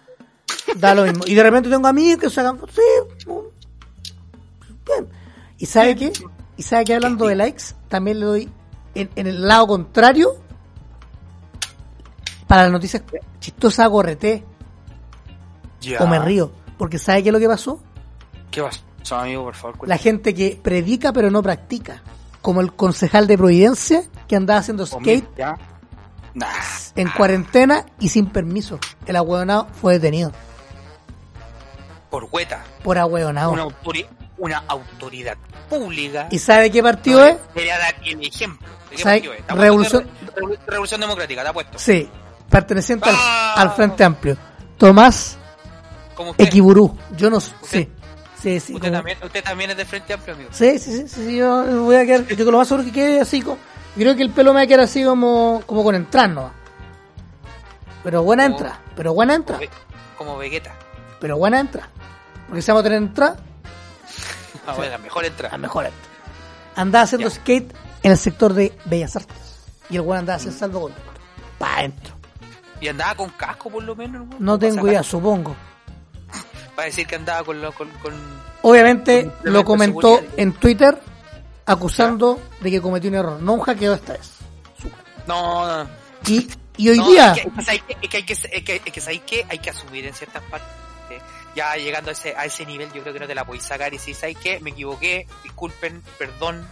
da 0.76 0.94
lo 0.94 1.04
mismo. 1.04 1.24
Y 1.26 1.34
de 1.34 1.42
repente 1.42 1.68
tengo 1.68 1.86
amigos 1.86 2.18
que 2.20 2.30
sacan, 2.30 2.58
sí, 2.74 3.26
bien. 4.86 5.08
¿Y 5.58 5.66
sabe 5.66 5.94
qué? 5.96 6.12
¿Y 6.56 6.62
sabe 6.62 6.84
que 6.84 6.94
hablando 6.94 7.26
de 7.26 7.36
likes? 7.36 7.62
También 7.88 8.20
le 8.20 8.26
doy 8.26 8.48
en, 8.94 9.10
en 9.16 9.26
el 9.26 9.46
lado 9.46 9.66
contrario 9.68 10.34
para 12.48 12.62
las 12.64 12.72
noticias 12.72 13.02
chistosas 13.38 13.88
RT 13.90 14.24
Ya. 15.80 16.00
o 16.02 16.06
me 16.06 16.18
río. 16.18 16.50
Porque 16.78 16.98
¿sabe 16.98 17.22
qué 17.22 17.28
es 17.28 17.32
lo 17.32 17.38
que 17.38 17.48
pasó? 17.48 17.78
¿Qué 18.50 18.60
pasó, 18.62 18.80
amigo, 19.10 19.44
por 19.44 19.54
favor? 19.54 19.88
La 19.88 19.98
gente 19.98 20.34
que 20.34 20.58
predica 20.62 21.12
pero 21.12 21.30
no 21.30 21.42
practica. 21.42 22.02
Como 22.40 22.60
el 22.60 22.72
concejal 22.74 23.26
de 23.28 23.36
Providencia 23.38 24.02
que 24.26 24.34
andaba 24.36 24.58
haciendo 24.60 24.84
skate 24.86 25.28
¿Ya? 25.36 25.54
Nah. 26.34 26.46
en 26.96 27.08
cuarentena 27.10 27.84
y 28.00 28.08
sin 28.08 28.26
permiso. 28.26 28.78
El 29.06 29.16
ahueonado 29.16 29.68
fue 29.80 29.94
detenido 29.94 30.32
Por 32.10 32.28
hueta. 32.30 32.64
por 32.82 32.98
ahueonado. 32.98 33.52
Una, 33.52 33.64
autori- 33.64 34.06
una 34.38 34.62
autoridad 34.68 35.36
pública. 35.70 36.28
¿Y 36.30 36.38
sabe 36.38 36.70
qué 36.70 36.82
partido 36.82 37.24
es? 37.24 37.36
Debería 37.54 37.78
dar 37.78 37.94
el 38.04 38.20
ejemplo. 38.26 38.68
¿De 38.90 38.96
qué 38.96 39.02
¿Sabe? 39.02 39.14
partido 39.16 39.32
es? 39.34 39.38
Te 39.38 39.52
apuesto 39.52 39.62
Revolución- 39.62 40.08
Re- 40.36 40.58
Revolución 40.66 41.00
Democrática, 41.00 41.42
te 41.42 41.48
apuesto. 41.48 41.78
Sí, 41.78 42.08
perteneciente 42.50 43.08
al, 43.08 43.16
Ah. 43.18 43.54
al 43.56 43.70
Frente 43.72 44.04
Amplio. 44.04 44.36
Tomás. 44.78 45.38
Equiburú. 46.38 46.96
Yo 47.16 47.30
no 47.30 47.40
sé. 47.40 47.52
Sí, 47.62 47.88
sí, 48.42 48.60
sí. 48.60 48.74
Usted, 48.74 48.88
como- 48.88 48.98
también, 48.98 49.18
usted 49.22 49.44
también 49.44 49.70
es 49.70 49.76
de 49.76 49.84
Frente 49.84 50.12
Amplio, 50.12 50.34
amigo. 50.34 50.50
Sí, 50.52 50.78
sí, 50.78 50.98
sí, 50.98 51.08
sí, 51.08 51.36
yo 51.36 51.82
voy 51.84 51.96
a 51.96 52.04
quedar, 52.04 52.26
yo 52.26 52.44
lo 52.50 52.58
más 52.58 52.68
seguro 52.68 52.84
que 52.84 52.92
quede 52.92 53.20
así, 53.20 53.40
como, 53.42 53.58
creo 53.94 54.16
que 54.16 54.22
el 54.22 54.30
pelo 54.30 54.52
me 54.52 54.60
va 54.60 54.64
a 54.64 54.66
quedar 54.66 54.80
así 54.80 55.04
como, 55.04 55.62
como 55.66 55.84
con 55.84 55.94
entrar, 55.94 56.28
¿no? 56.30 56.50
Pero 58.04 58.22
buena 58.22 58.44
Como- 58.44 58.56
entrada, 58.56 58.80
pero 58.96 59.14
buena 59.14 59.34
entrada, 59.34 59.60
Ve- 59.60 59.70
Como 60.18 60.36
Vegeta. 60.36 60.74
pero 61.20 61.36
buena 61.36 61.60
entrada. 61.60 61.88
Porque 62.48 62.62
si 62.62 62.70
vamos 62.70 62.80
a 62.80 62.84
tener 62.84 62.98
entrada, 62.98 63.36
Ah, 64.66 64.74
bueno, 64.76 64.92
la 64.92 64.98
mejor 64.98 65.22
la 65.22 65.28
entrada. 65.28 65.58
mejor 65.58 65.86
entrada. 65.86 66.08
Andaba 66.76 67.04
haciendo 67.04 67.28
Ya. 67.28 67.34
skate 67.34 67.72
en 68.02 68.12
el 68.12 68.18
sector 68.18 68.52
de 68.54 68.72
Bellas 68.86 69.16
Artes. 69.16 69.36
Y 69.90 69.96
el 69.96 70.02
buen 70.02 70.20
andaba 70.20 70.36
haciendo 70.36 70.58
salvo 70.58 70.80
con 70.82 70.92
pa' 71.58 71.78
adentro. 71.78 72.14
Y 72.80 72.88
andaba 72.88 73.14
con 73.14 73.28
casco, 73.30 73.70
por 73.70 73.82
lo 73.84 73.94
menos. 73.94 74.26
¿no? 74.26 74.36
No 74.38 74.58
tengo 74.58 74.86
idea, 74.88 75.02
supongo. 75.02 75.54
Para 76.74 76.86
decir 76.86 77.06
que 77.06 77.16
andaba 77.16 77.44
con. 77.44 77.60
lo- 77.60 77.72
con, 77.72 77.88
con... 77.98 78.14
Obviamente 78.62 79.30
Con 79.42 79.52
lo 79.52 79.64
comentó 79.64 80.20
en 80.36 80.52
Twitter 80.52 80.98
acusando 81.66 82.40
de 82.60 82.70
que 82.70 82.80
cometió 82.80 83.10
un 83.10 83.16
error. 83.16 83.40
No 83.40 83.54
un 83.54 83.60
hackeo 83.60 83.94
esta 83.94 84.12
vez. 84.14 84.30
No, 85.26 85.66
no, 85.66 85.84
no. 85.84 85.90
Y, 86.26 86.48
y 86.76 86.88
hoy 86.90 86.98
No, 86.98 87.08
día, 87.10 87.32
Es 87.32 87.42
que, 87.42 87.50
que 87.64 87.70
hay 87.70 87.78
que- 87.80 87.94
que 88.08 88.24
que, 88.24 88.80
que, 88.80 89.44
que 89.50 89.58
que 89.58 89.70
asumir 89.70 90.06
en 90.06 90.14
ciertas 90.14 90.42
partes. 90.44 90.68
Ya 91.54 91.76
llegando 91.76 92.08
a 92.08 92.12
ese, 92.12 92.34
a 92.34 92.46
ese 92.46 92.64
nivel, 92.64 92.90
yo 92.94 93.02
creo 93.02 93.12
que 93.12 93.20
no 93.20 93.26
te 93.26 93.34
la 93.34 93.44
podéis 93.44 93.64
sacar 93.64 93.92
y 93.92 93.98
si 93.98 94.14
¿sabes 94.14 94.38
qué? 94.38 94.58
Me 94.60 94.70
equivoqué, 94.70 95.26
disculpen, 95.42 96.02
perdón, 96.18 96.66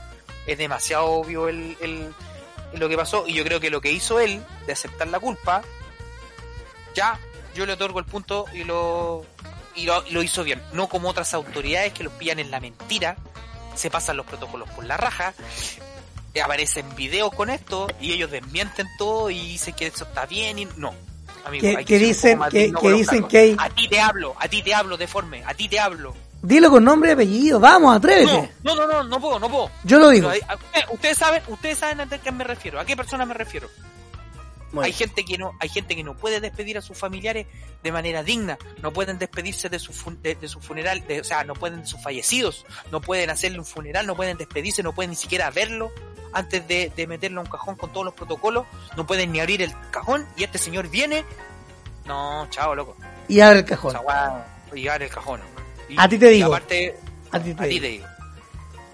es 0.47 0.57
demasiado 0.57 1.05
obvio 1.05 1.49
el, 1.49 1.77
el, 1.83 2.15
lo 2.81 2.89
que 2.89 2.97
pasó 2.97 3.27
y 3.27 3.35
yo 3.35 3.45
creo 3.45 3.61
que 3.61 3.69
lo 3.69 3.83
que 3.83 3.93
hizo 3.93 4.19
él 4.21 4.43
de 4.67 4.73
aceptar 4.73 5.09
la 5.09 5.21
culpa, 5.21 5.61
ya, 6.95 7.19
yo 7.55 7.67
le 7.67 7.75
otorgo 7.75 7.99
el 7.99 8.07
punto 8.07 8.47
y 8.55 8.65
lo 8.65 9.23
y 9.81 9.85
lo, 9.87 10.03
lo 10.11 10.23
hizo 10.23 10.45
bien. 10.45 10.63
No 10.73 10.89
como 10.89 11.09
otras 11.09 11.33
autoridades 11.35 11.93
que 11.93 12.05
los 12.05 12.13
pillan 12.15 12.39
en 12.39 12.51
la 12.51 12.61
mentira, 12.61 13.17
se 13.75 13.91
pasan 13.91 14.17
los 14.17 14.27
protocolos 14.27 14.69
por 14.71 14.85
la 14.85 14.97
raja, 14.97 15.33
aparecen 16.43 16.95
videos 16.95 17.33
con 17.35 17.51
esto 17.51 17.89
y 18.01 18.13
ellos 18.13 18.31
desmienten 18.31 18.87
todo 18.99 19.31
y 19.31 19.39
dicen 19.41 19.75
que 19.75 19.87
eso 19.89 20.05
está 20.05 20.27
bien 20.27 20.59
y 20.59 20.65
no. 20.77 20.95
Amigo, 21.45 21.63
Que- 21.63 21.77
hay 21.79 21.85
que 21.85 21.99
dicen- 21.99 22.39
que- 22.51 22.73
que 22.81 22.89
dicen 22.93 23.25
que 23.29 23.39
hay- 23.39 23.57
A 23.59 23.71
ti 23.71 23.89
te 23.89 24.01
hablo, 24.01 24.35
a 24.39 24.47
ti 24.49 24.63
te 24.63 24.75
hablo, 24.75 24.97
deforme, 24.97 25.43
a 25.45 25.55
ti 25.55 25.69
te 25.69 25.81
hablo. 25.81 26.15
Dilo 26.43 26.71
con 26.71 26.85
nombre 26.85 27.11
y 27.11 27.13
apellido, 27.15 27.61
vamos, 27.61 27.97
atrévete. 27.97 28.51
No, 28.63 28.75
no, 28.75 28.87
no, 28.87 28.93
no, 28.93 29.05
no 29.05 29.21
puedo, 29.21 29.39
no 29.39 29.49
puedo. 29.51 29.71
Yo 29.85 29.99
lo 29.99 30.09
digo. 30.11 30.31
Pero 30.31 30.45
a- 30.49 30.93
ustedes 30.93 31.19
saben, 31.19 31.43
ustedes 31.49 31.79
saben 31.79 32.01
a 32.01 32.07
qué 32.19 32.33
me 32.33 32.45
refiero, 32.45 32.81
a 32.81 32.85
qué 32.85 32.97
persona 32.97 33.27
me 33.27 33.35
refiero. 33.35 33.69
Hay 34.81 34.93
gente 34.93 35.25
que 35.25 35.37
no, 35.37 35.53
hay 35.59 35.69
gente 35.69 35.97
que 35.97 36.05
no 36.05 36.17
puede 36.17 36.41
despedir 36.41 36.79
a 36.79 36.83
sus 36.83 36.97
familiares 36.97 37.47
de 37.83 37.91
manera 37.93 38.23
digna, 38.23 38.57
no 38.83 38.93
pueden 38.93 39.19
despedirse 39.19 39.69
de 39.69 39.79
su 39.81 39.93
fun- 39.93 40.23
de, 40.23 40.37
de 40.37 40.47
su 40.49 40.61
funeral, 40.61 41.05
de- 41.09 41.21
o 41.21 41.25
sea, 41.25 41.43
no 41.45 41.55
pueden 41.55 41.85
sus 41.87 42.01
fallecidos, 42.03 42.65
no 42.93 43.01
pueden 43.01 43.31
hacerle 43.31 43.59
un 43.59 43.65
funeral, 43.65 44.07
no 44.07 44.15
pueden 44.15 44.37
despedirse, 44.39 44.83
no 44.85 44.93
pueden 44.93 45.11
ni 45.11 45.17
siquiera 45.17 45.51
verlo 45.51 45.91
antes 46.33 46.69
de, 46.69 46.93
de 46.95 47.07
meterlo 47.09 47.41
a 47.41 47.45
un 47.45 47.51
cajón 47.51 47.75
con 47.75 47.93
todos 47.93 48.05
los 48.05 48.15
protocolos, 48.15 48.67
no 48.97 49.07
pueden 49.07 49.33
ni 49.33 49.41
abrir 49.41 49.63
el 49.63 49.73
cajón 49.91 50.25
y 50.37 50.45
este 50.45 50.59
señor 50.59 50.89
viene, 50.89 51.25
no, 52.07 52.47
chao, 52.51 52.75
loco, 52.75 52.97
y 53.29 53.41
abre 53.41 53.61
el 53.61 53.65
cajón. 53.65 53.97
y 54.75 54.89
abre 54.89 55.07
el 55.07 55.11
cajón. 55.11 55.41
Y- 55.89 55.97
A 55.99 56.09
ti 56.09 56.19
te 56.19 56.29
digo. 56.29 56.47
aparte, 56.49 56.97
A 57.33 57.41
ti 57.41 57.55
te 57.55 57.63
a 57.63 57.67
digo. 57.67 57.83
te 57.83 57.89
digo. 57.89 58.07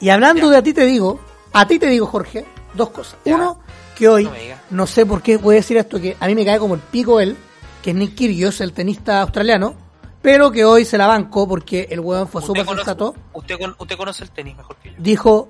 Y 0.01 0.09
hablando 0.11 0.45
Ya. 0.47 0.51
de 0.53 0.57
a 0.59 0.62
ti 0.62 0.72
te 0.72 0.85
digo, 0.85 1.20
a 1.53 1.66
ti 1.66 1.79
te 1.79 1.87
digo, 1.89 2.07
Jorge, 2.07 2.45
dos 2.74 2.91
cosas. 2.91 3.16
Ya. 3.24 3.35
Uno, 3.35 3.61
que 3.97 4.09
hoy, 4.09 4.28
No 4.70 4.86
sé 4.86 5.05
por 5.07 5.22
qué 5.22 5.36
voy 5.38 5.57
a 5.57 5.59
decir 5.59 5.76
esto, 5.78 6.01
que 6.01 6.16
a 6.20 6.26
mí 6.26 6.34
me 6.34 6.44
cae 6.44 6.59
como 6.59 6.74
el 6.74 6.80
pico 6.80 7.18
él, 7.18 7.36
que 7.82 7.90
es 7.90 7.97
Nick 7.97 8.14
Kyrgios, 8.14 8.61
el 8.61 8.72
tenista 8.72 9.22
australiano, 9.22 9.74
pero 10.22 10.51
que 10.53 10.64
hoy 10.64 10.84
se 10.84 10.99
la 10.99 11.07
bancó 11.07 11.49
porque 11.49 11.88
el 11.90 12.01
huevón 12.01 12.28
fue 12.28 12.42
súper 12.42 12.66
sensato. 12.66 13.14
usted, 13.32 13.57
usted 13.78 13.97
conoce 13.97 14.24
el 14.24 14.30
tenis 14.30 14.57
mejor 14.57 14.76
que 14.76 14.90
yo. 14.90 14.97
Dijo, 14.99 15.49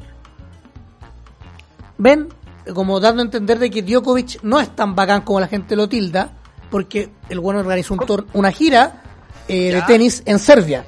ven, 1.99 2.28
como 2.72 3.01
dando 3.01 3.22
a 3.22 3.24
entender 3.24 3.59
de 3.59 3.70
que 3.70 3.82
Djokovic 3.82 4.42
no 4.42 4.61
es 4.61 4.74
tan 4.74 4.94
bacán 4.94 5.22
como 5.22 5.40
la 5.40 5.49
gente 5.49 5.76
lo 5.76 5.88
tilda, 5.88 6.30
porque 6.70 7.11
el 7.28 7.40
bueno 7.40 7.61
organizó 7.61 7.94
un 7.94 8.26
una 8.34 8.53
gira 8.53 9.03
eh, 9.49 9.72
de 9.72 9.82
tenis 9.82 10.22
en 10.26 10.38
Serbia, 10.38 10.84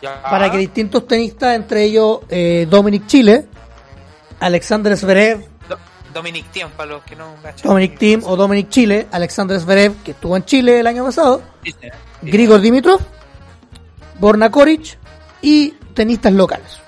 Ya. 0.00 0.22
para 0.22 0.50
que 0.50 0.56
distintos 0.56 1.06
tenistas, 1.06 1.54
entre 1.56 1.84
ellos 1.84 2.20
eh, 2.30 2.66
Dominic 2.70 3.06
Chile, 3.06 3.46
Alexander 4.38 4.96
Zverev, 4.96 5.49
Dominic 6.12 6.50
Thiem, 6.50 6.70
para 6.70 6.90
los 6.90 7.02
que 7.04 7.16
no. 7.16 7.34
Dominic 7.62 7.98
Thiem 7.98 8.22
o 8.24 8.36
Dominic 8.36 8.68
Chile, 8.68 9.06
Alexander 9.10 9.58
Zverev, 9.58 10.02
que 10.02 10.12
estuvo 10.12 10.36
en 10.36 10.44
Chile 10.44 10.80
el 10.80 10.86
año 10.86 11.04
pasado, 11.04 11.42
Grigor 12.22 12.60
Dimitrov, 12.60 13.00
Borna 14.18 14.50
Koric 14.50 14.98
y 15.42 15.70
tenistas 15.94 16.32
locales. 16.32 16.80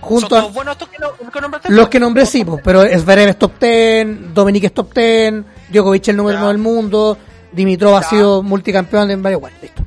¿Son 0.00 0.20
Junto 0.20 0.36
a 0.36 0.42
buenos 0.48 0.72
estos 0.72 0.88
que, 0.90 0.98
no, 0.98 1.30
que 1.30 1.40
nombraste? 1.40 1.72
los 1.72 1.88
que 1.88 1.98
nombré 1.98 2.26
sí, 2.26 2.44
pues, 2.44 2.60
pero 2.62 2.82
Zverev 2.82 3.30
es 3.30 3.38
top 3.38 3.58
10, 3.58 4.34
Dominic 4.34 4.64
es 4.64 4.74
top 4.74 4.92
10, 4.92 5.44
Djokovic 5.70 6.08
el 6.08 6.16
número 6.16 6.38
uno 6.38 6.48
del 6.48 6.58
mundo, 6.58 7.16
Dimitrov 7.52 7.96
ha 7.96 8.02
sido 8.02 8.42
multicampeón 8.42 9.10
en 9.10 9.22
varios 9.22 9.40
bueno, 9.40 9.56
listo. 9.62 9.82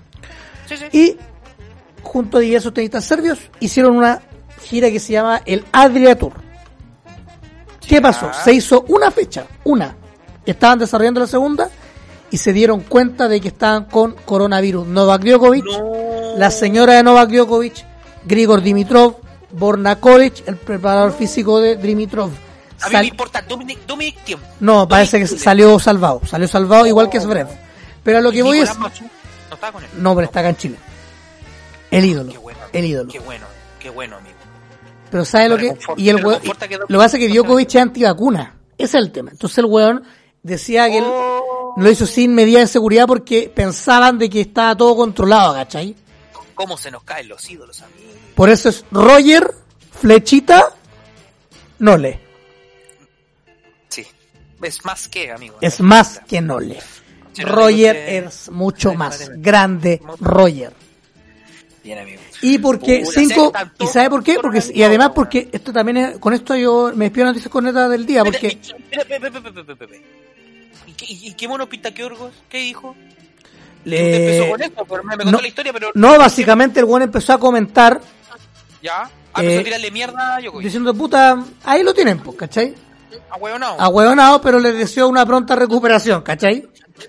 Y 0.92 1.18
junto 2.02 2.38
a 2.38 2.42
diversos 2.42 2.74
tenistas 2.74 3.06
serbios 3.06 3.40
hicieron 3.60 3.96
una 3.96 4.22
gira 4.64 4.90
que 4.90 5.00
se 5.00 5.14
llama 5.14 5.42
el 5.46 5.66
Adria 5.72 6.18
Tour. 6.18 6.47
¿Qué 7.88 8.02
pasó? 8.02 8.32
Se 8.44 8.54
hizo 8.54 8.86
una 8.90 9.12
fecha, 9.12 9.46
una. 9.64 9.96
Estaban 10.46 10.80
desarrollando 10.80 11.20
la 11.22 11.28
segunda 11.28 11.70
y 12.30 12.38
se 12.38 12.54
dieron 12.54 12.82
cuenta 12.82 13.28
de 13.28 13.40
que 13.42 13.48
estaban 13.50 13.86
con 13.86 14.14
coronavirus. 14.26 14.88
Novak 14.88 15.24
Djokovic, 15.24 15.66
No. 15.66 16.38
la 16.38 16.52
señora 16.52 16.94
de 16.94 17.04
Novak 17.04 17.30
Djokovic, 17.30 17.86
Grigor 18.26 18.62
Dimitrov, 18.62 19.16
Borna 19.52 20.00
Koric, 20.00 20.48
el 20.48 20.58
preparador 20.58 21.14
físico 21.14 21.60
de 21.60 21.78
Dimitrov. 21.78 22.30
A 22.82 22.88
mí 22.88 22.92
Sal- 22.92 23.02
me 23.02 23.08
importa 23.08 23.42
Dominic, 23.42 23.80
Dominic 23.88 24.24
Thiem. 24.24 24.40
no, 24.60 24.88
parece 24.88 25.20
que 25.20 25.28
salió 25.28 25.80
salvado. 25.80 26.22
Salió 26.30 26.48
salvado 26.48 26.86
igual 26.86 27.10
que. 27.10 27.20
Zverev. 27.20 27.48
Pero 28.04 28.20
a 28.20 28.22
lo 28.22 28.32
que 28.32 28.44
voy 28.44 28.60
es... 28.60 28.78
No 28.78 28.88
estaba 28.88 29.72
con 29.72 29.84
él. 29.84 29.90
No, 29.98 30.14
pero 30.16 30.26
está 30.26 30.42
acá 30.42 30.50
en 30.50 30.56
Chile. 30.58 30.76
El 31.90 32.06
ídolo. 32.06 32.32
Qué 32.32 32.38
bueno. 32.38 32.60
El 32.74 32.86
ídolo. 32.86 33.12
Qué 33.12 33.20
bueno, 33.20 33.46
qué 33.80 33.90
bueno, 33.90 34.18
amigo. 34.18 34.37
Pero 35.18 35.26
¿sabe 35.26 35.50
lo 35.50 35.58
que? 35.58 35.70
reconforta- 35.74 36.02
Y 36.02 36.10
el 36.10 36.18
weón- 36.18 36.42
lo 36.88 36.88
que 36.88 36.98
pasa 36.98 37.18
es 37.18 37.26
que 37.28 37.34
Djokovic 37.34 37.70
es 37.70 37.76
antivacuna. 37.82 38.56
Ese 38.78 38.98
es 38.98 39.04
el 39.04 39.12
tema. 39.12 39.32
Entonces 39.32 39.58
el 39.58 39.66
weón 39.66 40.04
decía 40.44 40.88
que 40.90 40.98
él 41.00 41.04
Oh, 41.06 41.74
lo 41.78 41.92
hizo 41.92 42.06
sin 42.06 42.34
medidas 42.36 42.62
de 42.64 42.68
seguridad 42.68 43.06
porque 43.08 43.52
pensaban 43.54 44.18
de 44.18 44.30
que 44.30 44.42
estaba 44.42 44.76
todo 44.76 44.96
controlado, 44.96 45.54
¿cachai? 45.54 45.96
¿Cómo 46.56 46.78
se 46.78 46.90
nos 46.92 47.04
caen 47.04 47.28
los 47.28 47.48
ídolos? 47.50 47.84
Por 48.36 48.50
eso 48.50 48.70
es 48.70 48.84
Roger, 48.92 49.54
flechita, 50.00 50.74
Nole. 51.80 52.20
Sí. 53.90 54.06
Es 54.62 54.84
más 54.86 55.08
que, 55.08 55.32
amigo. 55.32 55.58
Es 55.62 55.80
más 55.82 56.22
que 56.28 56.42
Nole. 56.42 56.80
Roger 57.40 57.96
es 57.96 58.50
mucho 58.50 58.94
más 58.96 59.30
grande, 59.38 60.02
Roger. 60.20 60.74
Amigo. 61.94 62.22
Y 62.42 62.58
porque 62.58 63.06
cinco, 63.06 63.52
tanto 63.52 63.84
y 63.84 63.88
sabe 63.88 64.10
por 64.10 64.24
qué, 64.24 64.38
porque 64.42 64.62
y 64.74 64.84
además 64.84 65.12
porque 65.16 65.50
esto 65.52 65.72
también 65.72 65.98
es, 65.98 66.18
con 66.20 66.34
esto 66.34 66.56
yo 66.56 66.92
me 66.96 67.06
despido 67.06 67.26
de 67.26 67.32
noticias 67.32 67.52
cornetas 67.52 67.90
del 67.90 68.06
día, 68.06 68.24
porque. 68.24 68.58
¿Y 71.00 71.34
qué, 71.34 71.48
mono 71.48 71.70
pinta 71.70 71.94
que 71.94 72.04
Orgos? 72.04 72.34
¿Qué 72.50 72.58
dijo? 72.58 72.96
Empezó 73.86 74.44
le, 74.44 74.50
con 74.50 74.62
esto, 74.62 74.86
pero 74.86 75.04
me, 75.04 75.16
contó 75.16 75.32
no, 75.32 75.42
la 75.42 75.48
historia, 75.48 75.72
pero... 75.72 75.92
no, 75.94 76.18
básicamente 76.18 76.80
el 76.80 76.86
weón 76.86 77.04
empezó 77.04 77.34
a 77.34 77.40
comentar 77.40 78.02
Ya. 78.82 79.04
Ah, 79.04 79.42
empezó 79.42 79.58
Eh, 79.58 79.62
a 79.62 79.64
tirarle 79.64 79.92
mierda 79.92 80.36
a 80.36 80.60
diciendo, 80.60 80.94
puta, 80.94 81.42
ahí 81.64 81.84
lo 81.84 81.94
tienen, 81.94 82.20
pues, 82.20 82.36
¿cachai? 82.36 82.74
A 83.30 83.38
huevo 83.38 83.60
no. 83.60 83.80
Ahueonado, 83.80 84.42
pero 84.42 84.60
les 84.60 84.76
deseo 84.78 85.08
una 85.08 85.26
pronta 85.26 85.56
recuperación, 85.56 86.22
¿cachai? 86.22 86.68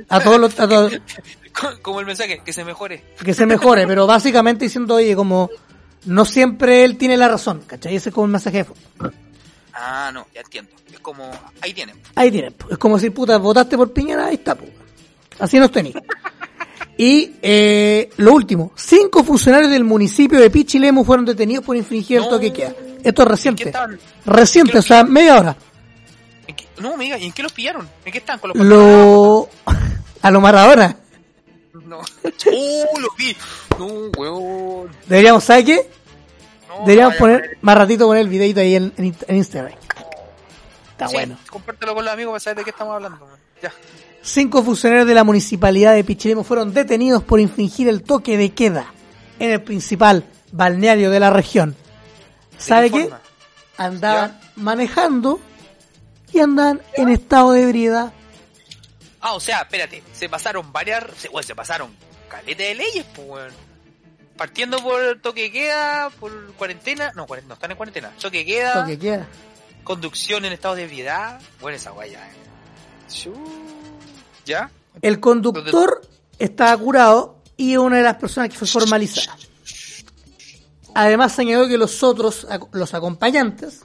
A 0.09 0.20
todos 0.20 0.39
los, 0.39 0.59
a 0.61 0.68
todos, 0.68 0.93
Como 1.83 2.01
el 2.01 2.07
mensaje, 2.07 2.41
que 2.45 2.53
se 2.53 2.65
mejore. 2.65 3.03
que 3.25 3.35
se 3.35 3.47
mejore, 3.47 3.87
pero 3.87 4.07
básicamente 4.07 4.65
diciendo, 4.67 4.95
oye, 4.97 5.15
como 5.17 5.51
no 6.05 6.25
siempre 6.25 6.85
él 6.85 6.97
tiene 6.97 7.17
la 7.17 7.29
razón, 7.29 7.63
¿cachai? 7.67 7.97
Ese 7.97 8.09
es 8.11 8.15
como 8.15 8.27
el 8.27 8.33
mensaje 8.33 8.59
de 8.59 8.65
fondo. 8.65 8.83
Ah, 9.75 10.11
no, 10.13 10.27
ya 10.35 10.41
entiendo. 10.41 10.71
Es 10.93 10.99
como, 11.01 11.31
ahí 11.61 11.73
tienen. 11.73 11.97
Ahí 12.15 12.31
tienen, 12.31 12.55
es 12.71 12.79
como 12.79 12.97
decir, 12.97 13.13
puta, 13.13 13.39
votaste 13.39 13.77
por 13.77 13.93
Piñera, 13.93 14.27
ahí 14.27 14.35
está, 14.35 14.55
pues. 14.55 14.71
Así 15.39 15.59
nos 15.59 15.71
tenéis. 15.73 15.97
Y 16.97 17.35
eh, 17.43 18.11
lo 18.17 18.33
último, 18.33 18.73
cinco 18.75 19.23
funcionarios 19.23 19.71
del 19.71 19.85
municipio 19.85 20.41
de 20.41 20.51
Pichilemu 20.51 21.05
fueron 21.05 21.25
detenidos 21.25 21.65
por 21.65 21.77
infringir 21.77 22.19
el 22.19 22.29
toque 22.29 22.47
de 22.47 22.53
queda. 22.53 22.73
Esto 23.05 23.23
es 23.23 23.27
¿En 23.27 23.31
reciente. 23.31 23.73
Reciente, 24.27 24.79
o 24.79 24.83
sea, 24.83 25.05
media 25.05 25.39
hora. 25.39 25.57
¿En 26.49 26.57
qué- 26.57 26.67
No, 26.81 26.95
amiga, 26.95 27.17
¿y 27.17 27.27
en 27.27 27.33
qué 27.33 27.43
los 27.45 27.53
pillaron? 27.53 27.89
¿En 28.05 28.11
qué 28.13 28.19
están? 28.19 28.41
¿Con 28.41 28.49
los 28.51 28.57
Lo... 28.67 29.49
A 30.23 30.31
lo 30.33 30.41
Maradona. 30.41 30.97
No. 31.89 32.01
¡Oh, 32.01 33.01
lo 33.01 33.09
vi! 33.16 33.34
No, 33.78 33.86
huevón. 34.16 34.91
Deberíamos, 35.07 35.43
¿sabe 35.45 35.64
qué? 35.64 35.91
No, 36.68 36.80
Deberíamos 36.84 37.14
vaya 37.14 37.18
poner, 37.18 37.59
más 37.62 37.78
ratito 37.78 38.07
poner 38.07 38.22
el 38.22 38.28
videito 38.28 38.61
ahí 38.61 38.74
en, 38.76 38.93
en- 38.99 39.16
en 39.26 39.36
Instagram. 39.36 39.72
Está 40.93 41.09
Sí, 41.09 41.14
bueno. 41.14 41.39
Compártelo 41.51 41.95
con 41.95 42.05
los 42.05 42.12
amigos 42.12 42.32
para 42.32 42.41
saber 42.41 42.59
de 42.59 42.64
qué 42.64 42.70
estamos 42.70 42.95
hablando. 42.95 43.26
Ya. 43.62 43.72
Cinco 44.20 44.62
funcionarios 44.62 45.07
de 45.07 45.14
la 45.14 45.24
municipalidad 45.24 45.95
de 45.95 46.05
Pichilemu 46.05 46.45
fueron 46.45 46.74
detenidos 46.74 47.22
por 47.22 47.41
infringir 47.41 47.89
el 47.89 48.03
toque 48.03 48.36
de 48.36 48.51
queda 48.53 48.86
en 49.39 49.51
el 49.53 49.62
principal 49.62 50.24
balneario 50.53 51.11
de 51.11 51.20
la 51.20 51.30
región. 51.30 51.74
¿Sabe 52.59 52.91
qué? 52.91 53.09
Andaban 53.78 54.39
manejando 54.57 55.41
y 56.32 56.41
andaban 56.41 56.82
en 56.95 57.09
estado 57.09 57.53
de 57.53 57.62
ebriedad. 57.62 58.12
Ah, 59.29 59.35
o 59.35 59.41
sea, 59.41 59.61
espérate, 59.61 60.03
se 60.14 60.26
pasaron 60.26 60.72
varias, 60.72 61.05
se, 61.18 61.29
bueno, 61.29 61.47
se 61.47 61.55
pasaron 61.55 61.95
caleta 62.31 62.62
de 62.62 62.74
leyes, 62.74 63.05
pues, 63.14 63.29
weón. 63.29 63.53
Partiendo 64.39 64.79
por 64.83 65.20
toque 65.20 65.43
de 65.43 65.53
queda, 65.53 66.09
por 66.18 66.55
cuarentena, 66.55 67.12
no, 67.14 67.26
no 67.47 67.55
están 67.55 67.70
en 67.70 67.76
cuarentena, 67.76 68.11
toque 68.18 68.39
de 68.39 68.47
queda, 68.47 68.72
Toque 68.81 68.99
queda. 68.99 69.29
conducción 69.85 70.47
en 70.47 70.55
estado 70.55 70.76
de 70.76 70.85
ebriedad, 70.85 71.43
bueno, 71.61 71.76
esa 71.76 71.91
guaya, 71.91 72.26
eh. 72.26 73.31
¿Ya? 74.47 74.70
El 75.03 75.20
conductor 75.20 76.01
estaba 76.39 76.74
curado 76.79 77.43
y 77.59 77.76
una 77.76 77.99
de 77.99 78.05
las 78.05 78.16
personas 78.16 78.49
que 78.49 78.57
fue 78.57 78.66
formalizada. 78.66 79.37
Además 80.95 81.39
añadió 81.39 81.68
que 81.68 81.76
los 81.76 82.03
otros, 82.03 82.47
los 82.72 82.95
acompañantes, 82.95 83.81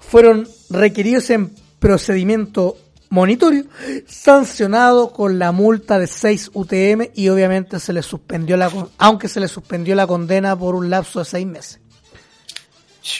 fueron 0.00 0.48
requeridos 0.68 1.30
en 1.30 1.54
procedimiento 1.78 2.76
monitorio, 3.14 3.64
sancionado 4.06 5.12
con 5.12 5.38
la 5.38 5.52
multa 5.52 5.98
de 5.98 6.06
6 6.06 6.50
UTM 6.52 7.10
y 7.14 7.28
obviamente 7.28 7.78
se 7.78 7.92
le 7.92 8.02
suspendió 8.02 8.56
la, 8.56 8.70
aunque 8.98 9.28
se 9.28 9.40
le 9.40 9.48
suspendió 9.48 9.94
la 9.94 10.06
condena 10.06 10.58
por 10.58 10.74
un 10.74 10.90
lapso 10.90 11.20
de 11.20 11.24
6 11.24 11.46
meses. 11.46 11.80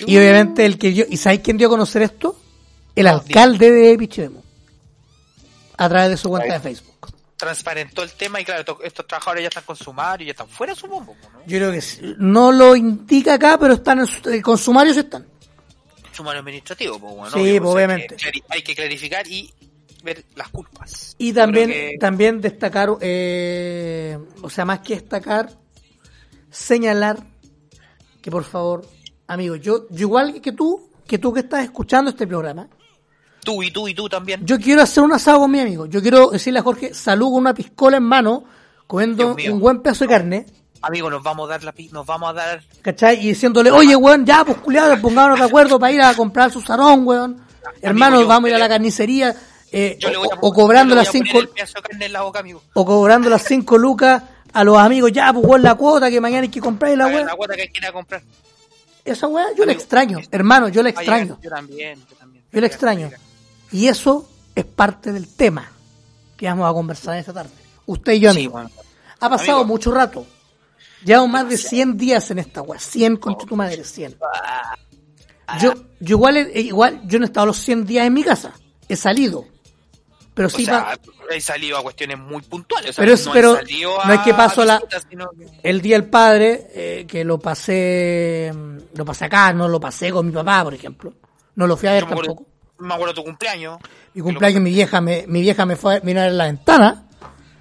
Y 0.06 0.16
obviamente 0.16 0.66
el 0.66 0.78
que 0.78 0.90
dio, 0.90 1.06
¿y 1.08 1.16
sabéis 1.16 1.42
quién 1.42 1.56
dio 1.56 1.68
a 1.68 1.70
conocer 1.70 2.02
esto? 2.02 2.40
El 2.96 3.06
alcalde 3.06 3.70
de 3.70 3.96
Pichilemu. 3.96 4.42
A 5.76 5.88
través 5.88 6.10
de 6.10 6.16
su 6.16 6.28
cuenta 6.28 6.54
de 6.54 6.60
Facebook. 6.60 7.12
transparentó 7.36 8.02
el 8.02 8.12
tema 8.12 8.40
y 8.40 8.44
claro, 8.44 8.78
estos, 8.82 9.06
trabajadores 9.06 9.42
ya 9.42 9.48
están 9.48 9.64
con 9.64 9.76
sumario 9.76 10.24
ya 10.24 10.30
están 10.30 10.48
fuera, 10.48 10.74
supongo, 10.74 11.16
¿no? 11.32 11.40
Yo 11.46 11.58
creo 11.58 11.72
que 11.72 11.80
sí. 11.80 12.14
no 12.18 12.52
lo 12.52 12.74
indica 12.74 13.34
acá, 13.34 13.58
pero 13.58 13.74
están 13.74 13.98
en 13.98 14.06
su, 14.06 14.28
eh, 14.30 14.40
con 14.40 14.56
sumarios 14.56 14.96
están. 14.96 15.26
Sumario 16.12 16.40
administrativo, 16.40 16.98
pues 16.98 17.14
bueno. 17.14 17.30
Sí, 17.32 17.40
obvio, 17.40 17.62
pues, 17.62 17.68
hay 17.68 17.74
obviamente. 17.74 18.16
que 18.16 18.42
Hay 18.48 18.62
que 18.62 18.74
clarificar 18.74 19.26
y 19.26 19.52
ver 20.04 20.24
las 20.36 20.48
culpas. 20.50 21.14
Y 21.18 21.32
también, 21.32 21.68
que- 21.70 21.96
también 21.98 22.40
destacar, 22.40 22.90
eh, 23.00 24.18
o 24.42 24.50
sea, 24.50 24.64
más 24.64 24.80
que 24.80 24.94
destacar, 24.94 25.50
señalar 26.50 27.18
que 28.22 28.30
por 28.30 28.44
favor, 28.44 28.86
amigo, 29.26 29.56
yo, 29.56 29.86
yo 29.90 30.00
igual 30.06 30.40
que 30.40 30.52
tú, 30.52 30.88
que 31.06 31.18
tú 31.18 31.32
que 31.32 31.40
estás 31.40 31.64
escuchando 31.64 32.10
este 32.10 32.26
programa, 32.26 32.68
Tú 33.44 33.62
y 33.62 33.70
tú 33.70 33.86
y 33.88 33.94
tú 33.94 34.08
también. 34.08 34.40
yo 34.46 34.58
quiero 34.58 34.80
hacer 34.80 35.02
un 35.04 35.12
asado 35.12 35.40
con 35.40 35.50
mi 35.50 35.60
amigo. 35.60 35.84
Yo 35.84 36.00
quiero 36.00 36.30
decirle 36.30 36.60
a 36.60 36.62
Jorge, 36.62 36.94
salud 36.94 37.26
con 37.26 37.40
una 37.40 37.52
piscola 37.52 37.98
en 37.98 38.04
mano, 38.04 38.44
comiendo 38.86 39.34
un 39.52 39.60
buen 39.60 39.80
pedazo 39.82 40.04
de 40.04 40.08
carne, 40.10 40.46
Amigo, 40.80 41.08
nos 41.08 41.22
vamos 41.22 41.46
a 41.48 41.52
dar 41.52 41.64
la 41.64 41.74
nos 41.92 42.04
vamos 42.04 42.28
a 42.28 42.32
dar 42.34 42.62
¿cachai? 42.82 43.16
Y 43.24 43.28
diciéndole, 43.28 43.70
oye, 43.70 43.96
weón, 43.96 44.26
ya, 44.26 44.44
pues 44.44 44.58
culiados, 44.58 44.98
pongámonos 45.00 45.38
de 45.38 45.46
acuerdo 45.46 45.78
para 45.78 45.92
ir 45.94 46.02
a 46.02 46.14
comprar 46.14 46.50
su 46.52 46.60
sarón, 46.60 47.06
weón. 47.06 47.40
Hermanos, 47.80 48.20
yo- 48.20 48.26
vamos 48.26 48.48
a 48.48 48.50
ir 48.50 48.54
a 48.56 48.58
la 48.58 48.68
carnicería, 48.68 49.34
eh, 49.76 49.96
yo 50.00 50.10
le 50.10 50.16
voy 50.18 50.28
a, 50.32 50.34
o, 50.40 50.48
o 50.48 50.52
cobrando 50.52 50.94
yo 50.94 51.00
le 51.00 51.04
las 51.04 51.12
voy 51.12 51.20
a 51.20 51.22
poner 51.22 51.32
cinco, 51.32 51.40
el 51.40 51.48
pedazo 51.48 51.74
de 51.74 51.82
carne 51.82 52.06
en 52.06 52.12
la 52.12 52.22
boca, 52.22 52.38
amigo. 52.40 52.62
o 52.74 52.84
cobrando 52.84 53.28
las 53.30 53.42
cinco 53.44 53.76
lucas 53.78 54.22
a 54.52 54.64
los 54.64 54.78
amigos, 54.78 55.10
ya, 55.12 55.32
pues 55.32 55.62
la 55.62 55.74
cuota 55.74 56.10
que 56.10 56.20
mañana 56.20 56.42
hay 56.42 56.48
que 56.48 56.60
comprar 56.60 56.92
y 56.92 56.96
la 56.96 57.06
weón. 57.08 57.26
la 57.26 57.34
cuota 57.34 57.54
que 57.56 57.62
hay 57.62 57.68
que 57.68 57.78
ir 57.78 57.86
a 57.86 57.92
comprar. 57.92 58.22
Esa 59.04 59.26
weá 59.26 59.46
yo 59.56 59.64
la 59.66 59.72
extraño, 59.72 60.18
hermano, 60.30 60.68
yo 60.68 60.82
la 60.82 60.90
Va 60.92 60.98
a 60.98 61.02
extraño. 61.02 61.38
Yo 61.42 61.50
también, 61.50 61.98
yo 62.08 62.16
también. 62.16 62.44
Yo 62.52 62.60
la 62.60 62.66
extraño. 62.66 63.10
Y 63.72 63.88
eso 63.88 64.28
es 64.54 64.64
parte 64.64 65.12
del 65.12 65.28
tema 65.28 65.70
que 66.36 66.46
vamos 66.46 66.70
a 66.70 66.72
conversar 66.72 67.18
esta 67.18 67.32
tarde. 67.32 67.50
Usted 67.86 68.12
y 68.12 68.20
yo, 68.20 68.32
Sí, 68.32 68.38
amigo. 68.38 68.52
bueno. 68.52 68.70
Ha 69.20 69.28
pasado 69.28 69.58
Amigo. 69.58 69.64
mucho 69.66 69.90
rato. 69.92 70.24
Llevamos 71.04 71.28
más 71.30 71.48
de 71.48 71.58
100 71.58 71.96
días 71.98 72.30
en 72.30 72.38
esta 72.38 72.62
weá. 72.62 72.78
100 72.78 73.16
con 73.16 73.36
tu 73.36 73.56
madre, 73.56 73.84
100. 73.84 74.16
Yo, 75.60 75.74
yo 76.00 76.16
igual, 76.16 76.36
he- 76.38 76.60
igual, 76.60 77.02
yo 77.06 77.18
no 77.18 77.24
he 77.24 77.28
estado 77.28 77.46
los 77.46 77.58
100 77.58 77.84
días 77.84 78.06
en 78.06 78.14
mi 78.14 78.22
casa. 78.22 78.52
He 78.88 78.96
salido. 78.96 79.44
Pero 80.34 80.48
O 80.48 80.50
sí, 80.50 80.64
sea, 80.64 80.84
pa- 80.84 80.98
he 81.34 81.40
salido 81.40 81.78
a 81.78 81.82
cuestiones 81.82 82.18
muy 82.18 82.42
puntuales. 82.42 82.90
o 82.90 82.92
sea, 82.94 83.02
Pero 83.02 83.14
es- 83.14 83.26
no 83.26 83.32
pero 83.32 83.52
no 84.06 84.12
es 84.12 84.20
que 84.20 84.34
paso 84.34 84.64
la- 84.64 84.82
sino 85.08 85.30
el 85.62 85.80
día 85.80 85.96
del 85.96 86.08
padre, 86.10 86.66
eh, 86.74 87.04
que 87.06 87.24
lo 87.24 87.38
pasé, 87.38 88.52
lo 88.94 89.04
pasé 89.04 89.26
acá, 89.26 89.52
no 89.52 89.68
lo 89.68 89.78
pasé 89.78 90.10
con 90.10 90.26
mi 90.26 90.32
papá, 90.32 90.64
por 90.64 90.74
ejemplo. 90.74 91.12
No 91.54 91.66
lo 91.68 91.76
fui 91.76 91.88
a 91.88 91.92
ver 91.92 92.00
Yo 92.02 92.06
me 92.08 92.12
acuerdo, 92.14 92.34
tampoco. 92.34 92.50
me 92.78 92.94
acuerdo 92.94 93.14
tu 93.14 93.24
cumpleaños. 93.24 93.78
Mi 94.12 94.22
cumpleaños, 94.22 94.60
mi 94.60 94.70
vieja 94.70 95.00
me, 95.00 95.24
mi 95.28 95.40
vieja 95.40 95.64
me 95.66 95.76
fue 95.76 95.96
a 95.96 96.00
mirar 96.00 96.28
en 96.28 96.38
la 96.38 96.44
ventana. 96.46 97.06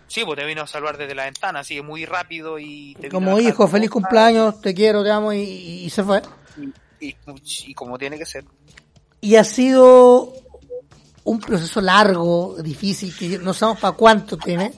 Sí, 0.08 0.24
pues 0.26 0.38
te 0.40 0.46
vino 0.46 0.62
a 0.64 0.68
saludar 0.68 0.98
desde 0.98 1.16
la 1.16 1.26
ventana, 1.26 1.60
así 1.60 1.76
que 1.76 1.82
muy 1.82 2.06
rápido 2.06 2.60
y... 2.60 2.96
te 3.00 3.10
Como 3.10 3.40
hijo, 3.40 3.68
feliz 3.68 3.90
cumpleaños, 3.90 4.62
te 4.62 4.74
quiero, 4.74 5.04
te 5.04 5.10
amo, 5.12 5.34
y, 5.34 5.40
y 5.42 5.90
se 5.90 6.04
fue. 6.04 6.22
Y, 7.00 7.08
y- 7.08 7.16
y 7.68 7.74
como 7.74 7.98
tiene 7.98 8.18
que 8.20 8.26
ser. 8.26 8.46
Y 9.22 9.38
ha 9.38 9.44
sido 9.44 10.34
un 11.26 11.40
proceso 11.40 11.82
largo, 11.82 12.56
difícil, 12.62 13.16
que 13.16 13.38
no 13.40 13.54
sabemos 13.54 13.82
para 13.82 13.96
cuánto 13.96 14.38
tiene. 14.38 14.74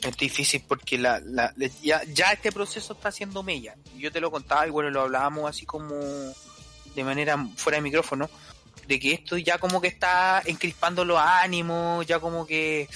Es 0.00 0.16
difícil 0.16 0.64
porque 0.66 0.98
la, 0.98 1.20
la, 1.20 1.52
ya, 1.82 2.02
ya 2.12 2.32
este 2.32 2.50
proceso 2.50 2.92
está 2.94 3.08
haciendo 3.08 3.42
mella. 3.42 3.76
Yo 3.96 4.10
te 4.10 4.20
lo 4.20 4.30
contaba 4.30 4.66
y 4.66 4.70
bueno, 4.70 4.90
lo 4.90 5.02
hablábamos 5.02 5.48
así 5.48 5.64
como 5.64 5.94
de 5.96 7.04
manera 7.04 7.38
fuera 7.56 7.76
de 7.76 7.82
micrófono, 7.82 8.28
de 8.86 8.98
que 8.98 9.12
esto 9.12 9.38
ya 9.38 9.58
como 9.58 9.80
que 9.80 9.88
está 9.88 10.42
encrispando 10.44 11.04
los 11.04 11.18
ánimos, 11.18 12.06
ya 12.06 12.18
como 12.18 12.46
que 12.46 12.88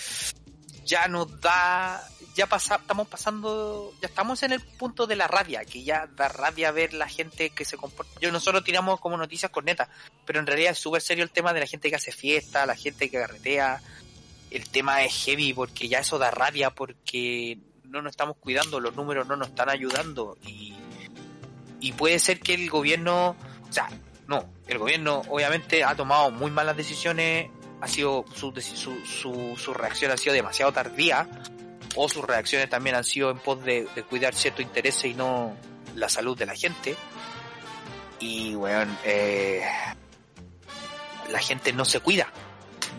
ya 0.85 1.09
nos 1.09 1.41
da, 1.41 2.03
ya 2.37 2.47
pasa, 2.47 2.77
estamos 2.77 3.09
pasando, 3.09 3.95
ya 4.03 4.09
estamos 4.09 4.43
en 4.43 4.53
el 4.53 4.61
punto 4.61 5.07
de 5.07 5.17
la 5.17 5.27
rabia, 5.27 5.65
que 5.65 5.83
ya 5.83 6.07
da 6.07 6.29
rabia 6.29 6.71
ver 6.71 6.93
la 6.93 7.09
gente 7.09 7.49
que 7.49 7.65
se 7.65 7.79
comporta. 7.79 8.21
Yo 8.21 8.31
nosotros 8.31 8.63
tiramos 8.63 9.01
como 9.01 9.17
noticias 9.17 9.51
cornetas, 9.51 9.89
pero 10.27 10.39
en 10.39 10.47
realidad 10.47 10.73
es 10.73 10.79
súper 10.79 11.01
serio 11.01 11.25
el 11.25 11.31
tema 11.31 11.55
de 11.55 11.61
la 11.61 11.67
gente 11.67 11.89
que 11.89 11.97
hace 11.97 12.13
fiesta, 12.13 12.67
la 12.67 12.77
gente 12.77 13.11
que 13.11 13.19
carretea. 13.19 13.81
El 14.51 14.69
tema 14.69 15.03
es 15.03 15.15
heavy 15.25 15.55
porque 15.55 15.89
ya 15.89 16.01
eso 16.01 16.19
da 16.19 16.31
rabia 16.31 16.71
porque 16.71 17.59
no 17.85 18.03
nos 18.03 18.11
estamos 18.11 18.37
cuidando, 18.37 18.81
los 18.81 18.95
números 18.95 19.27
no 19.27 19.37
nos 19.37 19.49
están 19.49 19.71
ayudando 19.71 20.37
y, 20.45 20.75
y 21.81 21.93
puede 21.93 22.19
ser 22.19 22.41
que 22.41 22.53
el 22.53 22.69
gobierno, 22.69 23.35
o 23.67 23.73
sea, 23.73 23.89
no, 24.29 24.45
el 24.67 24.77
gobierno 24.77 25.23
obviamente 25.31 25.85
ha 25.85 25.97
tomado 25.97 26.31
muy 26.31 26.51
malas 26.51 26.77
decisiones, 26.77 27.51
ha 27.81 27.89
sido 27.89 28.27
su, 28.35 28.53
su, 28.61 29.07
su, 29.07 29.57
su 29.57 29.75
reacción 29.75 30.11
ha 30.11 30.17
sido 30.17 30.35
demasiado 30.35 30.73
tardía 30.73 31.29
o 31.97 32.09
sus 32.09 32.25
reacciones 32.25 32.69
también 32.69 32.95
han 32.95 33.05
sido 33.05 33.31
en 33.31 33.39
pos 33.39 33.65
de, 33.65 33.87
cuidar 34.09 34.35
ciertos 34.35 34.63
intereses 34.63 35.07
y 35.07 35.15
no 35.15 35.57
la 35.95 36.09
salud 36.09 36.37
de 36.37 36.47
la 36.47 36.55
gente. 36.55 36.95
Y, 38.21 38.55
weón, 38.55 38.97
eh, 39.05 39.63
la 41.31 41.41
gente 41.41 41.73
no 41.73 41.85
se 41.85 42.01
cuida, 42.01 42.29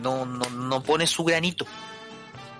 no, 0.01 0.25
no, 0.25 0.49
no 0.49 0.83
pone 0.83 1.07
su 1.07 1.23
granito. 1.23 1.65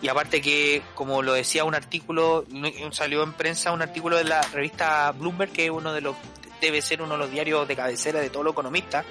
Y 0.02 0.10
aparte 0.10 0.42
que, 0.42 0.84
como 0.94 1.24
lo 1.24 1.34
decía 1.34 1.64
un 1.64 1.74
artículo, 1.74 2.46
salió 2.92 3.24
en 3.24 3.34
prensa 3.34 3.72
un 3.72 3.82
artículo 3.82 4.16
de 4.18 4.26
la 4.26 4.42
revista 4.44 5.12
Bloomberg, 5.12 5.52
que 5.52 5.66
es 5.66 5.72
uno 5.72 5.92
de 5.92 6.02
los, 6.02 6.16
debe 6.62 6.84
ser 6.84 7.02
uno 7.02 7.14
de 7.14 7.18
los 7.18 7.32
diarios 7.32 7.68
de 7.68 7.76
cabecera 7.76 8.20
de 8.20 8.30
todos 8.30 8.46
los 8.46 8.54
economistas, 8.54 9.06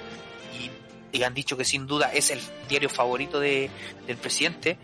y, 0.57 1.17
y 1.17 1.23
han 1.23 1.33
dicho 1.33 1.57
que 1.57 1.65
sin 1.65 1.87
duda 1.87 2.13
es 2.13 2.31
el 2.31 2.39
diario 2.69 2.89
favorito 2.89 3.37
de, 3.41 3.69
del 4.05 4.15
presidente, 4.15 4.77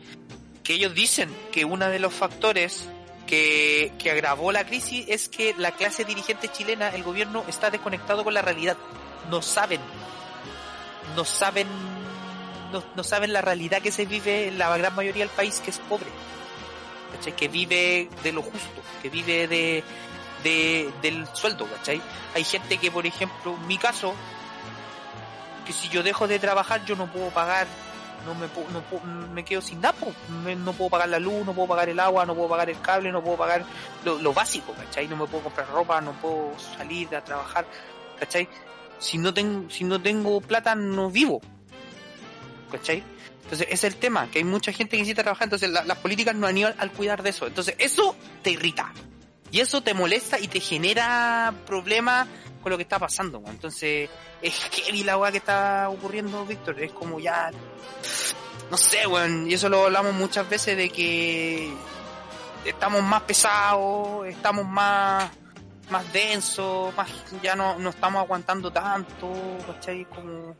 que 0.63 0.73
ellos 0.73 0.93
dicen 0.93 1.35
que 1.51 1.65
uno 1.65 1.89
de 1.89 1.99
los 1.99 2.13
factores 2.13 2.87
que, 3.27 3.91
que 3.99 4.11
agravó 4.11 4.51
la 4.51 4.65
crisis 4.65 5.05
es 5.07 5.29
que 5.29 5.53
la 5.57 5.71
clase 5.71 6.05
dirigente 6.05 6.49
chilena, 6.49 6.89
el 6.89 7.03
gobierno, 7.03 7.43
está 7.47 7.69
desconectado 7.69 8.23
con 8.23 8.33
la 8.33 8.41
realidad. 8.41 8.77
No 9.29 9.41
saben, 9.41 9.81
no 11.15 11.25
saben, 11.25 11.67
no, 12.71 12.83
no 12.95 13.03
saben 13.03 13.33
la 13.33 13.41
realidad 13.41 13.81
que 13.81 13.91
se 13.91 14.05
vive 14.05 14.47
en 14.47 14.57
la 14.57 14.75
gran 14.77 14.95
mayoría 14.95 15.25
del 15.25 15.35
país, 15.35 15.59
que 15.59 15.71
es 15.71 15.79
pobre. 15.79 16.07
¿cachai? 17.13 17.35
Que 17.35 17.47
vive 17.47 18.09
de 18.23 18.31
lo 18.31 18.41
justo, 18.41 18.81
que 19.01 19.09
vive 19.09 19.47
de, 19.47 19.83
de, 20.43 20.91
del 21.01 21.27
sueldo, 21.33 21.67
¿cachai? 21.67 22.01
Hay 22.35 22.43
gente 22.43 22.77
que, 22.77 22.91
por 22.91 23.05
ejemplo, 23.05 23.55
en 23.55 23.67
mi 23.67 23.77
caso, 23.77 24.13
que 25.65 25.73
si 25.73 25.89
yo 25.89 26.03
dejo 26.03 26.27
de 26.27 26.39
trabajar 26.39 26.83
yo 26.85 26.95
no 26.95 27.07
puedo 27.07 27.29
pagar 27.29 27.67
no 28.25 28.33
me 28.35 28.47
no 28.47 28.81
pu- 28.89 29.03
me 29.33 29.43
quedo 29.45 29.61
sin 29.61 29.81
nada 29.81 29.95
no 30.63 30.73
puedo 30.73 30.89
pagar 30.89 31.09
la 31.09 31.19
luz 31.19 31.45
no 31.45 31.53
puedo 31.53 31.67
pagar 31.67 31.89
el 31.89 31.99
agua 31.99 32.25
no 32.25 32.33
puedo 32.35 32.49
pagar 32.49 32.69
el 32.69 32.79
cable 32.81 33.11
no 33.11 33.23
puedo 33.23 33.37
pagar 33.37 33.63
lo, 34.05 34.17
lo 34.19 34.33
básico 34.33 34.73
¿cachai? 34.73 35.07
no 35.07 35.15
me 35.17 35.25
puedo 35.27 35.43
comprar 35.43 35.67
ropa 35.69 35.99
no 36.01 36.13
puedo 36.13 36.53
salir 36.77 37.13
a 37.15 37.23
trabajar 37.23 37.65
¿cachai? 38.19 38.47
si 38.99 39.17
no 39.17 39.33
tengo 39.33 39.69
si 39.69 39.83
no 39.83 40.01
tengo 40.01 40.39
plata 40.41 40.75
no 40.75 41.09
vivo 41.09 41.41
¿cachai? 42.71 43.03
entonces 43.43 43.67
ese 43.69 43.87
es 43.87 43.93
el 43.93 43.99
tema 43.99 44.29
que 44.31 44.39
hay 44.39 44.45
mucha 44.45 44.71
gente 44.71 44.91
que 44.95 45.03
necesita 45.03 45.23
trabajar 45.23 45.45
entonces 45.47 45.69
la- 45.69 45.83
las 45.83 45.97
políticas 45.97 46.35
no 46.35 46.47
han 46.47 46.57
ido 46.57 46.73
al 46.77 46.91
cuidar 46.91 47.23
de 47.23 47.29
eso 47.31 47.47
entonces 47.47 47.75
eso 47.77 48.15
te 48.41 48.51
irrita 48.51 48.91
y 49.51 49.59
eso 49.59 49.81
te 49.81 49.93
molesta 49.93 50.39
y 50.39 50.47
te 50.47 50.59
genera 50.59 51.53
problemas 51.65 52.27
con 52.63 52.71
lo 52.71 52.77
que 52.77 52.83
está 52.83 52.97
pasando 52.97 53.37
weón. 53.39 53.55
entonces 53.55 54.09
es 54.41 54.69
heavy 54.71 55.03
la 55.03 55.17
weá 55.17 55.31
que 55.31 55.37
está 55.37 55.89
ocurriendo 55.89 56.45
Víctor 56.45 56.79
es 56.81 56.91
como 56.93 57.19
ya 57.19 57.51
no 58.71 58.77
sé, 58.77 59.05
weón, 59.05 59.49
y 59.51 59.53
eso 59.53 59.69
lo 59.69 59.85
hablamos 59.85 60.13
muchas 60.15 60.49
veces 60.49 60.75
de 60.75 60.89
que 60.89 61.71
estamos 62.65 63.03
más 63.03 63.21
pesados, 63.23 64.25
estamos 64.27 64.65
más 64.65 65.29
más 65.91 66.11
densos, 66.13 66.95
más 66.95 67.09
ya 67.43 67.55
no, 67.55 67.77
no 67.77 67.89
estamos 67.91 68.21
aguantando 68.23 68.71
tanto, 68.71 69.31
¿cachai? 69.67 70.05
Como 70.05 70.55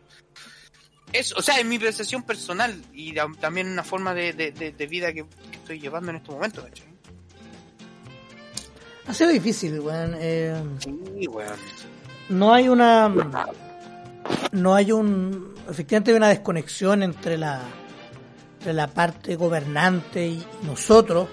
eso, 1.12 1.36
o 1.38 1.42
sea, 1.42 1.58
es 1.60 1.66
mi 1.66 1.80
percepción 1.80 2.22
personal 2.24 2.80
y 2.94 3.16
también 3.40 3.72
una 3.72 3.84
forma 3.84 4.14
de, 4.14 4.34
de, 4.34 4.52
de- 4.52 4.72
de 4.74 4.88
vida 4.88 5.14
que, 5.14 5.26
que 5.26 5.58
estoy 5.58 5.80
llevando 5.80 6.10
en 6.12 6.18
estos 6.18 6.36
momentos, 6.36 6.66
¿cachai? 6.66 6.93
Ha 9.08 9.14
sido 9.14 9.30
difícil, 9.32 9.80
weón. 9.80 10.16
Eh, 10.18 10.56
Sí, 10.80 11.28
weón. 11.28 11.54
no 12.30 12.54
hay 12.54 12.68
una. 12.70 13.12
No 14.52 14.76
hay 14.76 14.92
un. 14.92 15.54
Efectivamente, 15.70 16.12
hay 16.12 16.18
una 16.18 16.30
desconexión 16.30 17.04
entre 17.04 17.38
la. 17.38 17.62
Entre 18.60 18.74
la 18.74 18.88
parte 18.88 19.36
gobernante 19.36 20.26
y 20.26 20.44
nosotros. 20.64 21.28
Eh, 21.28 21.30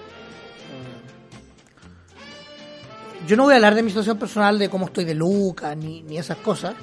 Yo 3.27 3.37
no 3.37 3.43
voy 3.43 3.53
a 3.53 3.55
hablar 3.55 3.75
de 3.75 3.83
mi 3.83 3.89
situación 3.89 4.17
personal, 4.19 4.59
de 4.59 4.69
cómo 4.69 4.87
estoy 4.87 5.05
de 5.05 5.13
Luca, 5.15 5.73
ni, 5.75 6.01
ni 6.03 6.17
esas 6.17 6.37
cosas. 6.37 6.73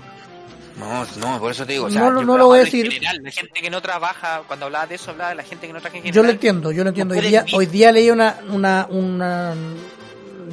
No, 0.79 1.05
no, 1.19 1.41
por 1.41 1.51
eso 1.51 1.67
te 1.67 1.73
digo, 1.73 1.87
o 1.87 1.91
sea, 1.91 2.09
No, 2.09 2.23
lo 2.23 2.47
voy 2.47 2.61
a 2.61 2.65
decir. 2.65 2.91
general, 2.91 3.19
la 3.23 3.31
gente 3.33 3.61
que 3.61 3.69
no 3.69 3.83
trabaja, 3.83 4.43
cuando 4.47 4.67
hablaba 4.67 4.87
de 4.87 4.95
eso, 4.95 5.11
hablaba 5.11 5.31
de 5.31 5.37
la 5.37 5.43
gente 5.43 5.67
que 5.67 5.73
no 5.73 5.81
trabaja 5.81 5.97
en 5.99 6.03
general. 6.05 6.15
Yo 6.15 6.23
lo 6.23 6.31
entiendo, 6.31 6.71
yo 6.73 6.85
lo 6.85 6.91
entiendo. 6.91 7.15
Hoy 7.15 7.21
día, 7.21 7.45
hoy 7.53 7.67
día 7.67 7.91
leí 7.93 8.11
una, 8.11 8.39
una, 8.49 8.87
una, 8.89 9.55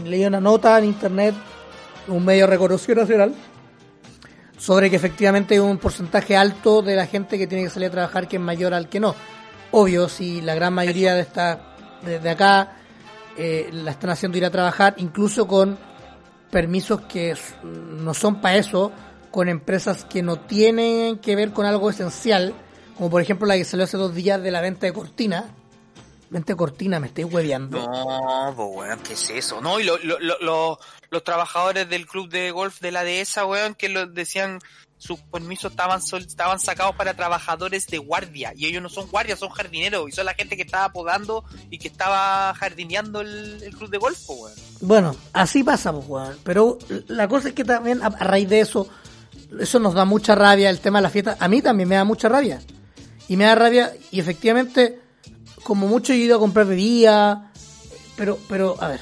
leí 0.03 0.25
una 0.25 0.41
nota 0.41 0.77
en 0.77 0.85
internet, 0.85 1.35
un 2.07 2.25
medio 2.25 2.47
reconocido 2.47 3.01
nacional, 3.01 3.33
sobre 4.57 4.89
que 4.89 4.95
efectivamente 4.95 5.53
hay 5.53 5.59
un 5.59 5.77
porcentaje 5.77 6.35
alto 6.35 6.81
de 6.81 6.95
la 6.95 7.05
gente 7.05 7.37
que 7.37 7.47
tiene 7.47 7.65
que 7.65 7.69
salir 7.69 7.89
a 7.89 7.91
trabajar 7.91 8.27
que 8.27 8.37
es 8.37 8.41
mayor 8.41 8.73
al 8.73 8.89
que 8.89 8.99
no. 8.99 9.15
Obvio, 9.71 10.07
si 10.09 10.41
la 10.41 10.55
gran 10.55 10.73
mayoría 10.73 11.13
de 11.13 11.21
esta 11.21 11.75
desde 12.03 12.29
acá 12.29 12.77
eh, 13.37 13.69
la 13.71 13.91
están 13.91 14.11
haciendo 14.11 14.37
ir 14.37 14.45
a 14.45 14.51
trabajar, 14.51 14.95
incluso 14.97 15.47
con 15.47 15.77
permisos 16.49 17.01
que 17.01 17.35
no 17.63 18.13
son 18.13 18.39
para 18.39 18.55
eso, 18.55 18.91
con 19.31 19.49
empresas 19.49 20.05
que 20.05 20.23
no 20.23 20.39
tienen 20.39 21.17
que 21.17 21.35
ver 21.35 21.51
con 21.51 21.65
algo 21.65 21.89
esencial, 21.89 22.53
como 22.95 23.09
por 23.09 23.21
ejemplo 23.21 23.45
la 23.45 23.57
que 23.57 23.65
salió 23.65 23.83
hace 23.83 23.97
dos 23.97 24.15
días 24.15 24.41
de 24.41 24.51
la 24.51 24.61
venta 24.61 24.85
de 24.85 24.93
cortina. 24.93 25.45
Venta 26.36 26.51
de 26.51 26.57
cortina, 26.57 26.99
me 26.99 27.07
estoy 27.07 27.23
hueveando. 27.23 27.77
No, 27.77 28.53
pues 28.57 28.69
weón, 28.73 28.99
¿qué 28.99 29.13
es 29.13 29.29
eso? 29.29 29.61
No, 29.61 29.79
y 29.79 29.83
lo- 29.86 29.97
lo- 29.99 30.19
lo- 30.19 30.38
lo- 30.41 30.79
los 31.09 31.23
trabajadores 31.23 31.89
del 31.89 32.05
club 32.05 32.27
de 32.29 32.51
golf 32.51 32.81
de 32.81 32.91
la 32.91 33.05
dehesa, 33.05 33.45
weón, 33.45 33.73
que 33.73 33.88
lo 33.88 34.05
decían 34.05 34.59
sus 34.97 35.19
permisos 35.21 35.71
estaban 35.71 36.01
sol- 36.01 36.25
estaban 36.25 36.59
sacados 36.59 36.95
para 36.97 37.13
trabajadores 37.13 37.88
de 37.88 37.99
guardia 37.99 38.53
y 38.55 38.65
ellos 38.65 38.81
no 38.83 38.89
son 38.89 39.07
guardias, 39.07 39.39
son 39.39 39.49
jardineros 39.49 40.09
y 40.09 40.11
son 40.11 40.25
la 40.25 40.33
gente 40.33 40.55
que 40.57 40.63
estaba 40.63 40.89
podando 40.91 41.45
y 41.69 41.77
que 41.77 41.88
estaba 41.88 42.53
jardineando 42.55 43.21
el, 43.21 43.61
el 43.63 43.73
club 43.75 43.89
de 43.89 43.97
golf, 43.97 44.19
pues, 44.27 44.39
weón. 44.39 44.53
Bueno, 44.81 45.15
así 45.31 45.63
pasa, 45.63 45.93
pues, 45.93 46.05
weón. 46.05 46.38
Pero 46.43 46.77
la 47.07 47.29
cosa 47.29 47.47
es 47.47 47.53
que 47.53 47.63
también 47.63 48.03
a, 48.03 48.07
a 48.07 48.23
raíz 48.25 48.49
de 48.49 48.59
eso, 48.59 48.89
eso 49.57 49.79
nos 49.79 49.93
da 49.93 50.03
mucha 50.03 50.36
rabia 50.36 50.69
el 50.69 50.81
tema 50.81 50.97
de 50.99 51.03
la 51.03 51.09
fiesta. 51.09 51.38
A 51.39 51.47
mí 51.47 51.61
también 51.61 51.88
me 51.88 51.95
da 51.95 52.03
mucha 52.03 52.27
rabia. 52.27 52.61
Y 53.29 53.38
me 53.38 53.45
da 53.45 53.55
rabia, 53.55 53.93
y 54.11 54.19
efectivamente, 54.19 54.99
como 55.66 55.88
mucho 55.88 56.13
he 56.13 56.18
ido 56.18 56.36
a 56.36 56.39
comprar 56.39 56.68
bebidas, 56.68 57.39
pero, 58.16 58.38
pero, 58.47 58.78
a 58.80 58.89
ver. 58.89 58.99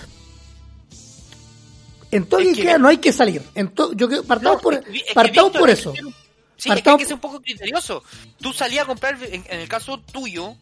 En 2.09 2.26
todo 2.26 2.39
Es 2.39 2.55
que- 2.55 2.80
no 2.80 2.88
hay 2.88 2.97
que 2.97 3.11
salir. 3.11 3.41
En 3.53 3.68
to- 3.74 3.91
yo 3.93 4.07
creo, 4.07 4.24
partamos 4.24 4.57
No, 4.59 4.61
por, 4.61 4.74
es 4.76 4.80
que- 4.82 5.14
partamos 5.14 5.51
Víctor, 5.51 5.59
por 5.59 5.70
eso. 5.70 5.93
Sí, 5.93 5.99
es 5.99 6.05
que 6.05 6.70
hay 6.70 6.76
Partamos- 6.78 6.99
que 6.99 7.05
ser 7.05 7.14
un 7.16 7.20
poco 7.20 7.41
criterioso. 7.41 8.01
Tú 8.39 8.53
salías 8.53 8.84
a 8.86 8.88
comprar, 8.88 9.18
en, 9.24 9.43
en 9.49 9.59
el 9.59 9.68
caso 9.68 9.99
tuyo, 9.99 10.55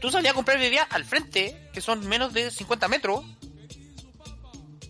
tú 0.00 0.10
salías 0.12 0.32
a 0.32 0.34
comprar 0.36 0.58
bebidas 0.60 0.86
al 0.90 1.04
frente, 1.04 1.68
que 1.72 1.80
son 1.80 2.06
menos 2.06 2.32
de 2.32 2.52
50 2.52 2.86
metros, 2.86 3.24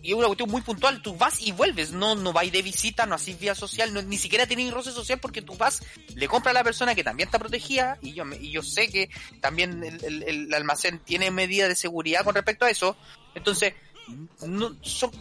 y 0.05 0.09
es 0.11 0.15
una 0.15 0.27
cuestión 0.27 0.49
muy 0.51 0.61
puntual. 0.61 1.01
Tú 1.01 1.15
vas 1.15 1.41
y 1.41 1.51
vuelves, 1.51 1.91
no 1.91 2.15
no 2.15 2.31
vais 2.31 2.51
de 2.51 2.61
visita, 2.61 3.05
no 3.05 3.15
haces 3.15 3.39
vía 3.39 3.55
social, 3.55 3.93
no- 3.93 4.01
ni 4.03 4.17
siquiera 4.17 4.45
tienes 4.45 4.71
roce 4.71 4.91
social 4.91 5.19
porque 5.19 5.41
tú 5.41 5.55
vas, 5.57 5.81
le 6.15 6.27
compras 6.27 6.51
a 6.51 6.59
la 6.59 6.63
persona 6.63 6.93
que 6.95 7.03
también 7.03 7.27
está 7.27 7.39
protegida, 7.39 7.97
y 8.01 8.13
yo, 8.13 8.23
y 8.39 8.51
yo 8.51 8.61
sé 8.61 8.87
que 8.89 9.09
también 9.41 9.83
el, 9.83 10.03
el- 10.05 10.23
el 10.23 10.53
almacén 10.53 10.99
tiene 11.03 11.31
medidas 11.31 11.69
de 11.69 11.75
seguridad 11.75 12.23
con 12.23 12.35
respecto 12.35 12.65
a 12.65 12.69
eso. 12.69 12.95
Entonces, 13.33 13.73
no, 14.45 14.75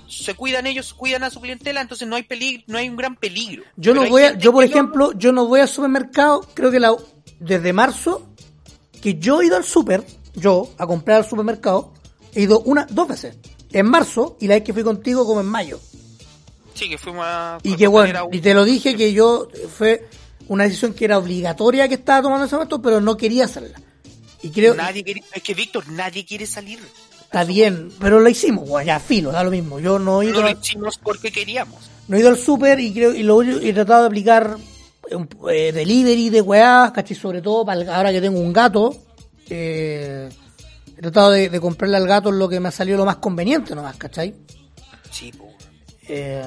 se 0.09 0.35
cuidan 0.35 0.67
ellos, 0.67 0.93
cuidan 0.93 1.25
a 1.25 1.31
su 1.31 1.41
clientela, 1.41 1.81
entonces 1.81 2.07
no 2.07 2.17
hay 2.17 2.23
peligro, 2.25 2.65
no 2.67 2.77
hay 2.79 2.89
un 2.89 2.97
gran 2.97 3.17
peligro. 3.17 3.63
Yo 3.77 3.95
no 3.95 4.03
voy 4.11 4.23
a, 4.23 4.39
yo 4.39 4.53
por 4.53 4.63
ejemplo, 4.65 5.13
yo 5.13 5.33
no 5.33 5.47
voy 5.47 5.61
al 5.61 5.69
supermercado, 5.69 6.47
creo 6.55 6.71
que 6.71 6.81
la, 6.81 6.95
desde 7.41 7.73
marzo, 7.73 8.29
que 9.01 9.15
yo 9.19 9.41
he 9.41 9.47
ido 9.47 9.57
al 9.57 9.65
super, 9.65 10.05
yo, 10.35 10.71
a 10.79 10.87
comprar 10.87 11.19
al 11.23 11.29
supermercado, 11.29 11.95
he 12.35 12.43
ido 12.43 12.61
una, 12.61 12.87
dos 12.91 13.09
veces. 13.09 13.37
En 13.75 13.87
marzo, 13.87 14.37
y 14.41 14.47
la 14.49 14.55
vez 14.55 14.65
que 14.65 14.73
fui 14.73 14.83
contigo 14.83 15.27
como 15.27 15.41
en 15.41 15.47
mayo. 15.47 15.79
Sí, 16.75 16.89
que 16.89 16.97
fuimos 16.99 17.25
a... 17.27 17.59
Y 17.63 17.77
que 17.77 17.87
bueno, 17.87 18.27
un- 18.27 18.35
y 18.35 18.41
te 18.41 18.55
lo 18.55 18.65
dije 18.65 18.97
que 18.97 19.13
yo, 19.13 19.49
fue 19.77 20.09
una 20.49 20.65
decisión 20.65 20.93
que 20.95 21.05
era 21.05 21.19
obligatoria 21.19 21.87
que 21.89 21.95
estaba 21.95 22.23
tomando 22.23 22.47
ese 22.47 22.55
momento, 22.57 22.81
pero 22.81 23.01
no 23.01 23.17
quería 23.17 23.45
hacerla. 23.45 23.81
Y 24.43 24.51
creo, 24.51 24.75
Nadie 24.75 25.05
quiere... 25.05 25.23
Es 25.33 25.43
que 25.43 25.55
Víctor, 25.55 25.89
nadie 25.89 26.25
quiere 26.25 26.47
salir. 26.47 26.79
está 27.23 27.45
bien, 27.45 27.91
pero 28.01 28.21
lo 28.21 28.29
hicimos, 28.29 28.69
bueno, 28.69 28.87
ya, 28.87 28.99
filo, 29.01 29.31
da 29.33 29.43
lo 29.45 29.51
mismo. 29.51 29.79
Yo 29.81 29.99
no 29.99 30.23
he 30.23 30.27
ido, 30.27 30.41
No 30.41 30.49
lo 30.51 30.51
hicimos 30.59 30.99
porque 30.99 31.31
queríamos. 31.33 31.79
no 32.09 32.17
he 32.17 32.21
ido 32.21 32.29
al 32.29 32.39
super 32.39 32.79
y 32.81 32.93
creo, 32.93 33.15
y 33.15 33.23
lo 33.23 33.43
he 33.43 33.73
tratado 33.73 34.03
de 34.03 34.07
aplicar 34.09 34.57
un, 35.13 35.29
eh, 35.51 35.73
delivery 35.73 36.31
de 36.31 36.41
weá, 36.43 36.93
¿cachai? 36.95 37.17
Sobre 37.17 37.41
todo 37.43 37.65
para 37.65 37.81
el- 37.81 37.89
ahora 37.89 38.13
que 38.13 38.21
tengo 38.21 38.39
un 38.41 38.53
gato, 38.53 38.95
eh, 39.49 40.29
tratado 41.05 41.31
de, 41.31 41.49
de 41.49 41.61
comprarle 41.61 41.97
al 41.97 42.07
gato 42.07 42.31
lo 42.33 42.49
que 42.49 42.59
me 42.61 42.69
ha 42.69 42.73
salido 42.73 42.99
lo 42.99 43.05
más 43.05 43.17
conveniente 43.17 43.75
nomás, 43.75 43.97
¿cachai? 43.97 44.35
Sí. 45.11 45.33
Eh, 46.09 46.43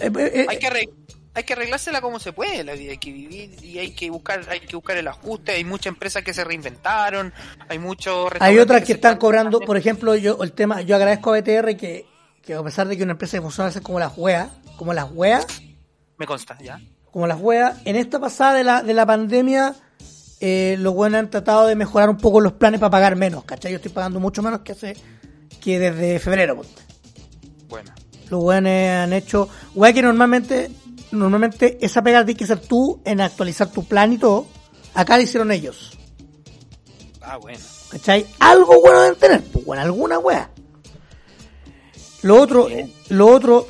eh, 0.00 0.10
eh, 0.16 0.46
Hay 0.48 0.58
que 0.58 0.68
arreg- 0.68 0.90
hay 1.32 1.44
que 1.44 1.52
arreglársela 1.52 2.00
como 2.00 2.18
se 2.18 2.32
puede, 2.32 2.64
la 2.64 2.72
vida 2.74 2.90
hay 2.90 2.98
que 2.98 3.12
vivir 3.12 3.64
y 3.64 3.78
hay 3.78 3.92
que 3.94 4.10
buscar, 4.10 4.44
hay 4.50 4.60
que 4.60 4.74
buscar 4.74 4.96
el 4.96 5.06
ajuste, 5.06 5.52
hay 5.52 5.64
muchas 5.64 5.92
empresas 5.92 6.24
que 6.24 6.34
se 6.34 6.42
reinventaron, 6.42 7.32
hay 7.68 7.78
muchos 7.78 8.30
Hay 8.40 8.58
otras 8.58 8.84
que 8.84 8.94
están 8.94 9.16
cobrando, 9.16 9.60
por 9.60 9.76
ejemplo, 9.76 10.16
yo 10.16 10.42
el 10.42 10.52
tema, 10.52 10.82
yo 10.82 10.96
agradezco 10.96 11.32
a 11.32 11.38
BTR 11.40 11.76
que, 11.76 12.04
que 12.42 12.54
a 12.54 12.62
pesar 12.64 12.88
de 12.88 12.96
que 12.96 13.04
una 13.04 13.12
empresa 13.12 13.36
que 13.36 13.42
funciona 13.42 13.70
como 13.80 14.00
las 14.00 14.12
weas, 14.18 14.48
como 14.76 14.92
las 14.92 15.08
weas, 15.12 15.46
Me 16.18 16.26
consta, 16.26 16.58
¿ya? 16.60 16.80
como 17.12 17.26
las 17.28 17.40
weas, 17.40 17.76
en 17.84 17.94
esta 17.96 18.18
pasada 18.18 18.54
de 18.54 18.64
la, 18.64 18.82
de 18.82 18.92
la 18.94 19.06
pandemia, 19.06 19.74
eh, 20.40 20.76
los 20.78 20.94
buenos 20.94 21.20
han 21.20 21.30
tratado 21.30 21.66
de 21.66 21.76
mejorar 21.76 22.08
un 22.08 22.16
poco 22.16 22.40
los 22.40 22.54
planes 22.54 22.80
para 22.80 22.90
pagar 22.90 23.14
menos, 23.14 23.44
¿cachai? 23.44 23.72
Yo 23.72 23.76
estoy 23.76 23.92
pagando 23.92 24.20
mucho 24.20 24.42
menos 24.42 24.60
que 24.60 24.72
hace, 24.72 24.96
que 25.60 25.78
desde 25.78 26.18
febrero, 26.18 26.56
ponte. 26.56 26.82
Bueno. 27.68 27.92
Los 28.30 28.40
buenos 28.42 28.72
han 28.72 29.12
hecho, 29.12 29.48
wea 29.74 29.92
que 29.92 30.02
normalmente, 30.02 30.70
normalmente 31.12 31.78
esa 31.82 32.00
pega 32.02 32.24
tienes 32.24 32.38
que 32.38 32.46
ser 32.46 32.60
tú 32.60 33.00
en 33.04 33.20
actualizar 33.20 33.70
tu 33.70 33.84
plan 33.84 34.12
y 34.12 34.18
todo. 34.18 34.46
Acá 34.94 35.16
lo 35.16 35.22
hicieron 35.22 35.52
ellos. 35.52 35.98
Ah, 37.20 37.36
bueno. 37.36 37.58
¿Cachai? 37.90 38.24
Algo 38.38 38.80
bueno 38.80 39.02
deben 39.02 39.18
tener, 39.18 39.42
pues 39.42 39.64
bueno, 39.64 39.82
alguna 39.82 40.18
wea. 40.18 40.50
Lo 42.22 42.40
otro, 42.40 42.68
lo 43.08 43.26
otro, 43.26 43.66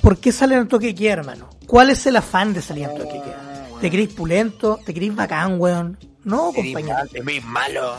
¿por 0.00 0.18
qué 0.18 0.32
salen 0.32 0.60
en 0.60 0.68
toque 0.68 0.86
de 0.86 0.94
queda, 0.94 1.14
hermano? 1.14 1.48
¿Cuál 1.66 1.90
es 1.90 2.06
el 2.06 2.16
afán 2.16 2.52
de 2.52 2.62
salir 2.62 2.84
en 2.84 2.96
toque 2.96 3.14
de 3.14 3.22
queda? 3.22 3.47
¿Te 3.80 3.90
crees 3.90 4.12
pulento? 4.14 4.78
¿Te 4.84 4.92
crees 4.94 5.14
bacán, 5.14 5.60
weón? 5.60 5.98
No, 6.24 6.52
compañero. 6.52 6.94
mal- 6.96 7.08
eres 7.14 7.44
malo. 7.44 7.94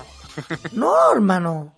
No, 0.74 0.94
hermano. 1.14 1.74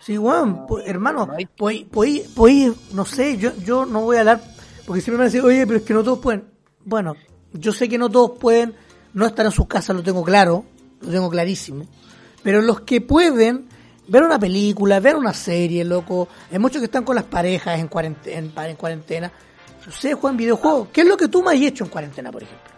Sí, 0.00 0.16
weón, 0.16 0.66
po- 0.66 0.80
hermano, 0.80 1.28
pues, 1.56 1.84
pues, 1.90 2.22
pues, 2.34 2.72
no 2.92 3.04
sé, 3.04 3.36
yo, 3.36 3.54
yo 3.58 3.84
no 3.86 4.00
voy 4.02 4.16
a 4.16 4.20
hablar, 4.20 4.40
porque 4.86 5.02
siempre 5.02 5.18
me 5.24 5.30
dicen, 5.30 5.44
oye, 5.44 5.66
pero 5.66 5.78
es 5.78 5.84
que 5.84 5.92
no 5.94 6.02
todos 6.02 6.20
pueden. 6.20 6.44
Bueno, 6.84 7.16
yo 7.52 7.72
sé 7.72 7.88
que 7.88 7.98
no 7.98 8.08
todos 8.08 8.38
pueden 8.38 8.74
no 9.12 9.26
estar 9.26 9.44
en 9.44 9.52
sus 9.52 9.66
casas, 9.66 9.94
lo 9.94 10.02
tengo 10.02 10.22
claro, 10.24 10.64
lo 11.02 11.10
tengo 11.10 11.28
clarísimo. 11.28 11.84
Pero 12.42 12.62
los 12.62 12.80
que 12.80 13.00
pueden 13.02 13.68
ver 14.08 14.22
una 14.22 14.38
película, 14.38 15.00
ver 15.00 15.16
una 15.16 15.34
serie, 15.34 15.84
loco, 15.84 16.28
hay 16.50 16.58
muchos 16.58 16.80
que 16.80 16.86
están 16.86 17.04
con 17.04 17.14
las 17.16 17.24
parejas 17.24 17.78
en 17.78 17.88
cuarentena, 17.88 18.38
en, 18.38 18.52
en 18.70 18.76
cuarentena. 18.76 19.30
Ustedes 19.86 20.14
juegan 20.14 20.36
videojuegos. 20.38 20.88
¿Qué 20.92 21.02
es 21.02 21.06
lo 21.06 21.16
que 21.16 21.28
tú 21.28 21.42
más 21.42 21.54
has 21.56 21.60
hecho 21.62 21.84
en 21.84 21.90
cuarentena, 21.90 22.30
por 22.32 22.42
ejemplo? 22.42 22.69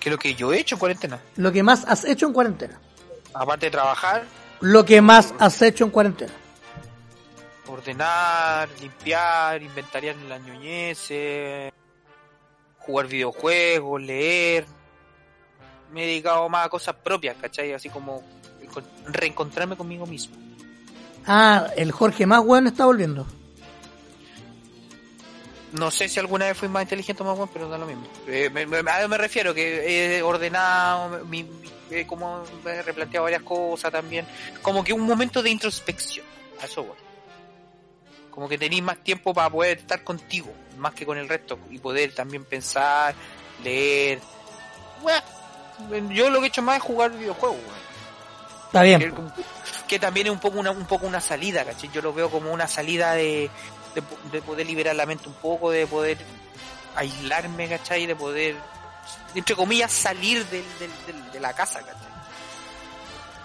¿Qué 0.00 0.08
es 0.08 0.12
lo 0.12 0.18
que 0.18 0.34
yo 0.34 0.52
he 0.52 0.60
hecho 0.60 0.74
en 0.76 0.78
cuarentena? 0.78 1.20
Lo 1.36 1.50
que 1.52 1.62
más 1.62 1.84
has 1.86 2.04
hecho 2.04 2.26
en 2.26 2.32
cuarentena. 2.32 2.78
Aparte 3.34 3.66
de 3.66 3.70
trabajar, 3.72 4.24
Lo 4.60 4.84
que 4.84 5.00
más 5.00 5.34
has 5.38 5.60
hecho 5.62 5.84
en 5.84 5.90
cuarentena. 5.90 6.32
ordenar, 7.66 8.68
limpiar, 8.80 9.62
inventariar 9.62 10.16
en 10.16 10.28
las 10.28 10.40
ñoñeces, 10.40 11.72
jugar 12.78 13.06
videojuegos, 13.06 14.00
leer. 14.02 14.66
Me 15.92 16.04
he 16.04 16.06
dedicado 16.06 16.48
más 16.48 16.66
a 16.66 16.68
cosas 16.70 16.94
propias, 16.96 17.36
¿cachai? 17.40 17.72
Así 17.72 17.88
como 17.90 18.22
encon- 18.62 18.84
reencontrarme 19.06 19.76
conmigo 19.76 20.06
mismo. 20.06 20.36
Ah, 21.26 21.66
el 21.76 21.92
Jorge 21.92 22.24
más 22.26 22.40
weón 22.44 22.66
está 22.66 22.86
volviendo. 22.86 23.26
No 25.72 25.90
sé 25.90 26.08
si 26.08 26.18
alguna 26.18 26.46
vez 26.46 26.56
fui 26.56 26.68
más 26.68 26.82
inteligente 26.82 27.22
o 27.22 27.26
más 27.26 27.36
bueno, 27.36 27.50
pero 27.52 27.68
da 27.68 27.76
lo 27.78 27.86
mismo. 27.86 28.06
Eh, 28.26 28.48
me, 28.50 28.64
me- 28.66 28.90
a 28.90 29.00
eso 29.00 29.08
me 29.08 29.18
refiero, 29.18 29.52
que 29.52 30.16
he 30.18 30.22
ordenado, 30.22 31.24
mi, 31.26 31.46
como 32.06 32.42
he 32.64 32.82
replanteado 32.82 33.24
varias 33.24 33.42
cosas 33.42 33.92
también. 33.92 34.26
Como 34.62 34.82
que 34.82 34.92
un 34.92 35.02
momento 35.02 35.42
de 35.42 35.50
introspección. 35.50 36.24
A 36.60 36.64
eso 36.64 36.84
voy. 36.84 36.96
Como 38.30 38.48
que 38.48 38.56
tenéis 38.56 38.82
más 38.82 38.98
tiempo 38.98 39.34
para 39.34 39.50
poder 39.50 39.78
estar 39.78 40.02
contigo, 40.04 40.52
más 40.78 40.94
que 40.94 41.04
con 41.04 41.18
el 41.18 41.28
resto. 41.28 41.58
Y 41.70 41.78
poder 41.78 42.14
también 42.14 42.44
pensar, 42.44 43.14
leer. 43.62 44.20
Bueno, 45.02 46.10
yo 46.12 46.30
lo 46.30 46.40
que 46.40 46.46
he 46.46 46.48
hecho 46.48 46.62
más 46.62 46.78
es 46.78 46.82
jugar 46.82 47.10
videojuegos. 47.12 47.58
Está 48.66 48.82
bien. 48.82 49.00
Que, 49.00 49.12
que 49.86 49.98
también 49.98 50.26
es 50.28 50.32
un 50.32 50.40
poco 50.40 50.58
una, 50.58 50.70
un 50.70 50.86
poco 50.86 51.06
una 51.06 51.20
salida, 51.20 51.64
¿cachai? 51.64 51.90
Yo 51.92 52.02
lo 52.02 52.12
veo 52.12 52.30
como 52.30 52.52
una 52.52 52.66
salida 52.68 53.14
de, 53.14 53.50
de, 54.00 54.06
de 54.32 54.42
poder 54.42 54.66
liberar 54.66 54.94
la 54.96 55.06
mente 55.06 55.28
un 55.28 55.34
poco, 55.34 55.70
de 55.70 55.86
poder 55.86 56.18
aislarme, 56.96 57.68
¿cachai? 57.68 58.06
De 58.06 58.16
poder, 58.16 58.56
entre 59.34 59.54
comillas, 59.54 59.92
salir 59.92 60.44
del, 60.46 60.64
del- 60.78 60.90
del- 61.06 61.32
de 61.32 61.40
la 61.40 61.52
casa, 61.54 61.80
¿cachai? 61.80 62.08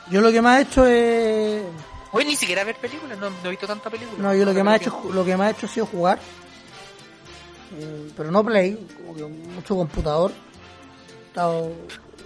Yo 0.10 0.22
lo 0.22 0.32
que 0.32 0.42
más 0.42 0.60
he 0.60 0.62
hecho 0.64 0.86
es... 0.86 1.64
Hoy 2.12 2.26
ni 2.26 2.36
siquiera 2.36 2.64
ver 2.64 2.76
películas, 2.76 3.18
no, 3.18 3.30
no 3.30 3.36
he 3.46 3.50
visto 3.50 3.66
tanta 3.66 3.90
película. 3.90 4.22
No, 4.22 4.36
yo 4.36 4.46
lo 4.46 4.54
que 4.54 4.64
más 4.64 4.74
he 4.80 4.84
hecho, 4.84 5.02
lo 5.12 5.26
que 5.26 5.36
más 5.38 5.48
he 5.48 5.52
hecho 5.58 5.66
ha 5.66 5.70
sido 5.70 5.86
jugar. 5.88 6.20
Eh, 7.80 8.12
pero 8.16 8.30
no 8.30 8.44
play, 8.44 8.78
como 8.98 9.16
que 9.16 9.24
mucho 9.24 9.76
computador. 9.76 10.32
He 10.32 11.28
estado 11.28 11.72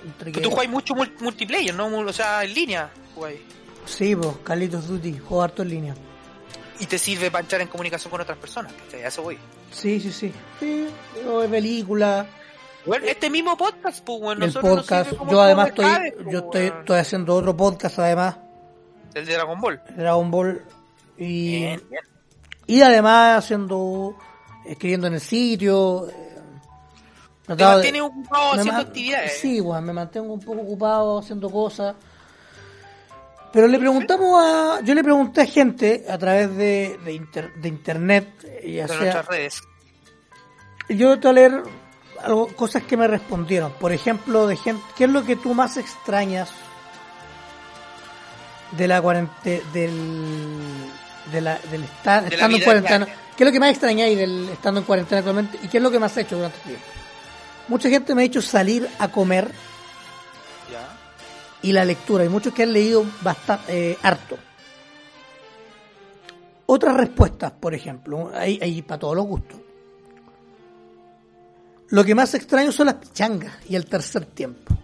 entre 0.03 0.31
que... 0.33 0.41
Tú 0.41 0.49
jugáis 0.49 0.69
mucho 0.69 0.93
mul- 0.93 1.13
multiplayer, 1.21 1.73
¿no? 1.73 1.87
O 1.87 2.13
sea, 2.13 2.43
en 2.43 2.53
línea, 2.53 2.89
jugáis. 3.15 3.39
Sí, 3.85 4.13
pues, 4.15 4.35
Carlitos 4.43 4.87
Duty, 4.87 5.19
juego 5.19 5.43
harto 5.43 5.61
en 5.61 5.69
línea. 5.69 5.95
Y 6.79 6.85
te 6.85 6.97
sirve 6.99 7.31
para 7.31 7.41
entrar 7.41 7.61
en 7.61 7.67
comunicación 7.67 8.11
con 8.11 8.21
otras 8.21 8.37
personas, 8.37 8.71
¿cachai? 8.73 9.03
A 9.03 9.07
eso 9.07 9.23
voy. 9.23 9.37
Sí, 9.71 9.99
sí, 9.99 10.11
sí. 10.11 10.33
Sí, 10.59 10.87
veo 11.15 11.41
de 11.41 11.49
películas, 11.49 12.27
Bueno, 12.85 13.05
este 13.07 13.29
mismo 13.29 13.57
podcast, 13.57 14.03
pues, 14.03 14.19
bueno, 14.21 14.45
el 14.45 14.53
podcast. 14.53 15.11
Yo 15.29 15.41
además 15.41 15.69
estoy, 15.69 15.85
pues, 15.85 16.27
yo 16.31 16.39
estoy, 16.39 16.61
estoy 16.67 16.97
haciendo 16.99 17.35
otro 17.35 17.55
podcast 17.57 17.99
además, 17.99 18.37
El 19.13 19.25
de 19.25 19.33
Dragon 19.33 19.59
Ball. 19.59 19.81
Dragon 19.95 20.31
Ball, 20.31 20.63
y, 21.17 21.55
Bien, 21.57 21.83
bien. 21.89 22.01
y 22.67 22.81
además 22.81 23.39
haciendo, 23.43 24.15
escribiendo 24.65 25.07
en 25.07 25.15
el 25.15 25.21
sitio. 25.21 26.07
eh, 26.09 26.35
Te 27.47 27.55
mantienes 27.63 28.01
ocupado 28.03 28.53
me 28.53 28.59
haciendo 28.59 28.81
actividades. 28.81 29.37
Sí, 29.39 29.59
weón, 29.61 29.83
me 29.83 29.93
mantengo 29.93 30.33
un 30.33 30.39
poco 30.39 30.61
ocupado 30.61 31.19
haciendo 31.19 31.49
cosas. 31.49 31.95
Pero 33.57 33.67
le 33.69 33.79
preguntamos 33.79 34.39
a, 34.39 34.81
yo 34.83 34.93
le 34.93 35.03
pregunté 35.03 35.41
a 35.41 35.45
gente 35.47 36.05
a 36.07 36.15
través 36.19 36.55
de, 36.55 36.99
de, 37.03 37.11
inter- 37.13 37.53
de 37.55 37.67
internet, 37.67 38.27
eh, 38.43 38.81
de 38.83 38.87
sea, 38.87 38.97
nuestras 38.97 39.25
redes. 39.25 39.61
yo 40.89 41.19
te 41.19 41.27
voy 41.27 41.29
a 41.31 41.33
leer 41.33 41.63
algo, 42.23 42.47
cosas 42.55 42.83
que 42.83 42.95
me 42.95 43.07
respondieron. 43.07 43.71
Por 43.79 43.91
ejemplo, 43.93 44.45
de 44.45 44.57
gente, 44.57 44.83
¿qué 44.95 45.05
es 45.05 45.09
lo 45.09 45.25
que 45.25 45.35
tú 45.37 45.55
más 45.55 45.75
extrañas 45.77 46.49
de 48.77 48.87
la 48.87 49.01
cuarentena, 49.01 49.63
del, 49.73 50.61
de 51.31 51.41
la, 51.41 51.57
del 51.71 51.83
estar, 51.83 52.23
De 52.25 52.29
la 52.29 52.35
estando 52.35 52.57
en 52.57 52.63
cuarentena? 52.63 53.05
diaria. 53.05 53.23
¿Qué 53.35 53.43
es 53.43 53.47
lo 53.47 53.51
que 53.53 53.59
más 53.59 53.69
extrañáis 53.71 54.17
del 54.19 54.49
estando 54.49 54.81
en 54.81 54.85
cuarentena 54.85 55.17
actualmente? 55.19 55.57
¿Y 55.63 55.67
qué 55.67 55.77
es 55.77 55.83
lo 55.83 55.89
que 55.89 55.97
más 55.97 56.11
has 56.11 56.17
hecho 56.19 56.35
durante 56.35 56.57
el 56.57 56.63
tiempo? 56.63 56.85
Mucha 57.69 57.89
gente 57.89 58.13
me 58.13 58.21
ha 58.21 58.23
dicho 58.23 58.41
salir 58.43 58.87
a 58.99 59.07
comer. 59.07 59.49
Y 61.61 61.71
la 61.71 61.85
lectura. 61.85 62.23
Hay 62.23 62.29
muchos 62.29 62.53
que 62.53 62.63
han 62.63 62.73
leído 62.73 63.05
bastante, 63.21 63.91
eh, 63.91 63.97
harto. 64.01 64.37
Otras 66.65 66.95
respuestas, 66.95 67.51
por 67.51 67.73
ejemplo, 67.73 68.31
hay, 68.33 68.59
hay 68.61 68.81
para 68.81 68.99
todos 68.99 69.15
los 69.15 69.25
gustos. 69.25 69.59
Lo 71.89 72.03
que 72.03 72.13
más 72.13 72.33
extraño 72.33 72.71
son 72.71 72.87
las 72.87 72.95
pichangas 72.95 73.53
y 73.69 73.75
el 73.75 73.85
tercer 73.85 74.25
tiempo. 74.25 74.75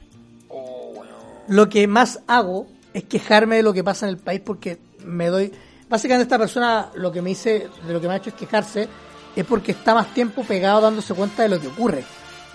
Lo 1.48 1.68
que 1.68 1.88
más 1.88 2.22
hago 2.28 2.68
es 2.94 3.04
quejarme 3.04 3.58
de 3.58 3.64
lo 3.64 3.74
que 3.74 3.84
pasa 3.84 4.06
en 4.06 4.12
el 4.12 4.18
país 4.18 4.42
porque 4.44 4.80
me 5.04 5.28
doy... 5.28 5.52
Básicamente 5.90 6.24
esta 6.24 6.40
persona 6.40 6.90
lo 6.96 7.12
que 7.12 7.22
me 7.22 7.32
dice, 7.32 7.68
de 7.86 7.94
lo 7.94 8.00
que 8.00 8.08
me 8.08 8.14
ha 8.14 8.18
hecho 8.18 8.30
es 8.30 8.36
quejarse, 8.36 8.88
es 9.36 9.46
porque 9.46 9.74
está 9.74 9.94
más 9.94 10.14
tiempo 10.14 10.44
pegado 10.44 10.80
dándose 10.80 11.14
cuenta 11.14 11.44
de 11.44 11.50
lo 11.50 11.60
que 11.60 11.68
ocurre. 11.68 12.06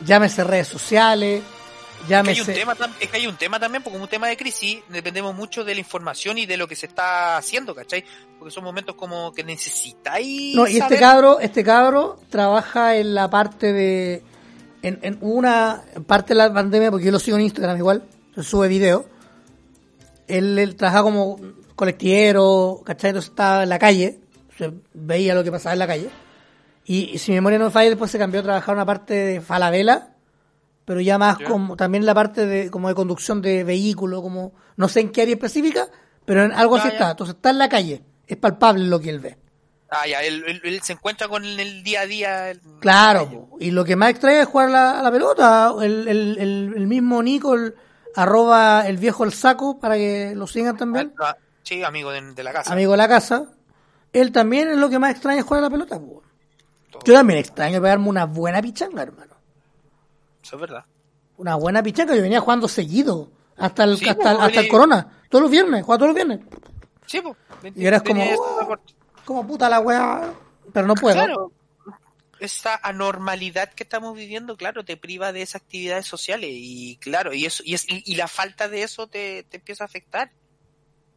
Llámese 0.05 0.45
redes 0.45 0.69
sociales, 0.69 1.43
Es 2.03 2.07
que, 2.09 2.31
hay 2.31 2.41
un 2.41 2.47
tema, 2.47 2.77
es 3.01 3.11
que 3.11 3.17
hay 3.17 3.27
un 3.27 3.37
tema 3.37 3.61
también, 3.61 3.83
porque 3.83 3.95
como 3.95 4.05
un 4.05 4.11
tema 4.11 4.29
de 4.29 4.37
crisis, 4.37 4.81
dependemos 4.89 5.35
mucho 5.35 5.65
de 5.65 5.75
la 5.75 5.81
información 5.81 6.39
y 6.39 6.47
de 6.47 6.57
lo 6.57 6.69
que 6.69 6.77
se 6.77 6.87
está 6.87 7.37
haciendo, 7.37 7.75
¿cachai? 7.75 8.05
Porque 8.39 8.53
son 8.53 8.65
momentos 8.65 8.95
como 8.95 9.33
que 9.33 9.45
necesitáis. 9.45 10.55
No, 10.55 10.67
y 10.67 10.79
este 10.79 10.99
cabro, 10.99 11.41
este 11.41 11.65
cabro 11.65 12.19
trabaja 12.31 12.97
en 12.97 13.15
la 13.15 13.29
parte 13.29 13.73
de, 13.73 14.23
en, 14.83 14.99
en 15.03 15.19
una 15.21 15.83
parte 16.07 16.35
de 16.35 16.39
la 16.39 16.53
pandemia, 16.53 16.91
porque 16.91 17.07
yo 17.07 17.13
lo 17.13 17.19
sigo 17.19 17.37
en 17.37 17.45
Instagram 17.45 17.77
igual, 17.77 18.05
se 18.35 18.43
sube 18.43 18.69
video. 18.69 19.07
Él, 20.27 20.59
él 20.59 20.77
trabaja 20.77 21.03
como 21.03 21.39
colectivero, 21.75 22.83
¿cachai? 22.85 23.11
Entonces 23.11 23.31
estaba 23.31 23.63
en 23.63 23.69
la 23.69 23.79
calle, 23.79 24.19
se 24.57 24.73
veía 24.95 25.35
lo 25.35 25.45
que 25.45 25.51
pasaba 25.51 25.73
en 25.73 25.79
la 25.79 25.87
calle. 25.87 26.11
Y, 26.85 27.11
y 27.11 27.19
si 27.19 27.33
mi 27.33 27.37
memoria 27.37 27.59
no 27.59 27.67
me 27.67 27.71
falla, 27.71 27.91
después 27.91 28.11
se 28.11 28.19
cambió 28.19 28.41
a 28.41 28.45
trabajar 28.45 28.75
una 28.75 28.87
parte 28.87 29.15
de 29.15 29.41
Falabella, 29.41 30.09
pero 30.89 31.03
ya 31.03 31.19
más 31.19 31.37
como 31.47 31.77
también 31.77 32.07
la 32.07 32.15
parte 32.15 32.47
de 32.47 32.71
como 32.71 32.89
de 32.89 32.95
conducción 32.95 33.43
de 33.43 33.63
vehículo, 33.63 34.23
como 34.23 34.55
no 34.77 34.89
sé 34.89 35.01
en 35.01 35.11
qué 35.13 35.21
área 35.23 35.35
específica, 35.35 35.87
pero 36.25 36.45
en 36.45 36.53
algo 36.53 36.77
Ah, 36.77 36.79
así 36.81 36.89
está. 36.89 37.11
Entonces 37.11 37.37
está 37.37 37.51
en 37.51 37.59
la 37.59 37.69
calle, 37.69 38.03
es 38.27 38.37
palpable 38.39 38.87
lo 38.87 38.99
que 38.99 39.11
él 39.11 39.21
ve. 39.21 39.37
Ah, 39.91 40.07
ya, 40.07 40.23
él, 40.23 40.43
él- 40.47 40.61
él 40.65 40.81
se 40.83 40.95
encuentra 40.95 41.29
con 41.29 41.45
el 41.45 41.83
día 41.83 42.01
a 42.01 42.07
día. 42.07 42.51
el- 42.51 42.61
Claro, 42.81 43.51
y 43.61 43.71
lo 43.71 43.85
que 43.85 43.97
más 43.97 44.11
extrae 44.11 44.41
es 44.41 44.47
jugar 44.47 44.71
la, 44.71 44.99
a 44.99 45.03
la 45.03 45.11
pelota. 45.13 45.73
El, 45.83 46.09
el, 46.09 46.39
el, 46.75 46.87
mismo 46.87 47.23
Nico, 47.23 47.55
arroba 48.15 48.87
el 48.87 48.97
viejo 48.97 49.25
el 49.25 49.33
saco, 49.33 49.79
para 49.79 49.97
que 49.97 50.33
lo 50.35 50.47
sigan 50.47 50.77
también, 50.77 51.13
Ah, 51.21 51.37
Sí, 51.63 51.83
amigo 51.85 52.11
de, 52.11 52.23
de 52.33 52.43
la 52.43 52.53
casa. 52.53 52.73
amigo 52.73 52.93
de 52.93 52.97
la 52.99 53.09
casa. 53.09 53.45
Él 54.15 54.33
también 54.33 54.71
es 54.71 54.79
lo 54.79 54.89
que 54.89 54.99
más 54.99 55.11
extraña 55.11 55.41
es 55.41 55.45
jugar 55.45 55.61
a 55.61 55.67
la 55.67 55.71
pelota. 55.71 55.99
Todo. 55.99 57.03
Yo 57.05 57.13
también 57.13 57.39
extraño 57.41 57.81
pegarme 57.83 58.09
una 58.09 58.25
buena 58.25 58.63
pichanga, 58.63 59.03
hermano. 59.03 59.28
Eso 60.49 60.57
es 60.57 60.61
verdad. 60.63 60.85
Una 61.37 61.57
buena 61.57 61.83
pichanga. 61.83 62.17
Yo 62.17 62.23
venía 62.23 62.41
jugando 62.41 62.67
seguido, 62.69 63.31
hasta 63.59 63.85
el, 63.85 63.99
Sí, 63.99 64.09
hasta, 64.09 64.35
po, 64.35 64.41
hasta 64.43 64.61
el 64.61 64.69
corona. 64.69 65.21
Todos 65.29 65.43
los 65.43 65.51
viernes, 65.51 65.83
jugaba 65.83 65.99
todos 65.99 66.09
los 66.09 66.15
viernes. 66.17 66.41
Sí, 67.07 67.21
pues. 67.21 67.37
Y 67.77 67.85
eras 67.87 68.03
como, 68.03 68.25
"Oh". 68.25 68.77
Como 69.27 69.47
puta 69.47 69.69
la 69.69 69.81
weá, 69.81 70.33
pero 70.73 70.87
no 70.87 70.95
puedo. 70.95 71.15
Claro. 71.17 71.53
Esa 72.41 72.81
anormalidad 72.83 73.69
que 73.75 73.83
estamos 73.83 74.17
viviendo, 74.17 74.57
claro, 74.57 74.85
te 74.87 74.97
priva 74.97 75.33
de 75.33 75.43
esas 75.43 75.61
actividades 75.63 76.07
sociales 76.07 76.49
y 76.53 76.97
claro, 76.97 77.35
y 77.35 77.45
eso 77.45 77.63
y, 77.67 77.75
es, 77.75 77.85
y, 77.91 78.03
y 78.07 78.15
la 78.15 78.27
falta 78.29 78.69
de 78.69 78.85
eso 78.85 79.07
te, 79.09 79.43
te 79.43 79.57
empieza 79.59 79.85
a 79.85 79.87
afectar 79.87 80.31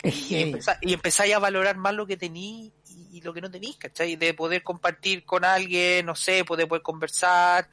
y, 0.03 0.35
empezá- 0.35 0.77
y 0.81 0.93
empezáis 0.93 1.33
a 1.35 1.39
valorar 1.39 1.77
más 1.77 1.93
lo 1.93 2.07
que 2.07 2.17
tení 2.17 2.73
y, 2.89 3.17
y 3.17 3.21
lo 3.21 3.33
que 3.33 3.41
no 3.41 3.51
tenís, 3.51 3.77
¿cachai? 3.77 4.15
De 4.15 4.33
poder 4.33 4.63
compartir 4.63 5.23
con 5.23 5.45
alguien, 5.45 6.05
no 6.07 6.15
sé, 6.15 6.43
poder, 6.43 6.67
poder 6.67 6.81
conversar 6.81 7.69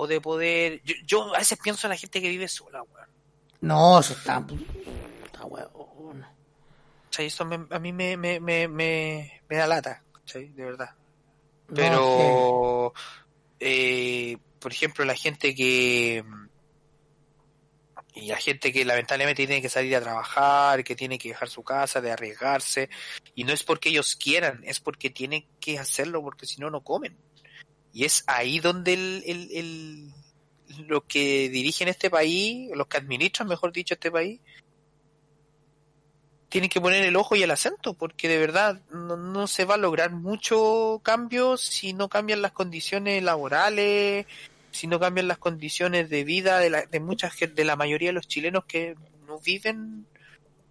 o 0.00 0.06
de 0.06 0.20
poder... 0.20 0.80
Yo, 0.84 0.94
yo 1.04 1.34
a 1.34 1.38
veces 1.38 1.58
pienso 1.62 1.86
en 1.86 1.90
la 1.90 1.96
gente 1.96 2.20
que 2.22 2.28
vive 2.28 2.46
sola, 2.46 2.82
weón. 2.82 3.08
No, 3.60 3.98
eso 3.98 4.12
está... 4.12 4.44
Está 5.24 5.44
weón. 5.44 6.24
¿Cachai? 7.06 7.26
Eso 7.26 7.44
me- 7.44 7.66
a 7.68 7.78
mí 7.80 7.92
me, 7.92 8.16
me, 8.16 8.38
me, 8.38 8.68
me, 8.68 9.42
me 9.48 9.56
da 9.56 9.66
lata. 9.66 10.04
De 10.32 10.52
verdad. 10.54 10.90
No, 11.68 11.74
Pero, 11.74 12.92
eh, 13.58 14.36
por 14.60 14.72
ejemplo, 14.72 15.04
la 15.04 15.14
gente 15.16 15.54
que... 15.54 16.22
Y 18.14 18.26
la 18.28 18.36
gente 18.36 18.72
que 18.72 18.84
lamentablemente 18.84 19.46
tiene 19.46 19.62
que 19.62 19.68
salir 19.68 19.94
a 19.96 20.00
trabajar, 20.00 20.82
que 20.84 20.96
tiene 20.96 21.18
que 21.18 21.28
dejar 21.30 21.48
su 21.48 21.62
casa, 21.62 22.00
de 22.00 22.10
arriesgarse, 22.10 22.88
y 23.34 23.44
no 23.44 23.52
es 23.52 23.62
porque 23.62 23.90
ellos 23.90 24.16
quieran, 24.16 24.60
es 24.64 24.80
porque 24.80 25.08
tienen 25.10 25.46
que 25.60 25.78
hacerlo, 25.78 26.20
porque 26.22 26.46
si 26.46 26.60
no, 26.60 26.68
no 26.68 26.80
comen. 26.82 27.16
Y 27.98 28.04
es 28.04 28.22
ahí 28.28 28.60
donde 28.60 28.94
el, 28.94 29.24
el, 29.26 29.48
el, 29.50 30.86
lo 30.86 31.00
que 31.00 31.48
dirigen 31.48 31.88
este 31.88 32.08
país, 32.08 32.70
los 32.72 32.86
que 32.86 32.98
administran, 32.98 33.48
mejor 33.48 33.72
dicho, 33.72 33.94
este 33.94 34.12
país, 34.12 34.38
tienen 36.48 36.70
que 36.70 36.80
poner 36.80 37.04
el 37.04 37.16
ojo 37.16 37.34
y 37.34 37.42
el 37.42 37.50
acento, 37.50 37.94
porque 37.94 38.28
de 38.28 38.38
verdad 38.38 38.80
no, 38.92 39.16
no 39.16 39.48
se 39.48 39.64
va 39.64 39.74
a 39.74 39.78
lograr 39.78 40.12
mucho 40.12 41.00
cambio 41.02 41.56
si 41.56 41.92
no 41.92 42.08
cambian 42.08 42.40
las 42.40 42.52
condiciones 42.52 43.20
laborales, 43.20 44.26
si 44.70 44.86
no 44.86 45.00
cambian 45.00 45.26
las 45.26 45.38
condiciones 45.38 46.08
de 46.08 46.22
vida 46.22 46.60
de, 46.60 46.70
la, 46.70 46.86
de 46.86 47.00
mucha 47.00 47.30
gente, 47.30 47.56
de 47.56 47.64
la 47.64 47.74
mayoría 47.74 48.10
de 48.10 48.14
los 48.14 48.28
chilenos 48.28 48.64
que 48.66 48.94
no 49.26 49.40
viven 49.40 50.06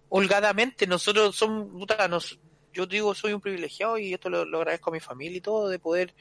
holgadamente. 0.08 0.86
Nosotros 0.86 1.36
somos, 1.36 2.38
yo 2.72 2.86
digo, 2.86 3.14
soy 3.14 3.34
un 3.34 3.42
privilegiado 3.42 3.98
y 3.98 4.14
esto 4.14 4.30
lo, 4.30 4.46
lo 4.46 4.60
agradezco 4.60 4.88
a 4.88 4.94
mi 4.94 5.00
familia 5.00 5.36
y 5.36 5.42
todo, 5.42 5.68
de 5.68 5.78
poder 5.78 6.14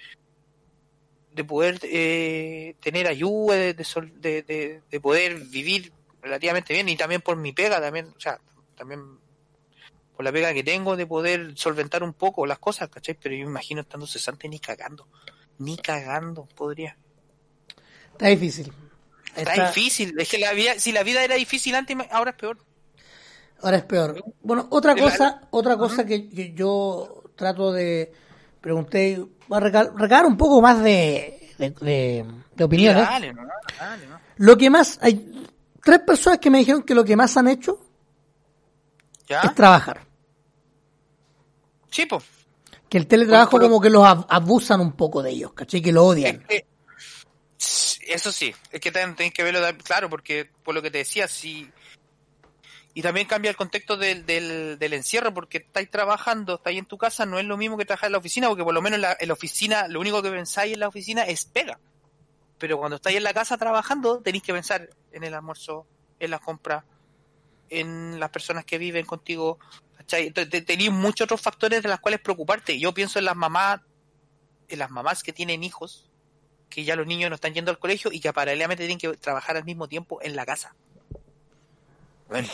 de 1.38 1.44
poder 1.46 1.80
eh, 1.84 2.76
tener 2.82 3.08
ayuda, 3.08 3.56
de, 3.56 3.74
de, 3.74 3.84
sol- 3.86 4.12
de, 4.20 4.42
de- 4.44 4.82
de 4.92 5.00
poder 5.00 5.40
vivir 5.46 5.94
relativamente 6.22 6.74
bien 6.74 6.90
y 6.90 6.98
también 6.98 7.22
por 7.22 7.38
mi 7.38 7.54
pega, 7.54 7.80
también, 7.80 8.08
o 8.18 8.20
sea, 8.20 8.40
también 8.76 9.02
por 10.16 10.26
la 10.26 10.32
pega 10.34 10.54
que 10.54 10.64
tengo 10.64 10.98
de 10.98 11.06
poder 11.08 11.54
solventar 11.56 12.04
un 12.04 12.14
poco 12.14 12.46
las 12.46 12.60
cosas, 12.60 12.90
¿cachai? 12.90 13.16
Pero 13.22 13.36
yo 13.36 13.46
me 13.46 13.52
imagino 13.52 13.82
estando 13.82 14.06
cesante 14.08 14.50
ni 14.50 14.60
cagando, 14.60 15.08
ni 15.60 15.78
cagando 15.78 16.46
podría. 16.56 16.98
Está 18.14 18.28
difícil. 18.28 18.74
Está, 19.36 19.54
Está- 19.54 19.68
difícil, 19.68 20.16
es 20.20 20.28
que 20.28 20.40
la 20.40 20.52
vida, 20.54 20.80
si 20.80 20.92
la 20.92 21.04
vida 21.04 21.24
era 21.24 21.36
difícil 21.36 21.76
antes, 21.76 21.96
ahora 22.12 22.32
es 22.32 22.38
peor. 22.38 22.58
Ahora 23.62 23.78
es 23.78 23.84
peor. 23.84 24.24
Bueno, 24.42 24.68
otra 24.72 24.96
cosa, 24.96 25.42
otra 25.52 25.78
cosa 25.78 26.06
que, 26.06 26.28
que 26.30 26.54
yo 26.54 27.24
trato 27.36 27.72
de 27.72 28.12
pregunté, 28.68 29.24
voy 29.48 29.58
a 29.58 29.60
recabar 29.62 30.26
un 30.26 30.36
poco 30.38 30.62
más 30.62 30.84
de, 30.84 31.54
de, 31.58 31.70
de- 31.72 32.26
de 32.56 32.64
opiniones. 32.64 33.04
Dale, 33.08 33.34
no, 33.34 33.44
dale, 33.80 34.08
no. 34.08 34.20
Lo 34.38 34.58
que 34.58 34.70
más, 34.70 35.00
hay 35.02 35.48
tres 35.84 36.00
personas 36.00 36.40
que 36.40 36.50
me 36.50 36.58
dijeron 36.60 36.84
que 36.84 36.94
lo 36.94 37.04
que 37.06 37.16
más 37.16 37.38
han 37.38 37.48
hecho 37.48 37.80
¿Ya? 39.28 39.42
es 39.42 39.56
trabajar. 39.56 40.02
Sí, 41.90 42.06
po. 42.06 42.22
Que 42.90 42.98
el 42.98 43.08
teletrabajo 43.08 43.60
como 43.60 43.80
que 43.82 43.90
los 43.90 44.04
ab- 44.04 44.26
abusan 44.30 44.82
un 44.82 44.92
poco 44.94 45.22
de 45.24 45.32
ellos, 45.32 45.54
¿cachai? 45.54 45.82
Que 45.82 45.92
lo 45.92 46.06
odian. 46.06 46.44
Eh, 46.50 46.66
Eso 48.08 48.32
sí, 48.32 48.54
es 48.72 48.80
que 48.80 48.92
también 48.92 49.16
tenéis 49.16 49.34
que 49.34 49.44
verlo, 49.44 49.60
claro, 49.84 50.10
porque 50.10 50.50
por 50.64 50.76
lo 50.76 50.82
que 50.82 50.92
te 50.92 51.00
decía, 51.00 51.28
si... 51.28 51.70
Y 52.98 53.04
también 53.04 53.28
cambia 53.28 53.52
el 53.52 53.56
contexto 53.56 53.96
del, 53.96 54.26
del, 54.26 54.94
encierro, 54.94 55.32
porque 55.32 55.60
estáis 55.60 55.88
trabajando, 55.92 56.56
estáis 56.56 56.80
en 56.80 56.86
tu 56.88 56.98
casa, 56.98 57.28
no 57.28 57.38
es 57.38 57.46
lo 57.46 57.56
mismo 57.56 57.78
que 57.78 57.86
trabajar 57.86 58.08
en 58.08 58.14
la 58.14 58.18
oficina, 58.18 58.48
porque 58.48 58.64
por 58.64 58.74
lo 58.74 58.82
menos 58.82 58.98
en 58.98 59.28
la, 59.28 59.34
oficina, 59.34 59.88
lo 59.88 60.00
único 60.00 60.24
que 60.24 60.32
pensáis 60.32 60.74
en 60.74 60.80
la 60.80 60.88
oficina 60.88 61.22
es 61.22 61.46
pega. 61.46 61.80
Pero 62.58 62.80
cuando 62.80 62.96
estáis 62.96 63.18
en 63.18 63.24
la 63.24 63.36
casa 63.36 63.56
trabajando, 63.56 64.20
tenéis 64.24 64.42
que 64.42 64.52
pensar 64.52 64.90
en 65.12 65.24
el 65.24 65.36
almuerzo, 65.36 65.86
en 66.20 66.32
las 66.32 66.40
compras, 66.40 66.86
en 67.70 68.20
las 68.20 68.32
personas 68.32 68.66
que 68.66 68.80
viven 68.80 69.06
contigo, 69.06 69.60
tenéis 70.08 70.90
muchos 70.90 71.26
otros 71.26 71.40
factores 71.40 71.84
de 71.84 71.90
los 71.90 72.00
cuales 72.00 72.20
preocuparte. 72.20 72.80
Yo 72.80 72.96
pienso 72.96 73.20
en 73.20 73.26
las 73.26 73.36
mamás, 73.36 73.80
en 74.70 74.80
las 74.80 74.90
mamás 74.90 75.22
que 75.22 75.34
tienen 75.34 75.64
hijos, 75.64 76.10
que 76.68 76.84
ya 76.84 76.96
los 76.96 77.06
niños 77.06 77.30
no 77.30 77.36
están 77.36 77.54
yendo 77.54 77.70
al 77.70 77.78
colegio 77.78 78.12
y 78.12 78.20
que 78.20 78.34
paralelamente 78.34 78.88
tienen 78.88 78.98
que 78.98 79.16
trabajar 79.20 79.56
al 79.56 79.66
mismo 79.66 79.88
tiempo 79.88 80.20
en 80.24 80.36
la 80.36 80.48
casa. 80.48 80.74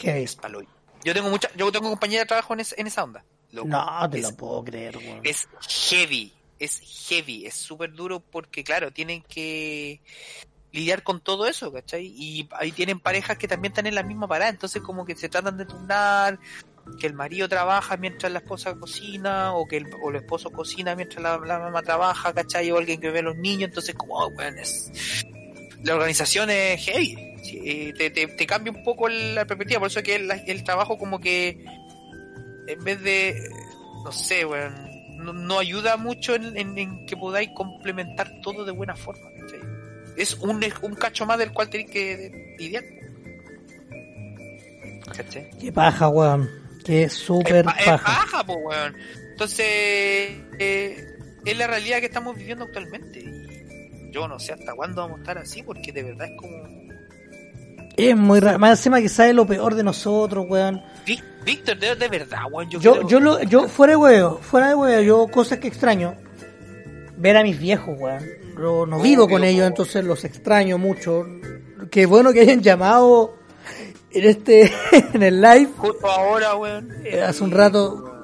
Es 0.03 0.35
palo. 0.35 0.61
Yo 1.03 1.13
tengo 1.13 1.29
mucha, 1.29 1.49
yo 1.55 1.71
tengo 1.71 1.89
compañía 1.89 2.19
de 2.19 2.25
trabajo 2.25 2.53
en, 2.53 2.61
es- 2.61 2.75
en 2.77 2.87
esa 2.87 3.03
onda. 3.03 3.23
loco. 3.51 3.67
No, 3.67 4.09
te 4.09 4.19
es, 4.19 4.23
lo 4.23 4.35
puedo 4.35 4.63
creer, 4.63 4.97
weón. 4.97 5.19
es 5.23 5.47
heavy, 5.89 6.33
es 6.59 6.79
heavy, 7.09 7.45
es 7.45 7.55
súper 7.55 7.91
duro 7.93 8.19
porque 8.21 8.63
claro, 8.63 8.91
tienen 8.91 9.21
que 9.23 9.99
lidiar 10.71 11.03
con 11.03 11.19
todo 11.21 11.45
eso, 11.45 11.71
¿cachai? 11.71 12.05
Y 12.05 12.47
ahí 12.57 12.71
tienen 12.71 12.99
parejas 12.99 13.37
que 13.37 13.47
también 13.47 13.71
están 13.73 13.85
en 13.85 13.95
la 13.95 14.03
misma 14.03 14.27
parada, 14.27 14.49
entonces 14.49 14.81
como 14.81 15.05
que 15.05 15.15
se 15.15 15.29
tratan 15.29 15.57
de 15.57 15.65
turnar, 15.65 16.39
que 16.99 17.05
el 17.05 17.13
marido 17.13 17.47
trabaja 17.47 17.95
mientras 17.97 18.31
la 18.31 18.39
esposa 18.39 18.73
cocina, 18.75 19.53
o 19.53 19.67
que 19.67 19.77
el, 19.77 19.85
o 20.01 20.09
el 20.09 20.15
esposo 20.15 20.49
cocina 20.51 20.95
mientras 20.95 21.21
la, 21.21 21.37
la 21.37 21.59
mamá 21.59 21.81
trabaja, 21.83 22.33
¿cachai? 22.33 22.71
O 22.71 22.77
alguien 22.77 22.99
que 22.99 23.11
ve 23.11 23.19
a 23.19 23.23
los 23.23 23.35
niños, 23.35 23.69
entonces 23.69 23.93
como, 23.95 24.15
oh, 24.15 24.31
es... 24.41 24.91
La 25.83 25.95
organización 25.95 26.49
es 26.49 26.81
heavy, 26.85 27.32
eh, 27.51 27.93
te, 27.97 28.09
te, 28.09 28.27
te 28.27 28.45
cambia 28.45 28.71
un 28.71 28.83
poco 28.83 29.07
la 29.09 29.45
perspectiva, 29.45 29.79
por 29.79 29.87
eso 29.89 29.99
es 29.99 30.05
que 30.05 30.15
el, 30.15 30.29
el 30.47 30.63
trabajo 30.63 30.97
como 30.97 31.19
que 31.19 31.57
en 32.67 32.83
vez 32.83 33.01
de, 33.03 33.35
no 34.05 34.11
sé, 34.11 34.45
weón, 34.45 34.73
no, 35.17 35.33
no 35.33 35.59
ayuda 35.59 35.97
mucho 35.97 36.35
en, 36.35 36.55
en- 36.57 36.77
en 36.77 37.05
que 37.05 37.15
podáis 37.17 37.49
complementar 37.55 38.31
todo 38.41 38.63
de 38.65 38.71
buena 38.71 38.95
forma. 38.95 39.29
Es 40.15 40.35
un, 40.35 40.63
un 40.83 40.95
cacho 40.95 41.25
más 41.25 41.39
del 41.39 41.51
cual 41.51 41.69
tenéis 41.69 41.89
que 41.89 42.55
lidiar. 42.59 42.83
¿Cachai? 45.15 45.49
Qué 45.59 45.71
paja, 45.71 46.07
weón. 46.09 46.49
Qué 46.85 47.09
súper 47.09 47.57
es 47.57 47.63
paja. 47.63 47.97
paja, 47.97 48.43
po, 48.45 48.53
weón. 48.55 48.95
Entonces, 49.31 49.65
eh, 50.59 51.05
es 51.45 51.57
la 51.57 51.67
realidad 51.67 51.99
que 51.99 52.05
estamos 52.07 52.35
viviendo 52.37 52.65
actualmente. 52.65 53.19
Y 53.19 54.11
yo 54.11 54.27
no 54.27 54.39
sé 54.39 54.53
hasta 54.53 54.73
cuándo 54.75 55.01
vamos 55.01 55.17
a 55.17 55.21
estar 55.21 55.37
así, 55.39 55.63
porque 55.63 55.91
de 55.91 56.03
verdad 56.03 56.27
es 56.29 56.37
como... 56.37 56.82
Es 57.95 58.15
muy 58.17 58.39
raro. 58.39 58.59
Más 58.59 58.79
encima 58.79 59.01
que 59.01 59.09
sabe 59.09 59.33
lo 59.33 59.45
peor 59.45 59.75
de 59.75 59.83
nosotros, 59.83 60.45
weón. 60.49 60.81
Víctor, 61.45 61.77
de, 61.77 61.95
de 61.95 62.07
verdad, 62.07 62.39
weón. 62.51 62.69
Yo, 62.69 62.79
Yo, 62.79 62.91
creo- 62.93 63.07
yo, 63.07 63.19
lo, 63.19 63.43
yo, 63.43 63.67
fuera 63.67 63.91
de 63.91 63.97
huevo, 63.97 64.39
fuera 64.41 64.69
de 64.69 64.75
huevo, 64.75 65.01
yo 65.01 65.27
cosas 65.27 65.59
que 65.59 65.67
extraño. 65.67 66.15
Ver 67.17 67.37
a 67.37 67.43
mis 67.43 67.59
viejos, 67.59 67.95
weón. 67.99 68.23
Yo 68.57 68.85
no 68.85 68.99
vivo 69.01 69.27
con 69.27 69.43
ellos, 69.43 69.67
entonces 69.67 70.03
los 70.05 70.23
extraño 70.23 70.77
mucho. 70.77 71.25
Qué 71.91 72.05
bueno 72.05 72.31
que 72.33 72.41
hayan 72.41 72.61
llamado 72.61 73.35
en 74.11 74.23
este, 74.25 74.71
en 75.13 75.21
el 75.23 75.41
live. 75.41 75.69
Justo 75.77 76.07
ahora, 76.09 76.55
weón. 76.55 76.89
Eh, 77.03 77.21
hace 77.21 77.43
un 77.43 77.51
rato 77.51 78.23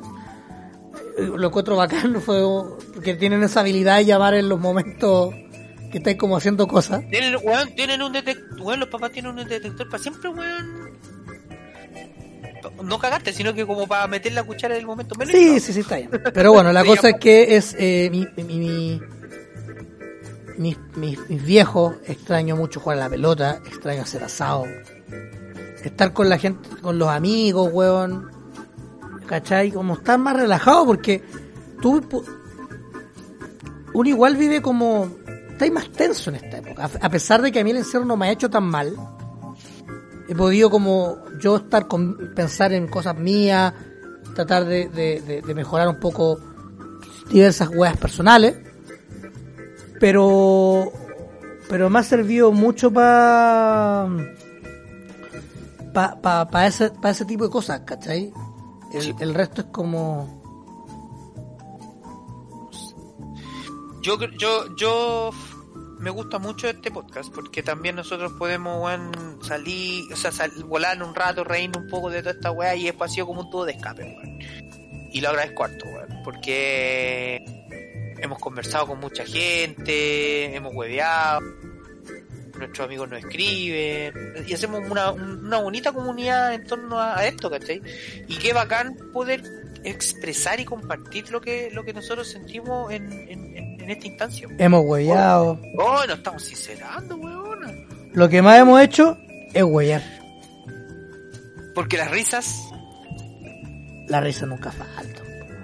eh, 1.17 1.23
lo 1.35 1.47
encuentro 1.47 1.75
bacán 1.75 2.21
fue 2.21 2.41
porque 2.93 3.15
tienen 3.15 3.43
esa 3.43 3.59
habilidad 3.61 3.97
de 3.97 4.05
llamar 4.05 4.33
en 4.35 4.47
los 4.49 4.59
momentos 4.59 5.33
que 5.91 5.97
estáis 5.99 6.17
como 6.17 6.37
haciendo 6.37 6.67
cosas. 6.67 7.01
Tienen, 7.09 7.35
weón, 7.43 7.73
tienen 7.75 8.01
un 8.01 8.13
detector, 8.13 8.61
weón, 8.61 8.79
los 8.79 8.89
papás 8.89 9.11
tienen 9.11 9.31
un 9.37 9.47
detector 9.47 9.89
para 9.89 10.01
siempre, 10.01 10.29
weón. 10.29 10.89
No 12.83 12.99
cagaste, 12.99 13.31
sino 13.33 13.53
que 13.53 13.65
como 13.65 13.87
para 13.87 14.05
meter 14.07 14.33
la 14.33 14.43
cuchara 14.43 14.75
en 14.75 14.81
el 14.81 14.87
momento 14.87 15.15
menos. 15.15 15.33
Sí, 15.33 15.59
sí, 15.59 15.73
sí, 15.73 15.79
está 15.81 15.95
bien. 15.97 16.09
Pero 16.33 16.51
bueno, 16.51 16.71
la 16.73 16.83
cosa 16.85 17.09
es 17.09 17.15
que 17.19 17.55
es 17.55 17.75
eh, 17.79 18.09
mi, 18.11 18.27
mi, 18.43 18.43
mi- 18.59 19.01
mis, 20.57 20.77
mis- 20.97 21.29
mis 21.29 21.43
viejos, 21.43 21.95
extraño 22.05 22.55
mucho 22.57 22.79
jugar 22.81 22.97
a 22.97 23.01
la 23.01 23.09
pelota, 23.09 23.61
extraño 23.65 24.01
hacer 24.01 24.23
asado, 24.25 24.65
estar 25.83 26.11
con 26.11 26.27
la 26.27 26.37
gente, 26.37 26.67
con 26.81 26.99
los 26.99 27.07
amigos, 27.07 27.69
weón, 27.71 28.29
¿cachai? 29.25 29.71
Como 29.71 29.93
estar 29.93 30.19
más 30.19 30.35
relajado 30.35 30.85
porque 30.85 31.23
tú, 31.81 32.03
uno 33.93 34.09
igual 34.09 34.35
vive 34.35 34.61
como, 34.61 35.09
estáis 35.59 35.73
más 35.73 35.89
tenso 35.91 36.29
en 36.29 36.37
esta 36.37 36.57
época, 36.59 36.89
a 37.01 37.09
pesar 37.09 37.41
de 37.41 37.51
que 37.51 37.59
a 37.59 37.63
mí 37.65 37.71
el 37.71 37.77
encierro 37.77 38.05
no 38.05 38.15
me 38.15 38.27
ha 38.27 38.31
hecho 38.31 38.49
tan 38.49 38.63
mal, 38.63 38.93
he 40.29 40.33
podido 40.33 40.69
como 40.69 41.17
yo 41.37 41.57
estar 41.57 41.85
con, 41.87 42.31
pensar 42.33 42.71
en 42.71 42.87
cosas 42.87 43.17
mías, 43.17 43.73
tratar 44.35 44.63
de, 44.63 44.87
de- 44.87 45.19
de- 45.21 45.41
de 45.41 45.53
mejorar 45.55 45.89
un 45.89 45.99
poco 45.99 46.39
diversas 47.29 47.67
weas 47.75 47.97
personales, 47.97 48.55
pero 49.99 50.91
pero 51.67 51.89
me 51.89 51.99
ha 51.99 52.03
servido 52.03 52.51
mucho 52.53 52.89
para 52.91 54.07
para 55.93 56.21
pa, 56.21 56.47
pa 56.47 56.67
ese, 56.67 56.89
pa 56.91 57.09
ese 57.09 57.25
tipo 57.25 57.43
de 57.43 57.49
cosas, 57.49 57.81
¿cachai? 57.81 58.31
El, 58.93 59.01
Sí. 59.01 59.15
el 59.19 59.33
resto 59.35 59.61
es 59.61 59.67
como... 59.71 60.39
Yo, 64.01 64.17
yo, 64.39 64.75
yo 64.77 65.29
me 65.99 66.09
gusta 66.09 66.39
mucho 66.39 66.67
este 66.69 66.91
podcast 66.91 67.33
porque 67.33 67.61
también 67.61 67.95
nosotros 67.95 68.31
podemos, 68.37 68.89
salir, 69.45 70.11
o 70.11 70.15
sea, 70.15 70.31
sal- 70.31 70.51
volar 70.65 71.01
un 71.03 71.13
rato, 71.13 71.43
reírnos 71.43 71.83
un 71.83 71.89
poco 71.89 72.09
de 72.09 72.19
toda 72.21 72.31
esta 72.33 72.51
weá 72.51 72.75
y 72.75 72.85
después 72.85 73.11
ha 73.11 73.13
sido 73.13 73.27
como 73.27 73.41
un 73.41 73.49
tubo 73.49 73.65
de 73.65 73.73
escape. 73.73 74.39
Y 75.11 75.21
lo 75.21 75.29
agradezco 75.29 75.63
harto, 75.65 75.85
weón, 75.85 76.21
porque 76.23 77.43
hemos 78.21 78.39
conversado 78.39 78.87
con 78.87 78.99
mucha 78.99 79.25
gente, 79.25 80.55
hemos 80.55 80.73
hueveado, 80.73 81.41
nuestros 82.57 82.85
amigos 82.87 83.09
nos 83.09 83.19
escriben 83.19 84.13
y 84.47 84.53
hacemos 84.53 84.81
una, 84.89 85.11
una 85.11 85.59
bonita 85.61 85.91
comunidad 85.93 86.53
en 86.53 86.65
torno 86.65 86.99
a, 86.99 87.17
a 87.17 87.25
esto, 87.27 87.49
¿cachai? 87.49 87.81
Y 88.27 88.35
qué 88.37 88.53
bacán 88.53 88.95
poder 89.13 89.41
expresar 89.83 90.59
y 90.59 90.65
compartir 90.65 91.31
lo 91.31 91.39
que 91.39 91.69
lo 91.71 91.85
que 91.85 91.93
nosotros 91.93 92.27
sentimos 92.27 92.91
en, 92.91 93.11
en, 93.13 93.57
en- 93.57 93.68
en 93.89 93.95
esta 93.97 94.07
instancia. 94.07 94.47
Hemos 94.57 94.81
huellado. 94.85 95.59
Oh, 95.77 96.05
nos 96.07 96.17
estamos 96.17 96.43
sincerando, 96.43 97.15
weona. 97.15 97.73
Lo 98.13 98.29
que 98.29 98.41
más 98.41 98.59
hemos 98.59 98.79
hecho 98.81 99.17
es 99.53 99.63
huellar. 99.63 100.03
Porque 101.73 101.97
las 101.97 102.11
risas 102.11 102.65
La 104.07 104.19
risa 104.21 104.45
nunca 104.45 104.71
falta. 104.71 105.21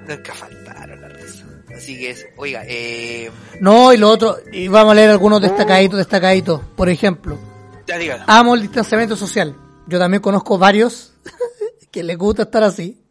nunca 0.08 0.34
faltaron 0.34 1.02
las 1.02 1.14
risas. 1.14 1.46
Así 1.76 1.98
que, 2.00 2.12
es- 2.12 2.26
oiga, 2.38 2.64
eh, 2.66 3.30
No, 3.60 3.92
y 3.94 3.98
lo 3.98 4.10
otro, 4.10 4.38
y 4.52 4.68
vamos 4.68 4.92
a 4.94 4.96
leer 4.96 5.10
algunos 5.10 5.42
destacaditos, 5.42 5.98
destacaditos. 5.98 6.62
Por 6.76 6.90
ejemplo, 6.90 7.38
ya 7.88 7.98
diga. 7.98 8.24
amo 8.28 8.56
el 8.56 8.62
distanciamiento 8.62 9.16
social. 9.18 9.56
Yo 9.88 10.00
también 10.00 10.22
conozco 10.22 10.58
varios 10.58 11.14
que 11.92 12.02
les 12.04 12.18
gusta 12.18 12.44
estar 12.44 12.64
así. 12.64 13.02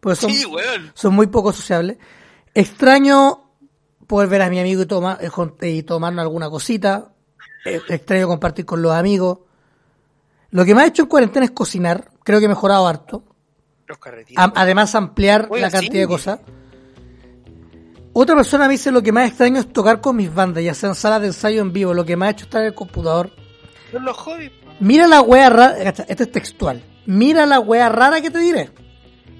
Porque 0.00 0.16
son, 0.20 0.30
Sí, 0.32 0.44
weón. 0.46 0.92
son 0.94 1.14
muy 1.14 1.26
poco 1.28 1.52
sociables. 1.52 1.96
Extraño 2.54 3.51
poder 4.06 4.28
ver 4.28 4.42
a 4.42 4.50
mi 4.50 4.58
amigo 4.60 4.82
y, 4.82 4.86
toma, 4.86 5.18
eh, 5.20 5.70
y 5.70 5.82
tomarnos 5.82 6.22
alguna 6.22 6.48
cosita. 6.50 7.12
Eh, 7.64 7.80
Extraño 7.88 8.26
compartir 8.28 8.64
con 8.64 8.82
los 8.82 8.92
amigos. 8.92 9.38
Lo 10.50 10.64
que 10.64 10.74
me 10.74 10.82
ha 10.82 10.86
hecho 10.86 11.02
en 11.02 11.08
cuarentena 11.08 11.44
es 11.46 11.52
cocinar. 11.52 12.10
Creo 12.24 12.38
que 12.38 12.46
he 12.46 12.48
mejorado 12.48 12.86
harto. 12.86 13.24
Los. 13.86 13.98
Am- 14.36 14.52
además 14.54 14.94
ampliar 14.94 15.48
la 15.50 15.70
cantidad 15.70 15.92
sí. 15.92 15.98
de 15.98 16.06
cosas. 16.06 16.40
Otra 18.14 18.34
persona 18.36 18.66
me 18.66 18.72
dice 18.72 18.90
lo 18.90 19.02
que 19.02 19.10
más 19.12 19.28
extraño 19.28 19.58
es 19.60 19.72
tocar 19.72 20.00
con 20.00 20.16
mis 20.16 20.32
bandas, 20.32 20.62
ya 20.62 20.74
sea 20.74 20.90
en 20.90 20.94
salas 20.94 21.22
de 21.22 21.28
ensayo 21.28 21.62
en 21.62 21.72
vivo, 21.72 21.94
lo 21.94 22.04
que 22.04 22.16
me 22.16 22.26
ha 22.26 22.30
hecho 22.30 22.44
estar 22.44 22.60
en 22.60 22.68
el 22.68 22.74
computador. 22.74 23.30
Son 23.90 24.04
los 24.04 24.16
hobbies. 24.18 24.52
Mira 24.80 25.06
la 25.06 25.22
wea 25.22 25.48
rara, 25.48 25.78
esto 25.78 26.04
es 26.06 26.32
textual. 26.32 26.82
Mira 27.06 27.46
la 27.46 27.58
wea 27.60 27.88
rara 27.88 28.20
que 28.20 28.30
te 28.30 28.38
diré. 28.38 28.70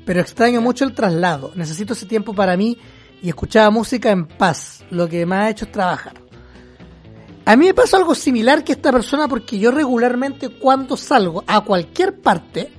Pero 0.06 0.20
extraño 0.20 0.60
mucho 0.62 0.84
el 0.84 0.94
traslado. 0.94 1.52
Necesito 1.54 1.92
ese 1.92 2.06
tiempo 2.06 2.34
para 2.34 2.56
mí 2.56 2.78
y 3.22 3.28
escuchaba 3.28 3.70
música 3.70 4.10
en 4.10 4.26
paz. 4.26 4.84
Lo 4.90 5.08
que 5.08 5.24
me 5.24 5.36
ha 5.36 5.48
hecho 5.50 5.64
es 5.64 5.72
trabajar. 5.72 6.14
A 7.44 7.56
mí 7.56 7.66
me 7.66 7.74
pasó 7.74 7.96
algo 7.96 8.14
similar 8.14 8.62
que 8.62 8.72
esta 8.72 8.92
persona 8.92 9.26
porque 9.28 9.58
yo 9.58 9.70
regularmente 9.70 10.48
cuando 10.48 10.96
salgo 10.96 11.42
a 11.46 11.60
cualquier 11.62 12.20
parte 12.20 12.70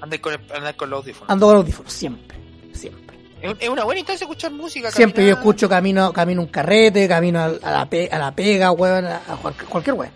Andar 0.00 0.20
con, 0.20 0.34
el- 0.34 0.52
andar 0.54 0.76
con 0.76 0.90
los 0.90 0.98
audífonos. 1.00 1.30
ando 1.30 1.46
con 1.46 1.56
audífonos. 1.56 1.92
Siempre. 1.92 2.38
Siempre. 2.72 3.16
Es, 3.60 3.68
una 3.68 3.84
buena 3.84 3.98
instancia 4.00 4.24
escuchar 4.24 4.52
música. 4.52 4.90
Siempre 4.90 5.26
yo 5.26 5.32
escucho 5.34 5.68
camino, 5.68 6.12
camino 6.12 6.42
un 6.42 6.48
carrete, 6.48 7.08
camino 7.08 7.40
a, 7.40 7.44
a 7.46 7.70
la, 7.72 7.90
pe- 7.90 8.08
a 8.12 8.18
la 8.18 8.34
pega, 8.34 8.70
weón, 8.72 9.06
a, 9.06 9.16
a 9.16 9.36
cual- 9.36 9.54
cualquier 9.68 9.94
weón. 9.96 10.12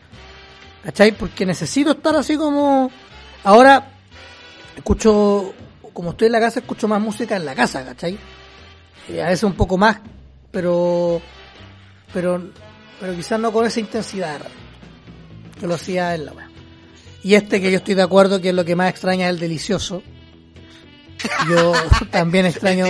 ¿Cachai? 0.84 1.12
Porque 1.12 1.44
necesito 1.44 1.90
estar 1.92 2.14
así 2.16 2.36
como... 2.36 2.90
Ahora, 3.44 3.90
escucho, 4.76 5.52
como 5.92 6.10
estoy 6.10 6.26
en 6.26 6.32
la 6.32 6.40
casa, 6.40 6.60
escucho 6.60 6.86
más 6.88 7.00
música 7.00 7.36
en 7.36 7.44
la 7.44 7.54
casa, 7.54 7.84
¿cachai? 7.84 8.18
A 9.18 9.28
veces 9.28 9.44
un 9.44 9.54
poco 9.54 9.76
más, 9.76 9.98
pero... 10.50 11.20
Pero, 12.12 12.50
pero 12.98 13.14
quizás 13.14 13.38
no 13.38 13.52
con 13.52 13.64
esa 13.66 13.78
intensidad 13.78 14.40
que 15.58 15.66
lo 15.66 15.74
hacía 15.74 16.14
en 16.14 16.26
la 16.26 16.32
weón. 16.32 16.50
Y 17.22 17.34
este 17.34 17.60
que 17.60 17.70
yo 17.70 17.78
estoy 17.78 17.94
de 17.94 18.02
acuerdo 18.02 18.40
que 18.40 18.48
es 18.48 18.54
lo 18.54 18.64
que 18.64 18.74
más 18.74 18.90
extraña 18.90 19.26
es 19.26 19.34
el 19.34 19.38
delicioso. 19.38 20.02
Yo 21.48 21.72
también 22.10 22.46
extraño 22.46 22.86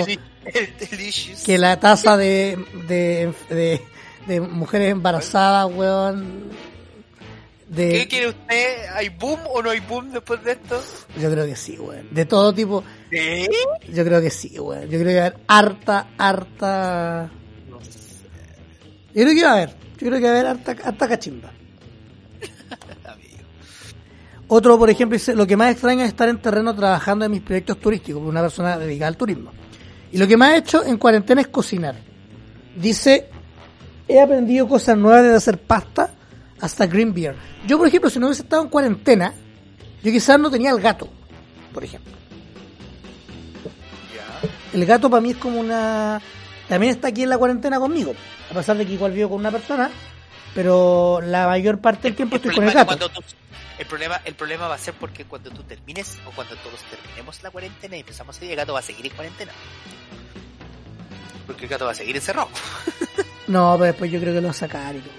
que 1.45 1.59
la 1.59 1.79
tasa 1.81 2.17
de, 2.17 2.65
de, 2.89 3.33
de, 3.51 3.83
de 4.27 4.41
mujeres 4.41 4.93
embarazadas, 4.93 5.71
weón, 5.75 6.51
¿Qué 7.75 8.09
quiere 8.09 8.29
usted? 8.29 8.87
¿Hay 8.95 9.11
boom 9.11 9.39
o 9.49 9.63
no 9.63 9.71
hay 9.71 9.81
boom 9.81 10.11
después 10.11 10.43
de 10.43 10.53
esto? 10.53 10.83
yo 11.21 11.31
creo 11.31 11.47
que 11.47 11.55
sí, 11.55 11.79
weón, 11.79 12.09
de 12.11 12.25
todo 12.25 12.53
tipo, 12.53 12.83
¿Sí? 13.11 13.47
yo 13.93 14.05
creo 14.05 14.21
que 14.21 14.31
sí, 14.31 14.59
weón, 14.59 14.89
yo 14.89 14.99
creo 14.99 15.07
que 15.07 15.17
va 15.17 15.23
a 15.23 15.27
haber 15.27 15.41
harta, 15.47 16.09
harta, 16.19 17.31
yo 19.15 19.23
creo 19.23 19.35
que 19.35 19.45
va 19.45 19.51
a 19.51 19.55
haber, 19.55 19.71
Yo 19.71 20.09
creo 20.09 20.13
que 20.13 20.23
va 20.23 20.29
a 20.29 20.33
haber 20.33 20.47
harta, 20.47 20.77
harta 20.85 21.09
cachimba. 21.09 21.53
Otro, 24.49 24.79
por 24.79 24.91
ejemplo, 24.91 25.17
dice, 25.17 25.35
lo 25.35 25.47
que 25.47 25.57
más 25.57 25.73
extraña 25.73 26.05
es 26.05 26.11
estar 26.11 26.29
en 26.29 26.41
terreno 26.41 26.75
trabajando 26.75 27.25
en 27.25 27.31
mis 27.31 27.43
proyectos 27.43 27.79
turísticos, 27.79 28.21
por 28.21 28.31
una 28.31 28.43
persona 28.43 28.79
dedicada 28.79 29.09
al 29.09 29.17
turismo. 29.17 29.53
Y 30.13 30.19
lo 30.19 30.27
que 30.27 30.37
más 30.37 30.55
he 30.55 30.59
hecho 30.59 30.85
en 30.85 30.97
cuarentena 30.97 31.41
es 31.41 31.49
cocinar. 31.49 31.97
Dice, 32.77 33.29
he 34.09 34.21
aprendido 34.21 34.69
cosas 34.69 34.97
nuevas 34.97 35.23
desde 35.23 35.37
hacer 35.37 35.59
pasta 35.59 36.11
hasta 36.61 36.87
green 36.87 37.13
beer. 37.15 37.35
Yo, 37.67 37.79
por 37.79 37.87
ejemplo, 37.89 38.11
si 38.11 38.19
no 38.19 38.27
hubiese 38.27 38.43
estado 38.43 38.63
en 38.63 38.69
cuarentena, 38.69 39.33
yo 40.03 40.13
quizás 40.13 40.39
no 40.39 40.51
tenía 40.51 40.71
el 40.71 40.81
gato, 40.81 41.09
por 41.73 41.85
ejemplo. 41.85 42.13
El 44.73 44.87
gato 44.87 45.11
para 45.11 45.21
mí 45.21 45.31
es 45.31 45.37
como 45.37 45.59
una... 45.61 46.21
También 46.69 46.93
está 46.95 47.09
aquí 47.09 47.25
en 47.25 47.29
la 47.31 47.39
cuarentena 47.39 47.81
conmigo, 47.81 48.15
a 48.51 48.55
pesar 48.55 48.77
de 48.77 48.87
que 48.87 48.93
igual 48.93 49.11
vivo 49.13 49.31
con 49.31 49.41
una 49.41 49.51
persona, 49.51 49.91
pero 50.55 51.21
la 51.25 51.49
mayor 51.49 51.81
parte 51.81 52.03
del 52.03 52.15
tiempo 52.15 52.37
estoy 52.37 52.55
con 52.55 52.65
el 52.65 52.73
gato. 52.73 52.97
tú- 52.97 53.21
el 53.79 53.87
problema, 53.87 54.21
el 54.25 54.35
problema 54.35 54.69
va 54.69 54.75
a 54.75 54.79
ser 54.79 54.95
porque 54.95 55.25
cuando 55.25 55.51
tú 55.51 55.63
termines 55.65 56.19
o 56.27 56.31
cuando 56.31 56.55
todos 56.57 56.79
terminemos 56.91 57.43
la 57.43 57.51
cuarentena 57.51 57.97
y 57.97 58.01
empezamos 58.01 58.41
a 58.41 58.45
ir, 58.45 58.51
el 58.53 58.57
gato 58.59 58.75
va 58.75 58.79
a 58.79 58.83
seguir 58.83 59.07
en 59.07 59.13
cuarentena. 59.13 59.53
Porque 61.47 61.65
el 61.65 61.71
gato 61.71 61.87
va 61.87 61.93
a 61.93 61.95
seguir 61.95 62.15
encerrado. 62.15 62.49
No, 63.49 63.73
pero 63.73 63.87
después 63.87 64.13
yo 64.13 64.21
creo 64.21 64.33
que 64.35 64.41
lo 64.41 64.47
va 64.49 64.53
a 64.53 64.55
sacar 64.55 64.95
y 64.95 65.01
todo. 65.01 65.13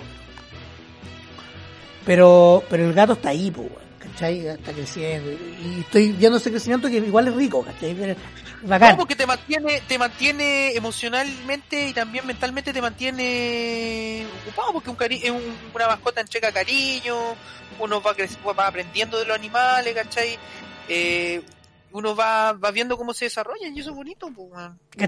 Pero, 2.06 2.64
pero 2.70 2.86
el 2.86 2.94
gato 2.94 3.14
está 3.14 3.30
ahí, 3.30 3.52
pues, 3.52 3.68
¿cachai? 4.00 4.48
Está 4.48 4.72
creciendo. 4.74 5.32
Y 5.32 5.82
estoy 5.82 6.12
viendo 6.14 6.38
ese 6.38 6.50
crecimiento 6.50 6.88
que 6.90 6.98
igual 6.98 7.28
es 7.28 7.36
rico, 7.36 7.64
¿cachai? 7.64 7.96
Bacán. 8.64 8.98
Te 9.08 9.26
mantiene, 9.26 9.82
te 9.88 9.98
mantiene 9.98 10.76
emocionalmente 10.76 11.88
y 11.90 11.94
también 11.94 12.26
mentalmente 12.28 12.72
te 12.74 12.82
mantiene 12.82 14.26
ocupado, 14.44 14.74
porque 14.74 14.90
un 14.90 14.96
cari 14.96 15.30
un- 15.30 15.58
una 15.74 15.88
mascota 15.88 16.22
entrega 16.22 16.52
cariño, 16.52 17.16
uno 17.80 18.02
va, 18.02 18.16
va 18.54 18.68
aprendiendo 18.68 19.18
de 19.20 19.26
los 19.26 19.36
animales, 19.36 19.94
¿cachai? 19.96 20.38
Eh, 20.88 21.42
uno 21.94 22.16
va, 22.16 22.54
va 22.54 22.72
viendo 22.72 22.98
cómo 22.98 23.14
se 23.14 23.26
desarrollan 23.26 23.76
y 23.76 23.80
eso 23.80 23.92
es 23.92 23.96
bonito, 23.96 24.30
pues. 24.34 24.52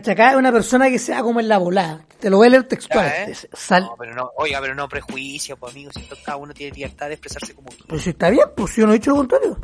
Acá 0.08 0.32
es 0.32 0.38
una 0.38 0.52
persona 0.52 0.90
que 0.90 1.00
se 1.00 1.12
da 1.12 1.22
como 1.22 1.40
en 1.40 1.48
la 1.48 1.58
volada. 1.58 2.06
Te 2.20 2.30
lo 2.30 2.38
voy 2.38 2.48
a 2.48 2.50
leer 2.52 2.64
textual. 2.68 3.06
Ya, 3.06 3.24
¿eh? 3.26 3.36
Sal... 3.54 3.84
No, 3.84 3.96
pero 3.98 4.14
no, 4.14 4.32
oiga, 4.38 4.60
pero 4.62 4.76
no 4.76 4.88
prejuicio, 4.88 5.58
pues 5.58 5.74
amigos, 5.74 5.94
si 5.96 6.08
cada 6.24 6.38
uno 6.38 6.54
tiene 6.54 6.76
libertad 6.76 7.08
de 7.08 7.14
expresarse 7.14 7.54
como 7.54 7.70
quiera. 7.70 7.86
Pues 7.88 8.04
si 8.04 8.10
está 8.12 8.30
bien, 8.30 8.48
pues 8.56 8.76
yo 8.76 8.86
no 8.86 8.94
he 8.94 8.96
dicho 8.96 9.12
lo 9.12 9.18
contrario. 9.18 9.58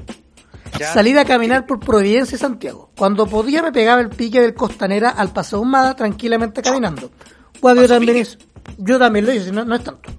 Ya. 0.78 0.94
Salir 0.94 1.18
a 1.18 1.26
caminar 1.26 1.66
por 1.66 1.80
Providencia 1.80 2.36
y 2.36 2.40
Santiago. 2.40 2.92
Cuando 2.98 3.26
podía 3.26 3.64
me 3.64 3.72
pegaba 3.72 4.02
el 4.02 4.10
pique 4.10 4.40
del 4.40 4.54
Costanera 4.54 5.10
al 5.10 5.34
Paseo 5.34 5.62
Humada 5.62 5.96
tranquilamente 5.96 6.62
caminando. 6.62 7.12
Bueno, 7.62 7.82
yo 7.82 7.88
también, 7.88 8.18
es, 8.18 8.38
yo 8.78 9.00
también 9.00 9.26
lo 9.26 9.34
hice, 9.34 9.52
no, 9.52 9.66
no 9.66 9.76
es 9.76 9.84
tanto. 9.84 10.10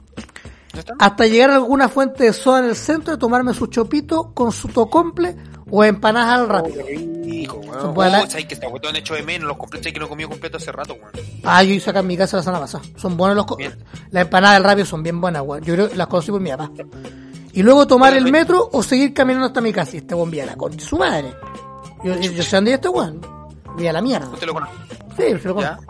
Hasta 0.98 1.26
llegar 1.26 1.50
a 1.50 1.56
alguna 1.56 1.88
fuente 1.88 2.24
de 2.24 2.32
soda 2.32 2.60
en 2.60 2.66
el 2.66 2.76
centro 2.76 3.14
y 3.14 3.18
tomarme 3.18 3.54
su 3.54 3.66
chopito 3.66 4.32
con 4.34 4.52
su 4.52 4.68
tocomple 4.68 5.36
o 5.70 5.84
empanadas 5.84 6.40
al 6.40 6.48
rápido. 6.48 6.84
Weón. 6.84 7.94
buenas. 7.94 8.24
Oh, 8.24 8.30
sabes 8.30 8.46
que 8.46 8.56
cuestión 8.56 8.96
hecho 8.96 9.14
de 9.14 9.22
menos, 9.22 9.48
los 9.48 9.56
completos 9.56 9.92
que 9.92 9.98
no 9.98 10.08
completo 10.08 10.56
hace 10.56 10.72
rato, 10.72 10.94
weón. 10.94 11.12
Ah, 11.44 11.62
yo 11.62 11.74
hice 11.74 11.90
acá 11.90 12.00
en 12.00 12.06
mi 12.06 12.16
casa 12.16 12.36
la 12.36 12.42
semana 12.42 12.60
pasada. 12.60 12.84
Son 12.96 13.16
buenos 13.16 13.36
los... 13.36 13.56
Bien. 13.56 13.76
Las 14.10 14.24
empanadas 14.24 14.56
del 14.56 14.64
rápido 14.64 14.86
son 14.86 15.02
bien 15.02 15.20
buenas, 15.20 15.42
weón. 15.42 15.62
Yo 15.62 15.74
creo 15.74 15.88
que 15.88 15.96
las 15.96 16.06
conocí 16.06 16.30
por 16.30 16.40
mi 16.40 16.50
papá. 16.50 16.70
Y 17.52 17.62
luego 17.62 17.86
tomar 17.86 18.14
el 18.16 18.30
metro 18.30 18.68
o 18.72 18.82
seguir 18.82 19.12
caminando 19.12 19.46
hasta 19.46 19.60
mi 19.60 19.72
casa. 19.72 19.96
Y 19.96 19.98
este 19.98 20.14
weón 20.14 20.32
con 20.56 20.78
su 20.78 20.96
madre. 20.96 21.34
Yo, 22.04 22.14
yo, 22.16 22.32
yo 22.32 22.42
sé 22.42 22.56
dónde 22.56 22.74
este 22.74 22.88
weón. 22.88 23.20
Vive 23.76 23.88
a 23.88 23.92
la 23.92 24.02
mierda. 24.02 24.28
Usted 24.28 24.46
lo 24.46 24.54
conoce. 24.54 24.72
Sí, 25.16 25.38
se 25.40 25.48
lo 25.48 25.54
conozco. 25.54 25.84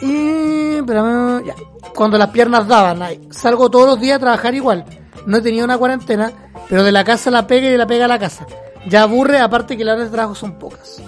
Y... 0.00 0.82
Pero, 0.82 1.44
ya. 1.44 1.54
Cuando 1.94 2.18
las 2.18 2.30
piernas 2.30 2.66
daban, 2.66 3.00
salgo 3.30 3.70
todos 3.70 3.86
los 3.86 4.00
días 4.00 4.16
a 4.16 4.20
trabajar 4.20 4.54
igual. 4.54 4.84
No 5.26 5.38
he 5.38 5.40
tenido 5.40 5.64
una 5.64 5.78
cuarentena, 5.78 6.32
pero 6.68 6.82
de 6.82 6.92
la 6.92 7.04
casa 7.04 7.30
a 7.30 7.32
la 7.32 7.46
pega 7.46 7.68
y 7.68 7.70
de 7.70 7.78
la 7.78 7.86
pega 7.86 8.06
a 8.06 8.08
la 8.08 8.18
casa. 8.18 8.46
Ya 8.86 9.02
aburre, 9.02 9.38
aparte 9.38 9.76
que 9.76 9.84
las 9.84 9.94
horas 9.96 10.06
de 10.10 10.12
trabajo 10.12 10.34
son 10.34 10.58
pocas. 10.58 11.00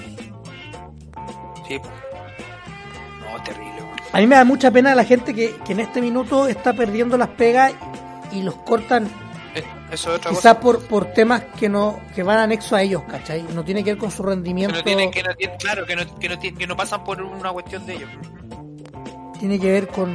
Sí. 1.69 1.79
No, 1.79 3.43
terrible. 3.43 3.73
A 4.13 4.19
mí 4.19 4.27
me 4.27 4.37
da 4.37 4.45
mucha 4.45 4.71
pena 4.71 4.95
la 4.95 5.05
gente 5.05 5.35
que, 5.35 5.57
que 5.65 5.73
en 5.73 5.81
este 5.81 6.01
minuto 6.01 6.47
está 6.49 6.73
perdiendo 6.73 7.19
las 7.19 7.29
pegas 7.31 7.73
y 8.33 8.43
los 8.43 8.55
cortan 8.57 9.07
Eh, 9.55 9.63
Eso 9.91 10.11
es 10.13 10.19
otra 10.19 10.31
quizás 10.31 10.43
cosa. 10.55 10.61
por, 10.61 10.83
por 10.87 11.07
temas 11.07 11.43
que 11.59 11.69
no 11.69 11.99
que 12.15 12.23
van 12.23 12.39
anexo 12.39 12.77
a 12.77 12.83
ellos, 12.83 13.03
¿cachai? 13.09 13.43
No 13.55 13.65
tiene 13.65 13.83
que 13.85 13.91
ver 13.93 13.99
con 13.99 14.11
su 14.11 14.23
Que 14.23 14.29
rendimiento, 14.31 14.77
no 14.77 14.83
tienen, 14.85 15.11
que 15.11 15.23
no 15.23 15.35
tienen, 15.35 15.57
claro, 15.59 15.85
que 15.87 15.97
no, 15.97 16.19
que 16.19 16.29
no, 16.29 16.39
tienen- 16.39 16.59
que 16.59 16.67
no 16.67 16.77
pasan 16.77 17.05
por 17.05 17.21
una 17.23 17.51
cuestión 17.53 17.85
de 17.87 17.95
ellos, 17.97 18.09
tiene 19.39 19.59
que 19.59 19.71
ver 19.71 19.89
con, 19.89 20.15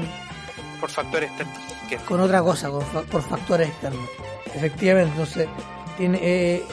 por 0.80 0.90
factores 0.90 1.30
externos. 1.30 1.58
Que 1.90 1.98
con 1.98 2.20
otra 2.22 2.42
cosa, 2.42 2.70
con 2.70 2.84
por 3.06 3.22
factores 3.22 3.68
externos. 3.70 4.08
Efectivamente, 4.54 5.12
entonces, 5.12 5.48
tiene, 5.98 6.20
eh, 6.22 6.64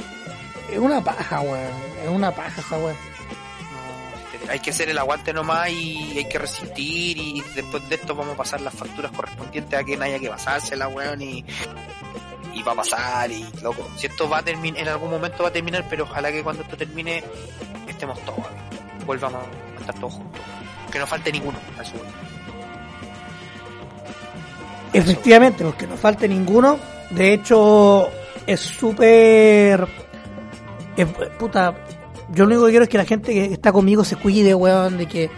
es 0.71 0.79
una 0.79 1.03
paja, 1.03 1.41
weón. 1.41 1.73
Es 2.03 2.09
una 2.09 2.31
paja 2.31 2.61
esa 2.61 2.77
weón. 2.79 2.97
no, 4.47 4.53
hay 4.53 4.61
que 4.61 4.71
hacer 4.71 4.89
el 4.89 4.99
aguante 4.99 5.33
nomás 5.33 5.71
y 5.71 6.19
hay 6.19 6.29
que 6.29 6.39
resistir 6.39 7.19
y 7.19 7.43
después 7.55 7.87
de 7.89 7.95
esto 7.97 8.15
vamos 8.15 8.35
a 8.35 8.37
pasar 8.37 8.61
las 8.61 8.75
facturas 8.75 9.11
correspondientes 9.13 9.79
a 9.79 9.83
quien 9.85 10.03
haya 10.03 10.19
que 10.19 10.29
pasársela, 10.31 10.89
weón, 10.89 11.21
y, 11.23 11.45
y 12.55 12.63
va 12.63 12.73
a 12.73 12.77
pasar 12.77 13.31
y 13.31 13.45
loco. 13.63 13.89
Si 13.97 14.07
esto 14.07 14.29
va 14.29 14.39
a 14.39 14.43
terminar, 14.43 14.81
en 14.83 14.89
algún 14.89 15.11
momento 15.11 15.43
va 15.43 15.49
a 15.51 15.53
terminar, 15.53 15.85
pero 15.91 16.05
ojalá 16.05 16.31
que 16.33 16.43
cuando 16.43 16.63
esto 16.63 16.77
termine 16.77 17.23
estemos 17.87 18.19
todos, 18.25 18.45
volvamos 19.07 19.43
a 19.77 19.81
estar 19.81 19.95
todos 19.97 20.15
juntos. 20.15 20.41
Que 20.93 20.99
no 20.99 21.07
falte 21.07 21.31
ninguno. 21.33 21.59
a 21.79 21.85
su- 21.85 21.93
Efectivamente, 24.93 25.65
porque 25.65 25.87
no 25.87 25.97
falte 25.97 26.27
ninguno. 26.29 26.79
De 27.11 27.35
hecho, 27.35 28.09
es 28.47 28.61
súper. 28.61 29.87
Es- 31.03 31.09
Puta, 31.39 31.75
yo 32.31 32.45
lo 32.45 32.51
único 32.51 32.65
que 32.67 32.71
quiero 32.71 32.83
es 32.85 32.89
que 32.89 32.99
la 32.99 33.05
gente 33.05 33.33
que 33.33 33.45
está 33.53 33.73
conmigo 33.73 34.05
se 34.05 34.17
cuide, 34.17 34.55
weón, 34.55 34.99
de 34.99 35.07
que, 35.07 35.31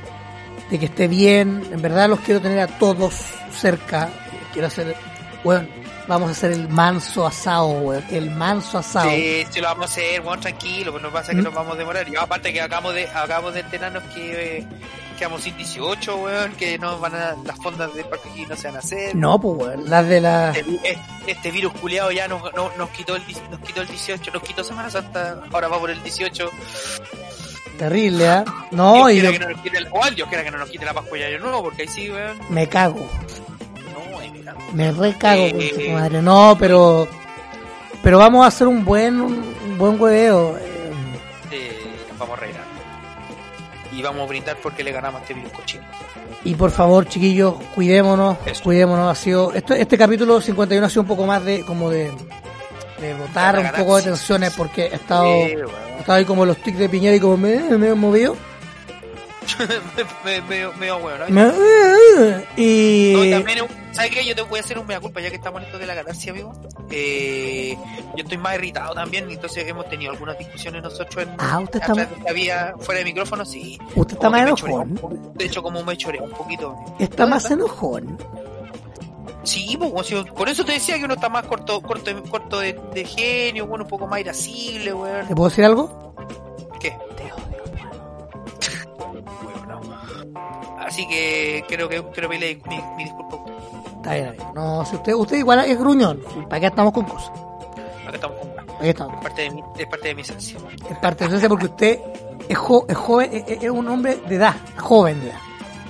de 0.71 0.79
que 0.79 0.87
esté 0.87 1.09
bien. 1.09 1.63
En 1.73 1.81
verdad 1.83 2.09
los 2.09 2.21
quiero 2.21 2.41
tener 2.41 2.61
a 2.61 2.67
todos 2.67 3.15
cerca. 3.53 4.09
Quiero 4.53 4.69
hacer, 4.69 4.97
weón, 5.45 5.69
vamos 6.09 6.29
a 6.29 6.33
hacer 6.33 6.53
el 6.53 6.69
manso 6.69 7.27
asado, 7.27 7.69
weón. 7.69 8.05
El 8.11 8.31
manso 8.31 8.79
asado. 8.79 9.11
Sí, 9.11 9.45
sí 9.51 9.61
lo 9.61 9.69
vamos 9.69 9.87
a 9.87 9.89
hacer, 9.89 10.21
bueno, 10.23 10.41
tranquilo, 10.43 10.91
pues 10.93 11.03
no 11.03 11.11
pasa 11.11 11.33
que 11.33 11.41
¿Mm? 11.41 11.45
nos 11.45 11.55
vamos 11.55 11.75
a 11.75 11.79
demorar. 11.79 12.09
Y 12.09 12.17
aparte 12.17 12.53
que 12.53 12.61
acabamos 12.61 12.95
de, 12.95 13.07
acabamos 13.09 13.55
de 13.55 13.61
enterarnos 13.61 14.03
que 14.15 14.59
eh, 14.59 14.67
quedamos 15.21 15.43
sin 15.43 15.57
18, 15.57 16.17
weón, 16.17 16.53
que 16.55 16.77
no 16.79 16.99
van 16.99 17.15
a, 17.15 17.37
las 17.45 17.57
fondas 17.63 17.95
de 17.95 18.03
parque 18.05 18.29
aquí 18.31 18.47
no 18.47 18.57
se 18.57 18.67
van 18.67 18.77
a 18.77 18.79
hacer. 18.81 19.15
No, 19.15 19.41
pues, 19.41 19.57
weón, 19.69 19.89
las 19.89 20.09
de 20.09 20.21
la. 20.21 20.51
Este, 20.51 20.99
este- 21.29 21.51
virus 21.53 21.73
culiado 21.75 22.11
ya 22.11 22.27
nos, 22.27 22.43
no- 22.55 22.73
nos 22.77 22.91
quitó 22.91 23.15
el, 23.15 23.23
nos 23.51 23.61
quitó 23.61 23.83
el 23.83 23.87
18, 23.89 24.31
nos 24.33 24.43
quitó 24.43 24.65
Semana 24.65 24.91
Santa, 24.91 25.41
ahora 25.53 25.69
va 25.69 25.79
por 25.79 25.91
el 25.91 26.03
18. 26.03 26.51
Terrible, 27.79 28.29
¿ah? 28.29 28.45
No, 28.73 29.07
Dios 29.07 29.11
y 29.13 29.21
quiera 29.21 29.29
lo- 29.31 29.33
que 29.33 29.39
no 29.45 29.51
nos 29.51 29.61
quite 29.63 29.79
el, 29.79 29.89
o 29.91 30.11
Dios 30.11 30.29
quiera 30.29 30.45
que 30.45 30.51
no 30.51 30.59
nos 30.59 30.69
quite 30.71 30.85
la 30.85 30.93
Pascua 30.95 31.19
y 31.19 31.23
Año 31.23 31.39
Nuevo, 31.39 31.63
porque 31.63 31.83
ahí 31.83 31.89
sí, 31.89 32.11
weón. 32.11 32.39
me 32.51 32.69
cago. 32.69 33.09
No, 33.95 34.19
me 34.33 34.41
cago. 34.43 34.61
Me 34.75 34.93
recago, 34.93 35.43
Eh, 35.47 35.73
tu 35.87 35.91
madre. 35.93 36.21
No, 36.23 36.57
pero. 36.59 37.09
Pero 38.03 38.19
vamos 38.19 38.45
a 38.45 38.49
hacer 38.49 38.67
un 38.67 38.85
buen, 38.85 39.21
un 39.21 39.77
buen 39.79 40.01
hueveo. 40.01 40.57
eh, 40.59 40.93
Eh, 41.53 41.79
vamos 42.19 42.39
a 42.39 42.41
reír. 42.41 42.55
Y 44.01 44.03
vamos 44.03 44.23
a 44.23 44.27
brindar 44.29 44.57
porque 44.63 44.83
le 44.83 44.93
ganamos 44.93 45.21
a 45.21 45.23
este 45.25 45.35
virus 45.35 45.53
cochino. 45.53 45.85
Y 46.45 46.55
por 46.55 46.71
favor, 46.71 47.07
chiquillos, 47.07 47.55
cuidémonos, 47.75 48.39
Eso. 48.47 48.63
cuidémonos. 48.63 49.11
Ha 49.11 49.15
sido, 49.21 49.53
esto, 49.53 49.75
este 49.75 49.99
capítulo 49.99 50.41
51 50.41 50.87
ha 50.87 50.89
sido 50.89 51.03
un 51.03 51.09
poco 51.09 51.27
más 51.27 51.45
de, 51.45 51.63
como 51.67 51.91
de, 51.91 52.11
de 53.01 53.15
botar 53.15 53.59
un 53.59 53.69
poco 53.73 53.97
de 53.99 54.03
tensiones 54.05 54.55
porque 54.57 54.87
he 54.87 54.95
estado, 54.95 55.25
Eh, 55.27 55.53
he 55.53 55.57
weón. 55.59 55.71
estado 55.99 56.19
ahí 56.19 56.25
como 56.25 56.47
los 56.47 56.57
tics 56.57 56.79
de 56.79 56.89
Piñera 56.89 57.15
y 57.17 57.21
como 57.21 57.37
me, 57.37 57.57
me 57.77 57.89
he 57.89 57.95
movido. 57.95 58.37
me, 60.25 60.41
¿no? 61.19 61.53
Me- 61.53 62.45
y, 62.57 63.13
No, 63.15 63.25
y 63.25 63.31
también, 63.33 63.59
¿sabes 64.01 64.15
qué? 64.17 64.25
Yo 64.25 64.35
te 64.35 64.43
voy 64.43 64.59
a 64.59 64.63
hacer 64.63 64.79
un 64.79 64.87
mea 64.87 64.99
culpa 64.99 65.21
ya 65.21 65.29
que 65.29 65.37
estamos 65.37 65.61
en 65.61 65.67
esto 65.67 65.79
de 65.79 65.87
la 65.87 65.95
galaxia, 65.95 66.33
amigo. 66.33 66.53
Eh, 66.91 67.77
yo 68.17 68.23
estoy 68.23 68.39
más 68.39 68.55
irritado 68.55 68.95
también, 68.95 69.31
entonces 69.31 69.67
hemos 69.69 69.89
tenido 69.91 70.13
algunas 70.13 70.39
discusiones 70.39 70.83
nosotros 70.83 71.25
en 71.25 71.35
Ah, 71.39 71.61
usted 71.61 71.81
está 71.81 71.95
de 71.95 72.33
vía, 72.33 72.75
fuera 72.81 73.01
de 73.01 73.05
micrófono, 73.05 73.45
sí. 73.45 73.79
usted 73.95 74.15
está 74.15 74.31
más 74.31 74.55
choreo 74.55 74.83
enojón. 74.83 75.33
De 75.35 75.45
hecho, 75.45 75.63
como 75.63 75.85
me 75.85 75.97
choreo 75.97 76.25
un 76.25 76.31
poquito. 76.31 76.75
Está 76.99 77.25
¿No, 77.25 77.31
más 77.31 77.51
enojón. 77.51 78.17
Sí, 79.43 79.77
pues, 79.79 79.91
bueno, 80.11 80.35
por 80.35 80.49
eso 80.49 80.65
te 80.65 80.73
decía 80.73 80.99
que 80.99 81.05
uno 81.05 81.15
está 81.15 81.29
más 81.29 81.45
corto 81.47 81.81
corto, 81.83 82.11
corto 82.25 82.61
de, 82.61 82.79
de 82.95 83.05
genio, 83.05 83.67
bueno, 83.67 83.85
un 83.85 83.91
poco 83.91 84.07
más 84.07 84.21
irascible, 84.21 84.95
weón. 84.95 85.29
¿Te 85.29 85.35
puedo 85.35 85.51
decir 85.51 85.65
algo? 85.65 86.15
¿Qué? 86.81 86.91
Te 87.17 87.25
odio. 87.33 87.63
Weón, 89.43 89.69
no. 90.33 90.79
Así 90.79 91.07
que 91.07 91.65
creo 91.69 91.89
que 91.89 92.03
quiero 92.13 92.29
pedirle 92.29 92.61
mi, 92.67 92.81
mi 92.97 93.05
disculpa. 93.05 93.37
Está 94.01 94.15
bien, 94.15 94.29
amigo. 94.29 94.53
No, 94.55 94.85
si 94.87 94.97
usted, 94.97 95.13
usted 95.15 95.37
igual 95.37 95.61
es 95.61 95.79
gruñón. 95.79 96.21
¿Para 96.49 96.61
qué 96.61 96.67
estamos 96.67 96.93
con 96.93 97.05
cosas? 97.05 97.31
Acá 98.07 98.15
estamos 98.17 98.39
con. 98.39 98.51
Aquí 98.79 98.89
estamos. 98.89 99.15
Es 99.17 99.23
parte 99.23 99.43
de 99.43 99.51
mi, 99.51 99.63
es 99.79 99.87
parte 99.87 100.09
de 100.09 100.15
mi 100.15 100.23
esencia. 100.23 100.59
Es 100.91 100.99
parte 100.99 101.29
de 101.29 101.37
eso 101.37 101.49
porque 101.49 101.67
usted 101.67 101.99
es, 102.49 102.57
jo- 102.59 102.87
es 102.89 102.97
joven, 102.97 103.31
es, 103.47 103.63
es 103.63 103.71
un 103.71 103.87
hombre 103.89 104.17
de 104.27 104.37
edad, 104.37 104.55
joven 104.79 105.21
de 105.21 105.29
edad. 105.31 105.39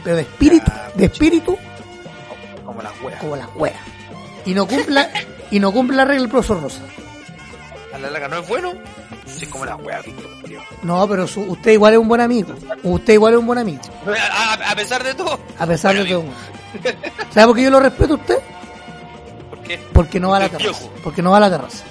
Pero 0.02 0.16
de 0.16 0.22
espíritu, 0.22 0.72
de 0.96 1.04
espíritu, 1.04 1.56
Como 2.64 2.82
la 2.82 2.90
wea. 3.02 3.18
como 3.18 3.36
la 3.36 3.46
wea. 3.54 3.80
Y 4.44 4.54
no 4.54 4.66
cumpla, 4.66 5.08
y 5.50 5.61
no 5.61 5.70
cumple 5.72 5.96
la 5.96 6.04
regla 6.04 6.22
del 6.22 6.30
profesor 6.30 6.61
Rosa. 6.62 6.80
A 7.94 7.98
la 7.98 8.11
larga 8.11 8.28
no 8.28 8.38
es 8.38 8.48
bueno. 8.48 8.72
Sí, 9.26 9.46
como 9.46 9.64
la 9.66 9.76
wea, 9.76 10.00
Víctor. 10.02 10.26
Julio. 10.40 10.61
No, 10.82 11.06
pero 11.06 11.28
su- 11.28 11.42
usted 11.42 11.72
igual 11.72 11.92
es 11.92 11.98
un 12.00 12.08
buen 12.08 12.20
amigo. 12.22 12.54
Usted 12.82 13.12
igual 13.12 13.34
es 13.34 13.38
un 13.38 13.46
buen 13.46 13.58
amigo. 13.61 13.82
A, 14.06 14.54
a- 14.54 14.72
a 14.72 14.74
pesar 14.74 15.04
de 15.04 15.14
todo. 15.14 15.38
A 15.58 15.66
pesar 15.66 15.94
Bueno, 15.94 16.08
de 16.08 16.11
todo. 16.26 16.34
¿Sabe 17.34 17.46
por 17.46 17.56
qué 17.56 17.62
yo 17.64 17.70
lo 17.70 17.80
respeto 17.80 18.14
a 18.14 18.16
usted? 18.16 18.38
¿Por 19.50 19.58
qué? 19.62 19.78
Porque 19.92 20.20
no 20.20 20.30
va 20.30 20.36
a 20.36 20.40
la 20.40 20.48
terraza. 20.48 20.84
Porque 21.02 21.22
no 21.22 21.30
va 21.30 21.36
a 21.38 21.40
la 21.40 21.50
terraza. 21.50 21.84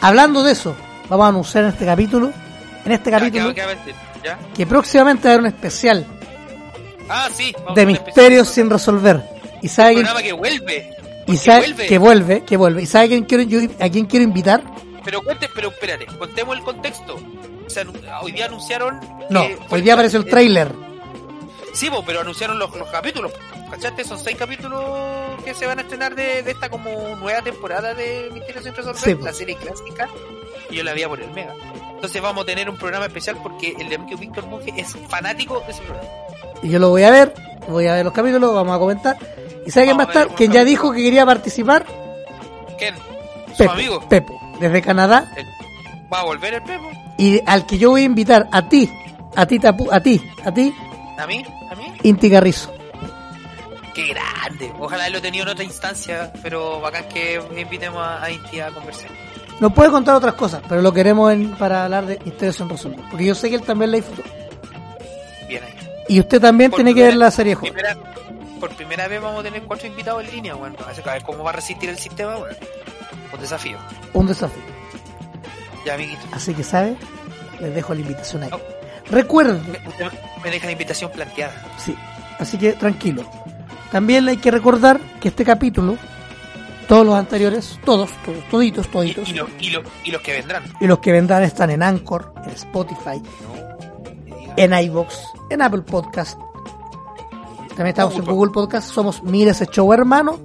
Hablando 0.00 0.42
de 0.42 0.52
eso, 0.52 0.76
vamos 1.08 1.24
a 1.24 1.28
anunciar 1.28 1.64
en 1.64 1.70
este 1.70 1.86
capítulo, 1.86 2.32
en 2.84 2.92
este 2.92 3.10
capítulo, 3.10 3.52
que 4.54 4.66
próximamente 4.66 5.26
va 5.28 5.30
a 5.30 5.34
haber 5.34 5.40
un 5.40 5.46
especial 5.54 6.06
Ah, 7.08 7.28
sí. 7.32 7.52
vamos 7.58 7.74
de 7.74 7.86
misterios 7.86 8.48
sin 8.48 8.68
resolver. 8.68 9.22
Y 9.62 9.68
sabe 9.68 9.90
Un 9.90 9.94
quién, 9.94 10.04
programa 10.06 10.22
que 10.22 10.32
vuelve. 10.32 10.96
y 11.26 11.36
sabe 11.36 11.60
vuelve. 11.66 11.86
que 11.86 11.98
vuelve, 11.98 12.40
que 12.44 12.56
vuelve. 12.56 12.82
¿Y 12.82 12.86
sabe 12.86 13.08
quién 13.08 13.24
quiero 13.24 13.42
yo, 13.44 13.60
a 13.80 13.88
quién 13.88 14.06
quiero 14.06 14.24
invitar? 14.24 14.62
Pero 15.04 15.22
cuente, 15.22 15.48
pero 15.54 15.68
espérate, 15.68 16.06
contemos 16.18 16.56
el 16.56 16.64
contexto. 16.64 17.16
O 17.66 17.70
sea, 17.70 17.84
hoy 18.22 18.32
día 18.32 18.46
anunciaron. 18.46 19.00
No, 19.30 19.44
hoy 19.70 19.80
día 19.82 19.94
apareció 19.94 20.18
el 20.20 20.26
eh, 20.26 20.30
tráiler. 20.30 20.72
Sí, 21.76 21.90
pero 22.06 22.20
anunciaron 22.20 22.58
los, 22.58 22.74
los 22.74 22.88
capítulos. 22.88 23.32
¿Cachaste? 23.70 24.04
Son 24.04 24.18
seis 24.18 24.36
capítulos 24.36 24.82
que 25.44 25.54
se 25.54 25.66
van 25.66 25.78
a 25.78 25.82
estrenar 25.82 26.14
de, 26.14 26.42
de 26.42 26.50
esta 26.50 26.68
como 26.70 26.90
nueva 27.16 27.42
temporada 27.42 27.92
de 27.94 28.30
Misterios 28.32 28.64
sin 28.64 28.74
resolver, 28.74 29.00
Sí, 29.00 29.14
po. 29.14 29.24
la 29.24 29.32
serie 29.32 29.56
clásica. 29.56 30.08
Y 30.70 30.76
yo 30.76 30.82
la 30.84 30.92
vi 30.94 31.04
por 31.04 31.20
el 31.20 31.30
Mega. 31.32 31.54
Entonces 31.94 32.20
vamos 32.22 32.42
a 32.44 32.46
tener 32.46 32.68
un 32.70 32.76
programa 32.76 33.06
especial 33.06 33.36
porque 33.42 33.74
el 33.78 33.88
de 33.88 33.96
amigo 33.96 34.18
Víctor 34.18 34.46
Monge 34.46 34.72
es 34.76 34.96
fanático 35.08 35.60
de 35.66 35.72
ese 35.72 35.82
programa. 35.82 36.08
Y 36.62 36.70
yo 36.70 36.78
lo 36.78 36.88
voy 36.90 37.02
a 37.04 37.10
ver, 37.10 37.34
voy 37.68 37.86
a 37.86 37.94
ver 37.94 38.04
los 38.04 38.14
capítulos, 38.14 38.54
vamos 38.54 38.74
a 38.74 38.78
comentar. 38.78 39.16
¿Y 39.66 39.70
sabe 39.70 39.86
quién 39.86 39.98
va 39.98 40.04
a 40.04 40.06
estar? 40.06 40.28
Quien 40.34 40.52
ya 40.52 40.64
dijo 40.64 40.92
que 40.92 41.02
quería 41.02 41.26
participar, 41.26 41.84
¿Quién? 42.78 42.94
Su 43.52 43.58
Pepo, 43.58 43.70
amigo. 43.72 44.08
Pepo, 44.08 44.40
desde 44.60 44.82
Canadá. 44.82 45.30
¿Va 46.12 46.20
a 46.20 46.24
volver 46.24 46.54
el 46.54 46.62
Pepo? 46.62 46.88
Y 47.18 47.40
al 47.46 47.66
que 47.66 47.78
yo 47.78 47.90
voy 47.90 48.02
a 48.02 48.04
invitar 48.04 48.48
a 48.52 48.68
ti, 48.68 48.90
a 49.34 49.46
ti, 49.46 49.58
Tapu- 49.58 49.88
a 49.92 50.00
ti, 50.00 50.22
a 50.44 50.52
ti, 50.52 50.74
¿A 51.18 51.26
mí? 51.26 51.42
Inti 52.02 52.30
Carrizo. 52.30 52.72
¡Qué 53.94 54.08
grande! 54.08 54.72
Ojalá 54.78 55.08
lo 55.08 55.18
he 55.18 55.20
tenido 55.20 55.44
en 55.44 55.50
otra 55.50 55.64
instancia, 55.64 56.32
pero 56.42 56.80
bacán 56.80 57.08
que 57.08 57.40
invitemos 57.56 58.00
a, 58.02 58.22
a 58.22 58.30
Inti 58.30 58.60
a 58.60 58.70
conversar. 58.70 59.08
Nos 59.58 59.72
puede 59.72 59.90
contar 59.90 60.14
otras 60.14 60.34
cosas, 60.34 60.60
pero 60.68 60.82
lo 60.82 60.92
queremos 60.92 61.32
en- 61.32 61.52
para 61.56 61.84
hablar 61.84 62.04
de 62.04 62.18
Misterios 62.24 62.56
sin 62.56 62.68
resolver. 62.68 63.00
Porque 63.10 63.24
yo 63.24 63.34
sé 63.34 63.48
que 63.48 63.54
él 63.56 63.62
también 63.62 63.90
la 63.90 63.96
disfrutó. 63.96 64.22
Bien 65.48 65.64
ahí. 65.64 65.74
Y 66.08 66.20
usted 66.20 66.40
también 66.40 66.70
Por 66.70 66.78
tiene 66.78 66.94
que 66.94 67.02
ver 67.04 67.16
la 67.16 67.30
serie. 67.30 67.56
Primera, 67.56 67.96
por 68.60 68.70
primera 68.76 69.08
vez 69.08 69.20
vamos 69.22 69.40
a 69.40 69.42
tener 69.44 69.62
cuatro 69.62 69.86
invitados 69.86 70.24
en 70.24 70.30
línea, 70.30 70.54
bueno. 70.54 70.76
A 70.86 71.12
ver 71.12 71.22
cómo 71.22 71.42
va 71.42 71.50
a 71.50 71.54
resistir 71.54 71.88
el 71.88 71.98
sistema, 71.98 72.36
bueno. 72.36 72.54
Un 73.32 73.40
desafío. 73.40 73.78
Un 74.12 74.26
desafío. 74.26 74.62
Ya, 75.86 75.94
amiguito. 75.94 76.20
Así 76.32 76.52
que, 76.52 76.62
¿sabe? 76.62 76.96
Les 77.60 77.74
dejo 77.74 77.94
la 77.94 78.00
invitación 78.00 78.42
ahí. 78.42 78.50
No. 78.50 78.60
Recuerden, 79.10 79.62
Me, 79.70 79.78
me 80.44 80.50
deja 80.50 80.66
la 80.66 80.72
invitación 80.72 81.10
planteada. 81.12 81.52
sí, 81.78 81.94
así 82.38 82.58
que 82.58 82.72
tranquilo. 82.72 83.22
También 83.92 84.26
hay 84.28 84.36
que 84.38 84.50
recordar 84.50 84.98
que 85.20 85.28
este 85.28 85.44
capítulo, 85.44 85.96
todos 86.88 87.06
los 87.06 87.14
anteriores, 87.14 87.78
todos, 87.84 88.10
todos, 88.24 88.44
toditos, 88.50 88.86
Y, 88.86 88.90
toditos, 88.90 89.28
y, 89.28 89.32
lo- 89.34 89.48
y, 89.60 89.70
lo- 89.70 89.82
y 90.04 90.10
los 90.10 90.20
que 90.22 90.32
vendrán. 90.32 90.64
y 90.80 90.86
los 90.86 90.98
que 90.98 91.12
vendrán 91.12 91.42
están 91.44 91.70
en 91.70 91.82
Anchor, 91.82 92.32
en 92.44 92.50
Spotify, 92.50 93.22
en 94.56 94.72
iBox, 94.72 95.18
en 95.50 95.62
Apple 95.62 95.82
Podcast. 95.82 96.38
También 97.68 97.88
estamos 97.88 98.14
en 98.14 98.20
Google 98.22 98.34
Google 98.34 98.52
Podcast. 98.52 98.90
Somos 98.90 99.22
Mira 99.22 99.50
ese 99.52 99.66
show 99.66 99.92
hermano. 99.92 100.38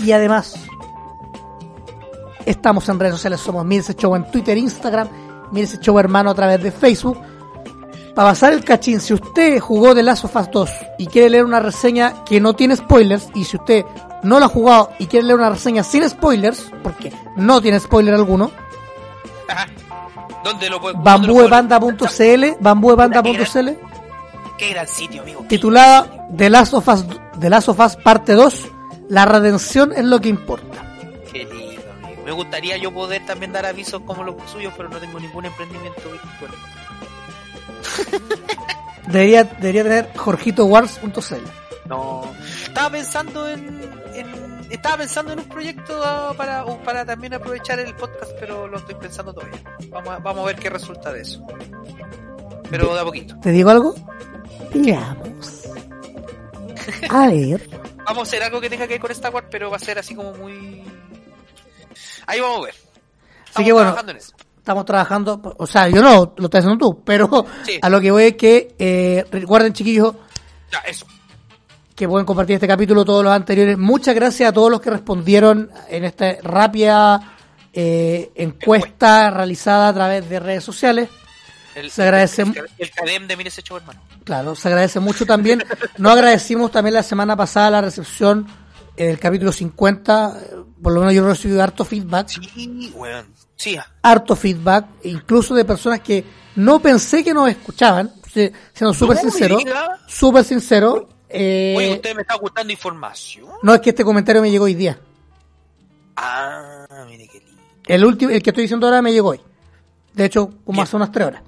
Y 0.00 0.12
además, 0.12 0.54
estamos 2.44 2.88
en 2.88 2.98
redes 2.98 3.14
sociales. 3.14 3.40
Somos 3.40 3.64
Mira 3.64 3.80
ese 3.82 3.94
show 3.94 4.14
en 4.16 4.30
Twitter, 4.30 4.56
Instagram. 4.56 5.08
Mira 5.52 5.66
ese 5.66 5.78
show 5.78 5.98
hermano 5.98 6.30
a 6.30 6.34
través 6.34 6.62
de 6.62 6.70
Facebook. 6.72 7.18
Para 8.16 8.30
pasar 8.30 8.52
el 8.54 8.64
cachín, 8.64 9.00
si 9.00 9.12
usted 9.14 9.60
jugó 9.60 9.94
The 9.94 10.02
Last 10.02 10.24
of 10.24 10.34
Us 10.34 10.50
2 10.50 10.70
y 10.98 11.06
quiere 11.06 11.30
leer 11.30 11.44
una 11.44 11.60
reseña 11.60 12.24
que 12.24 12.40
no 12.40 12.54
tiene 12.54 12.74
spoilers, 12.74 13.28
y 13.34 13.44
si 13.44 13.56
usted 13.58 13.84
no 14.22 14.38
lo 14.40 14.46
ha 14.46 14.48
jugado 14.48 14.90
y 14.98 15.06
quiere 15.06 15.26
leer 15.26 15.38
una 15.38 15.50
reseña 15.50 15.84
sin 15.84 16.08
spoilers, 16.08 16.70
porque 16.82 17.12
no 17.36 17.60
tiene 17.60 17.78
spoiler 17.78 18.14
alguno, 18.14 18.50
Ajá. 19.48 19.66
¿Dónde 20.42 20.70
lo 20.70 20.80
puede 20.80 20.94
dónde 20.94 21.26
lo 21.28 21.34
puedo- 21.34 21.48
bambuebanda.cl, 21.48 22.44
bambuebanda.cl, 22.58 23.68
Qué 24.56 24.70
gran 24.70 24.88
sitio, 24.88 25.20
amigo. 25.22 25.44
titulada 25.48 26.26
The 26.34 26.48
Last 26.48 26.72
of 26.74 26.88
Us, 26.88 27.04
The 27.38 27.50
Last 27.50 27.68
of 27.68 27.78
Us 27.78 27.96
parte 27.96 28.32
2, 28.32 28.68
la 29.10 29.26
redención 29.26 29.92
es 29.92 30.04
lo 30.04 30.20
que 30.22 30.30
importa. 30.30 30.78
Qué 31.30 31.44
lindo, 31.44 31.82
amigo. 32.02 32.22
Me 32.24 32.32
gustaría 32.32 32.78
yo 32.78 32.94
poder 32.94 33.26
también 33.26 33.52
dar 33.52 33.66
avisos 33.66 34.00
como 34.06 34.24
los 34.24 34.36
suyos, 34.50 34.72
pero 34.74 34.88
no 34.88 34.96
tengo 34.98 35.20
ningún 35.20 35.44
emprendimiento 35.44 36.00
virtual. 36.10 36.50
Debería, 39.08 39.44
debería 39.44 39.82
tener 39.84 40.16
jorgitowars.cl. 40.16 41.34
No. 41.88 42.32
Estaba 42.64 42.90
pensando 42.90 43.48
en, 43.48 43.80
en- 44.14 44.66
estaba 44.70 44.96
pensando 44.98 45.32
en 45.32 45.38
un 45.38 45.44
proyecto 45.48 46.34
para 46.36 46.64
o 46.64 46.78
para 46.82 47.04
también 47.04 47.34
aprovechar 47.34 47.78
el 47.78 47.94
podcast, 47.94 48.32
pero 48.40 48.66
lo 48.66 48.78
estoy 48.78 48.96
pensando 48.96 49.32
todavía. 49.32 49.62
Vamos 49.90 50.08
a, 50.10 50.18
vamos 50.18 50.42
a 50.42 50.46
ver 50.46 50.56
qué 50.56 50.68
resulta 50.70 51.12
de 51.12 51.20
eso. 51.20 51.40
Pero 52.68 52.92
de 52.94 53.00
a 53.00 53.04
poquito. 53.04 53.38
¿Te 53.40 53.50
digo 53.52 53.70
algo? 53.70 53.94
Veamos. 54.74 55.62
A 57.08 57.28
ver. 57.28 57.68
Vamos 58.04 58.18
a 58.18 58.22
hacer 58.22 58.42
algo 58.42 58.60
que 58.60 58.68
tenga 58.68 58.86
que 58.88 58.94
ver 58.94 59.00
con 59.00 59.10
Star 59.12 59.32
Wars, 59.32 59.46
pero 59.50 59.70
va 59.70 59.76
a 59.76 59.80
ser 59.80 59.98
así 60.00 60.14
como 60.16 60.32
muy 60.34 60.82
Ahí 62.26 62.40
vamos 62.40 62.58
a 62.58 62.64
ver. 62.64 62.74
Estamos 63.46 63.66
que 63.66 63.72
bueno. 63.72 63.88
trabajando 63.90 64.10
en 64.12 64.18
eso. 64.18 64.32
Estamos 64.66 64.84
trabajando, 64.84 65.40
o 65.58 65.64
sea, 65.64 65.88
yo 65.88 66.02
no, 66.02 66.34
lo 66.36 66.46
estás 66.46 66.64
haciendo 66.64 66.84
tú, 66.88 67.00
pero 67.04 67.46
Sí. 67.64 67.78
a 67.80 67.88
lo 67.88 68.00
que 68.00 68.10
voy 68.10 68.24
es 68.24 68.36
que, 68.36 68.74
eh, 68.80 69.24
recuerden 69.30 69.72
chiquillos, 69.72 70.16
Ya, 70.72 70.80
eso. 70.80 71.06
que 71.94 72.08
pueden 72.08 72.26
compartir 72.26 72.54
este 72.54 72.66
capítulo, 72.66 73.04
todos 73.04 73.22
los 73.22 73.32
anteriores. 73.32 73.78
Muchas 73.78 74.16
gracias 74.16 74.50
a 74.50 74.52
todos 74.52 74.68
los 74.68 74.80
que 74.80 74.90
respondieron 74.90 75.70
en 75.88 76.04
esta 76.04 76.34
rápida 76.42 77.34
eh, 77.72 78.32
encuesta 78.34 79.30
realizada 79.30 79.86
a 79.86 79.94
través 79.94 80.28
de 80.28 80.40
redes 80.40 80.64
sociales. 80.64 81.10
El, 81.76 81.88
Se 81.88 82.02
agradece- 82.02 82.42
El, 82.42 82.66
el 82.78 82.90
cadem 82.90 83.28
de 83.28 83.36
Mire 83.36 83.50
ese 83.50 83.62
show, 83.62 83.76
hermano. 83.76 84.00
Claro, 84.24 84.56
se 84.56 84.66
agradece 84.66 84.98
mucho 84.98 85.26
también. 85.26 85.62
No 85.98 86.10
agradecimos 86.10 86.72
también 86.72 86.94
la 86.94 87.04
semana 87.04 87.36
pasada 87.36 87.70
la 87.70 87.82
recepción 87.82 88.48
del 88.96 89.16
capítulo 89.20 89.52
50. 89.52 90.40
eh, 90.42 90.54
Por 90.82 90.92
lo 90.92 91.00
menos 91.00 91.14
yo 91.14 91.24
he 91.24 91.28
recibido 91.28 91.62
harto 91.62 91.84
feedback. 91.84 92.30
Sí, 92.30 92.90
weón. 92.96 93.26
Sí, 93.56 93.76
Harto 94.02 94.36
feedback, 94.36 94.86
incluso 95.04 95.54
de 95.54 95.64
personas 95.64 96.00
que 96.00 96.24
no 96.56 96.80
pensé 96.80 97.24
que 97.24 97.32
nos 97.34 97.48
escuchaban. 97.48 98.12
si- 98.32 98.52
Siendo 98.74 98.92
súper 98.94 99.16
sincero. 99.18 99.58
Súper 100.06 100.44
sincero. 100.44 101.08
eh, 101.28 101.74
Oye, 101.76 101.92
usted 101.94 102.14
me 102.14 102.22
está 102.22 102.34
gustando 102.36 102.72
información. 102.72 103.46
no 103.62 103.74
es 103.74 103.80
que 103.80 103.90
este 103.90 104.04
comentario 104.04 104.40
me 104.42 104.50
llegó 104.50 104.66
hoy 104.66 104.74
día. 104.74 104.98
Ah, 106.16 106.86
mire 107.06 107.28
qué 107.28 107.40
lindo. 107.40 107.62
El 107.86 108.04
último, 108.04 108.30
el 108.30 108.42
que 108.42 108.50
estoy 108.50 108.62
diciendo 108.64 108.86
ahora 108.86 109.02
me 109.02 109.12
llegó 109.12 109.30
hoy. 109.30 109.40
De 110.14 110.24
hecho, 110.24 110.50
como 110.64 110.82
hace 110.82 110.96
unas 110.96 111.12
tres 111.12 111.26
horas. 111.28 111.42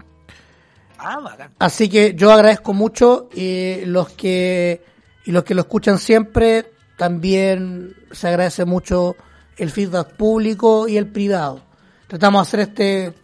Ah, 0.99 1.21
bacán. 1.21 1.53
Así 1.59 1.89
que 1.89 2.15
yo 2.15 2.33
agradezco 2.33 2.73
mucho 2.75 3.29
y 3.35 3.85
los 3.85 4.11
que 4.11 4.83
y 5.25 5.31
los 5.33 5.45
que 5.45 5.55
lo 5.55 5.61
escuchan 5.63 5.99
siempre 5.99 6.73
también 6.97 7.95
se 8.13 8.29
agradece 8.29 8.65
mucho 8.65 9.15
el 9.57 9.71
feedback 9.71 10.15
público 10.17 10.89
y 10.89 10.97
el 10.97 11.07
privado. 11.07 11.63
Tratamos 12.09 12.43
de 12.43 12.49
hacer 12.49 12.61
este 12.61 13.15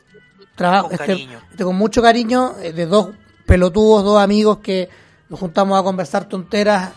trabajo 0.55 0.89
Con 0.89 1.01
este, 1.01 1.29
este 1.51 1.65
con 1.65 1.77
mucho 1.77 2.03
cariño 2.03 2.55
eh, 2.61 2.73
de 2.73 2.87
dos 2.87 3.11
pelotudos, 3.47 4.05
dos 4.05 4.23
amigos 4.23 4.59
que 4.59 4.89
nos 5.29 5.41
juntamos 5.41 5.79
a 5.79 5.83
conversar 5.83 6.29
tonteras 6.29 6.93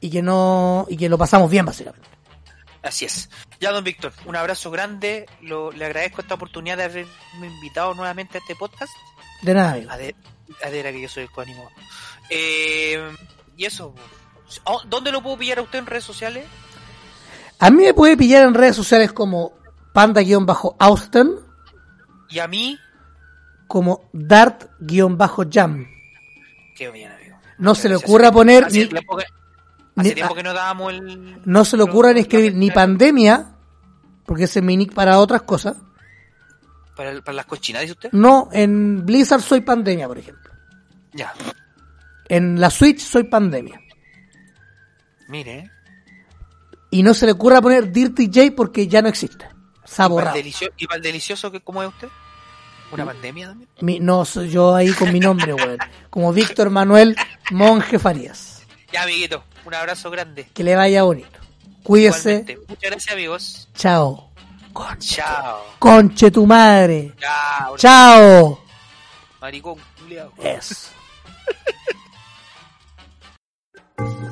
y 0.00 0.10
que 0.10 0.20
no 0.20 0.86
y 0.88 0.96
que 0.96 1.08
lo 1.08 1.16
pasamos 1.16 1.50
bien 1.50 1.64
básicamente. 1.64 2.08
Así 2.82 3.04
es. 3.04 3.30
Ya, 3.60 3.70
don 3.70 3.84
Víctor, 3.84 4.12
un 4.26 4.34
abrazo 4.34 4.70
grande. 4.70 5.26
Lo, 5.40 5.70
le 5.70 5.84
agradezco 5.84 6.20
esta 6.20 6.34
oportunidad 6.34 6.76
de 6.76 6.84
haberme 6.84 7.46
invitado 7.46 7.94
nuevamente 7.94 8.38
a 8.38 8.40
este 8.40 8.56
podcast. 8.56 8.92
De 9.42 9.54
nada, 9.54 9.72
amigo. 9.72 9.90
A 9.90 9.96
de, 9.96 10.16
a 10.64 10.70
de 10.70 10.80
era 10.80 10.90
que 10.90 11.00
yo 11.00 11.08
soy 11.08 11.22
el 11.22 11.30
coánimo. 11.30 11.70
Eh, 12.28 13.00
y 13.56 13.64
eso. 13.64 13.94
Oh, 14.64 14.82
¿Dónde 14.86 15.12
lo 15.12 15.22
puedo 15.22 15.38
pillar 15.38 15.60
a 15.60 15.62
usted 15.62 15.78
en 15.78 15.86
redes 15.86 16.04
sociales? 16.04 16.44
A 17.60 17.70
mí 17.70 17.84
me 17.84 17.94
puede 17.94 18.16
pillar 18.16 18.42
en 18.42 18.54
redes 18.54 18.74
sociales 18.74 19.12
como 19.12 19.52
panda-austin, 19.92 21.30
Y 22.30 22.38
a 22.38 22.48
mí, 22.48 22.78
como 23.66 24.08
dart-jam. 24.12 25.86
qué 26.76 26.90
bien, 26.90 27.12
amigo. 27.12 27.36
No 27.58 27.74
se 27.74 27.88
le 27.88 27.96
ocurra 27.96 28.32
poner 28.32 28.64
Hace 28.64 28.78
ni, 28.80 28.86
tiempo 28.86 29.16
que, 29.16 29.24
hace 29.96 30.08
ni- 30.08 30.14
tiempo 30.14 30.34
que 30.34 30.42
no 30.42 30.52
dábamos 30.54 30.92
el. 30.92 31.40
no 31.44 31.64
se 31.64 31.76
le 31.76 31.82
ocurra 31.84 32.08
ni 32.08 32.14
la- 32.14 32.20
escribir 32.20 32.54
ni 32.54 32.70
pandemia, 32.70 33.54
porque 34.26 34.44
ese 34.44 34.58
es 34.60 34.64
mi 34.64 34.76
nick 34.76 34.92
para 34.94 35.18
otras 35.18 35.42
cosas. 35.42 35.76
Para, 36.96 37.20
para 37.22 37.34
las 37.36 37.46
cochinas, 37.46 37.82
dice 37.82 37.92
usted. 37.92 38.08
No, 38.12 38.48
en 38.52 39.04
Blizzard 39.06 39.40
soy 39.42 39.60
pandemia, 39.62 40.08
por 40.08 40.18
ejemplo. 40.18 40.50
Ya. 41.12 41.32
En 42.28 42.60
la 42.60 42.70
Switch 42.70 43.00
soy 43.00 43.24
pandemia. 43.24 43.80
Mire. 45.28 45.70
Y 46.90 47.02
no 47.02 47.14
se 47.14 47.26
le 47.26 47.32
ocurra 47.32 47.60
poner 47.62 47.90
Dirty 47.92 48.26
J 48.26 48.54
porque 48.56 48.86
ya 48.88 49.00
no 49.02 49.08
existe. 49.08 49.46
¿Y 49.84 50.08
para 50.14 50.30
el 50.30 50.34
delicioso, 50.36 50.74
y 50.76 50.86
para 50.86 50.96
el 50.96 51.02
delicioso 51.02 51.50
que 51.52 51.60
cómo 51.60 51.82
es 51.82 51.88
usted? 51.88 52.08
¿Una 52.92 53.06
pandemia 53.06 53.48
también? 53.48 53.68
Mi- 53.80 54.00
no, 54.00 54.24
soy 54.24 54.50
yo 54.50 54.74
ahí 54.74 54.92
con 54.92 55.12
mi 55.12 55.18
nombre, 55.20 55.52
weón. 55.54 55.78
Como 56.10 56.32
Víctor 56.32 56.70
Manuel 56.70 57.16
Monje 57.50 57.98
Farías. 57.98 58.62
Ya, 58.92 59.02
amiguito, 59.04 59.42
un 59.64 59.74
abrazo 59.74 60.10
grande. 60.10 60.48
Que 60.52 60.62
le 60.62 60.76
vaya 60.76 61.02
bonito. 61.02 61.38
Cuídese. 61.82 62.32
Igualmente. 62.44 62.58
Muchas 62.68 62.90
gracias, 62.90 63.12
amigos. 63.14 63.68
Chao. 63.74 64.30
Conche, 64.72 65.16
Chao. 65.16 65.64
conche 65.78 66.30
tu 66.30 66.46
madre. 66.46 67.12
Chao. 67.18 67.76
Chao. 67.78 68.64
Maricón, 69.40 69.76
culiao. 69.98 70.32
Eso. 70.38 70.90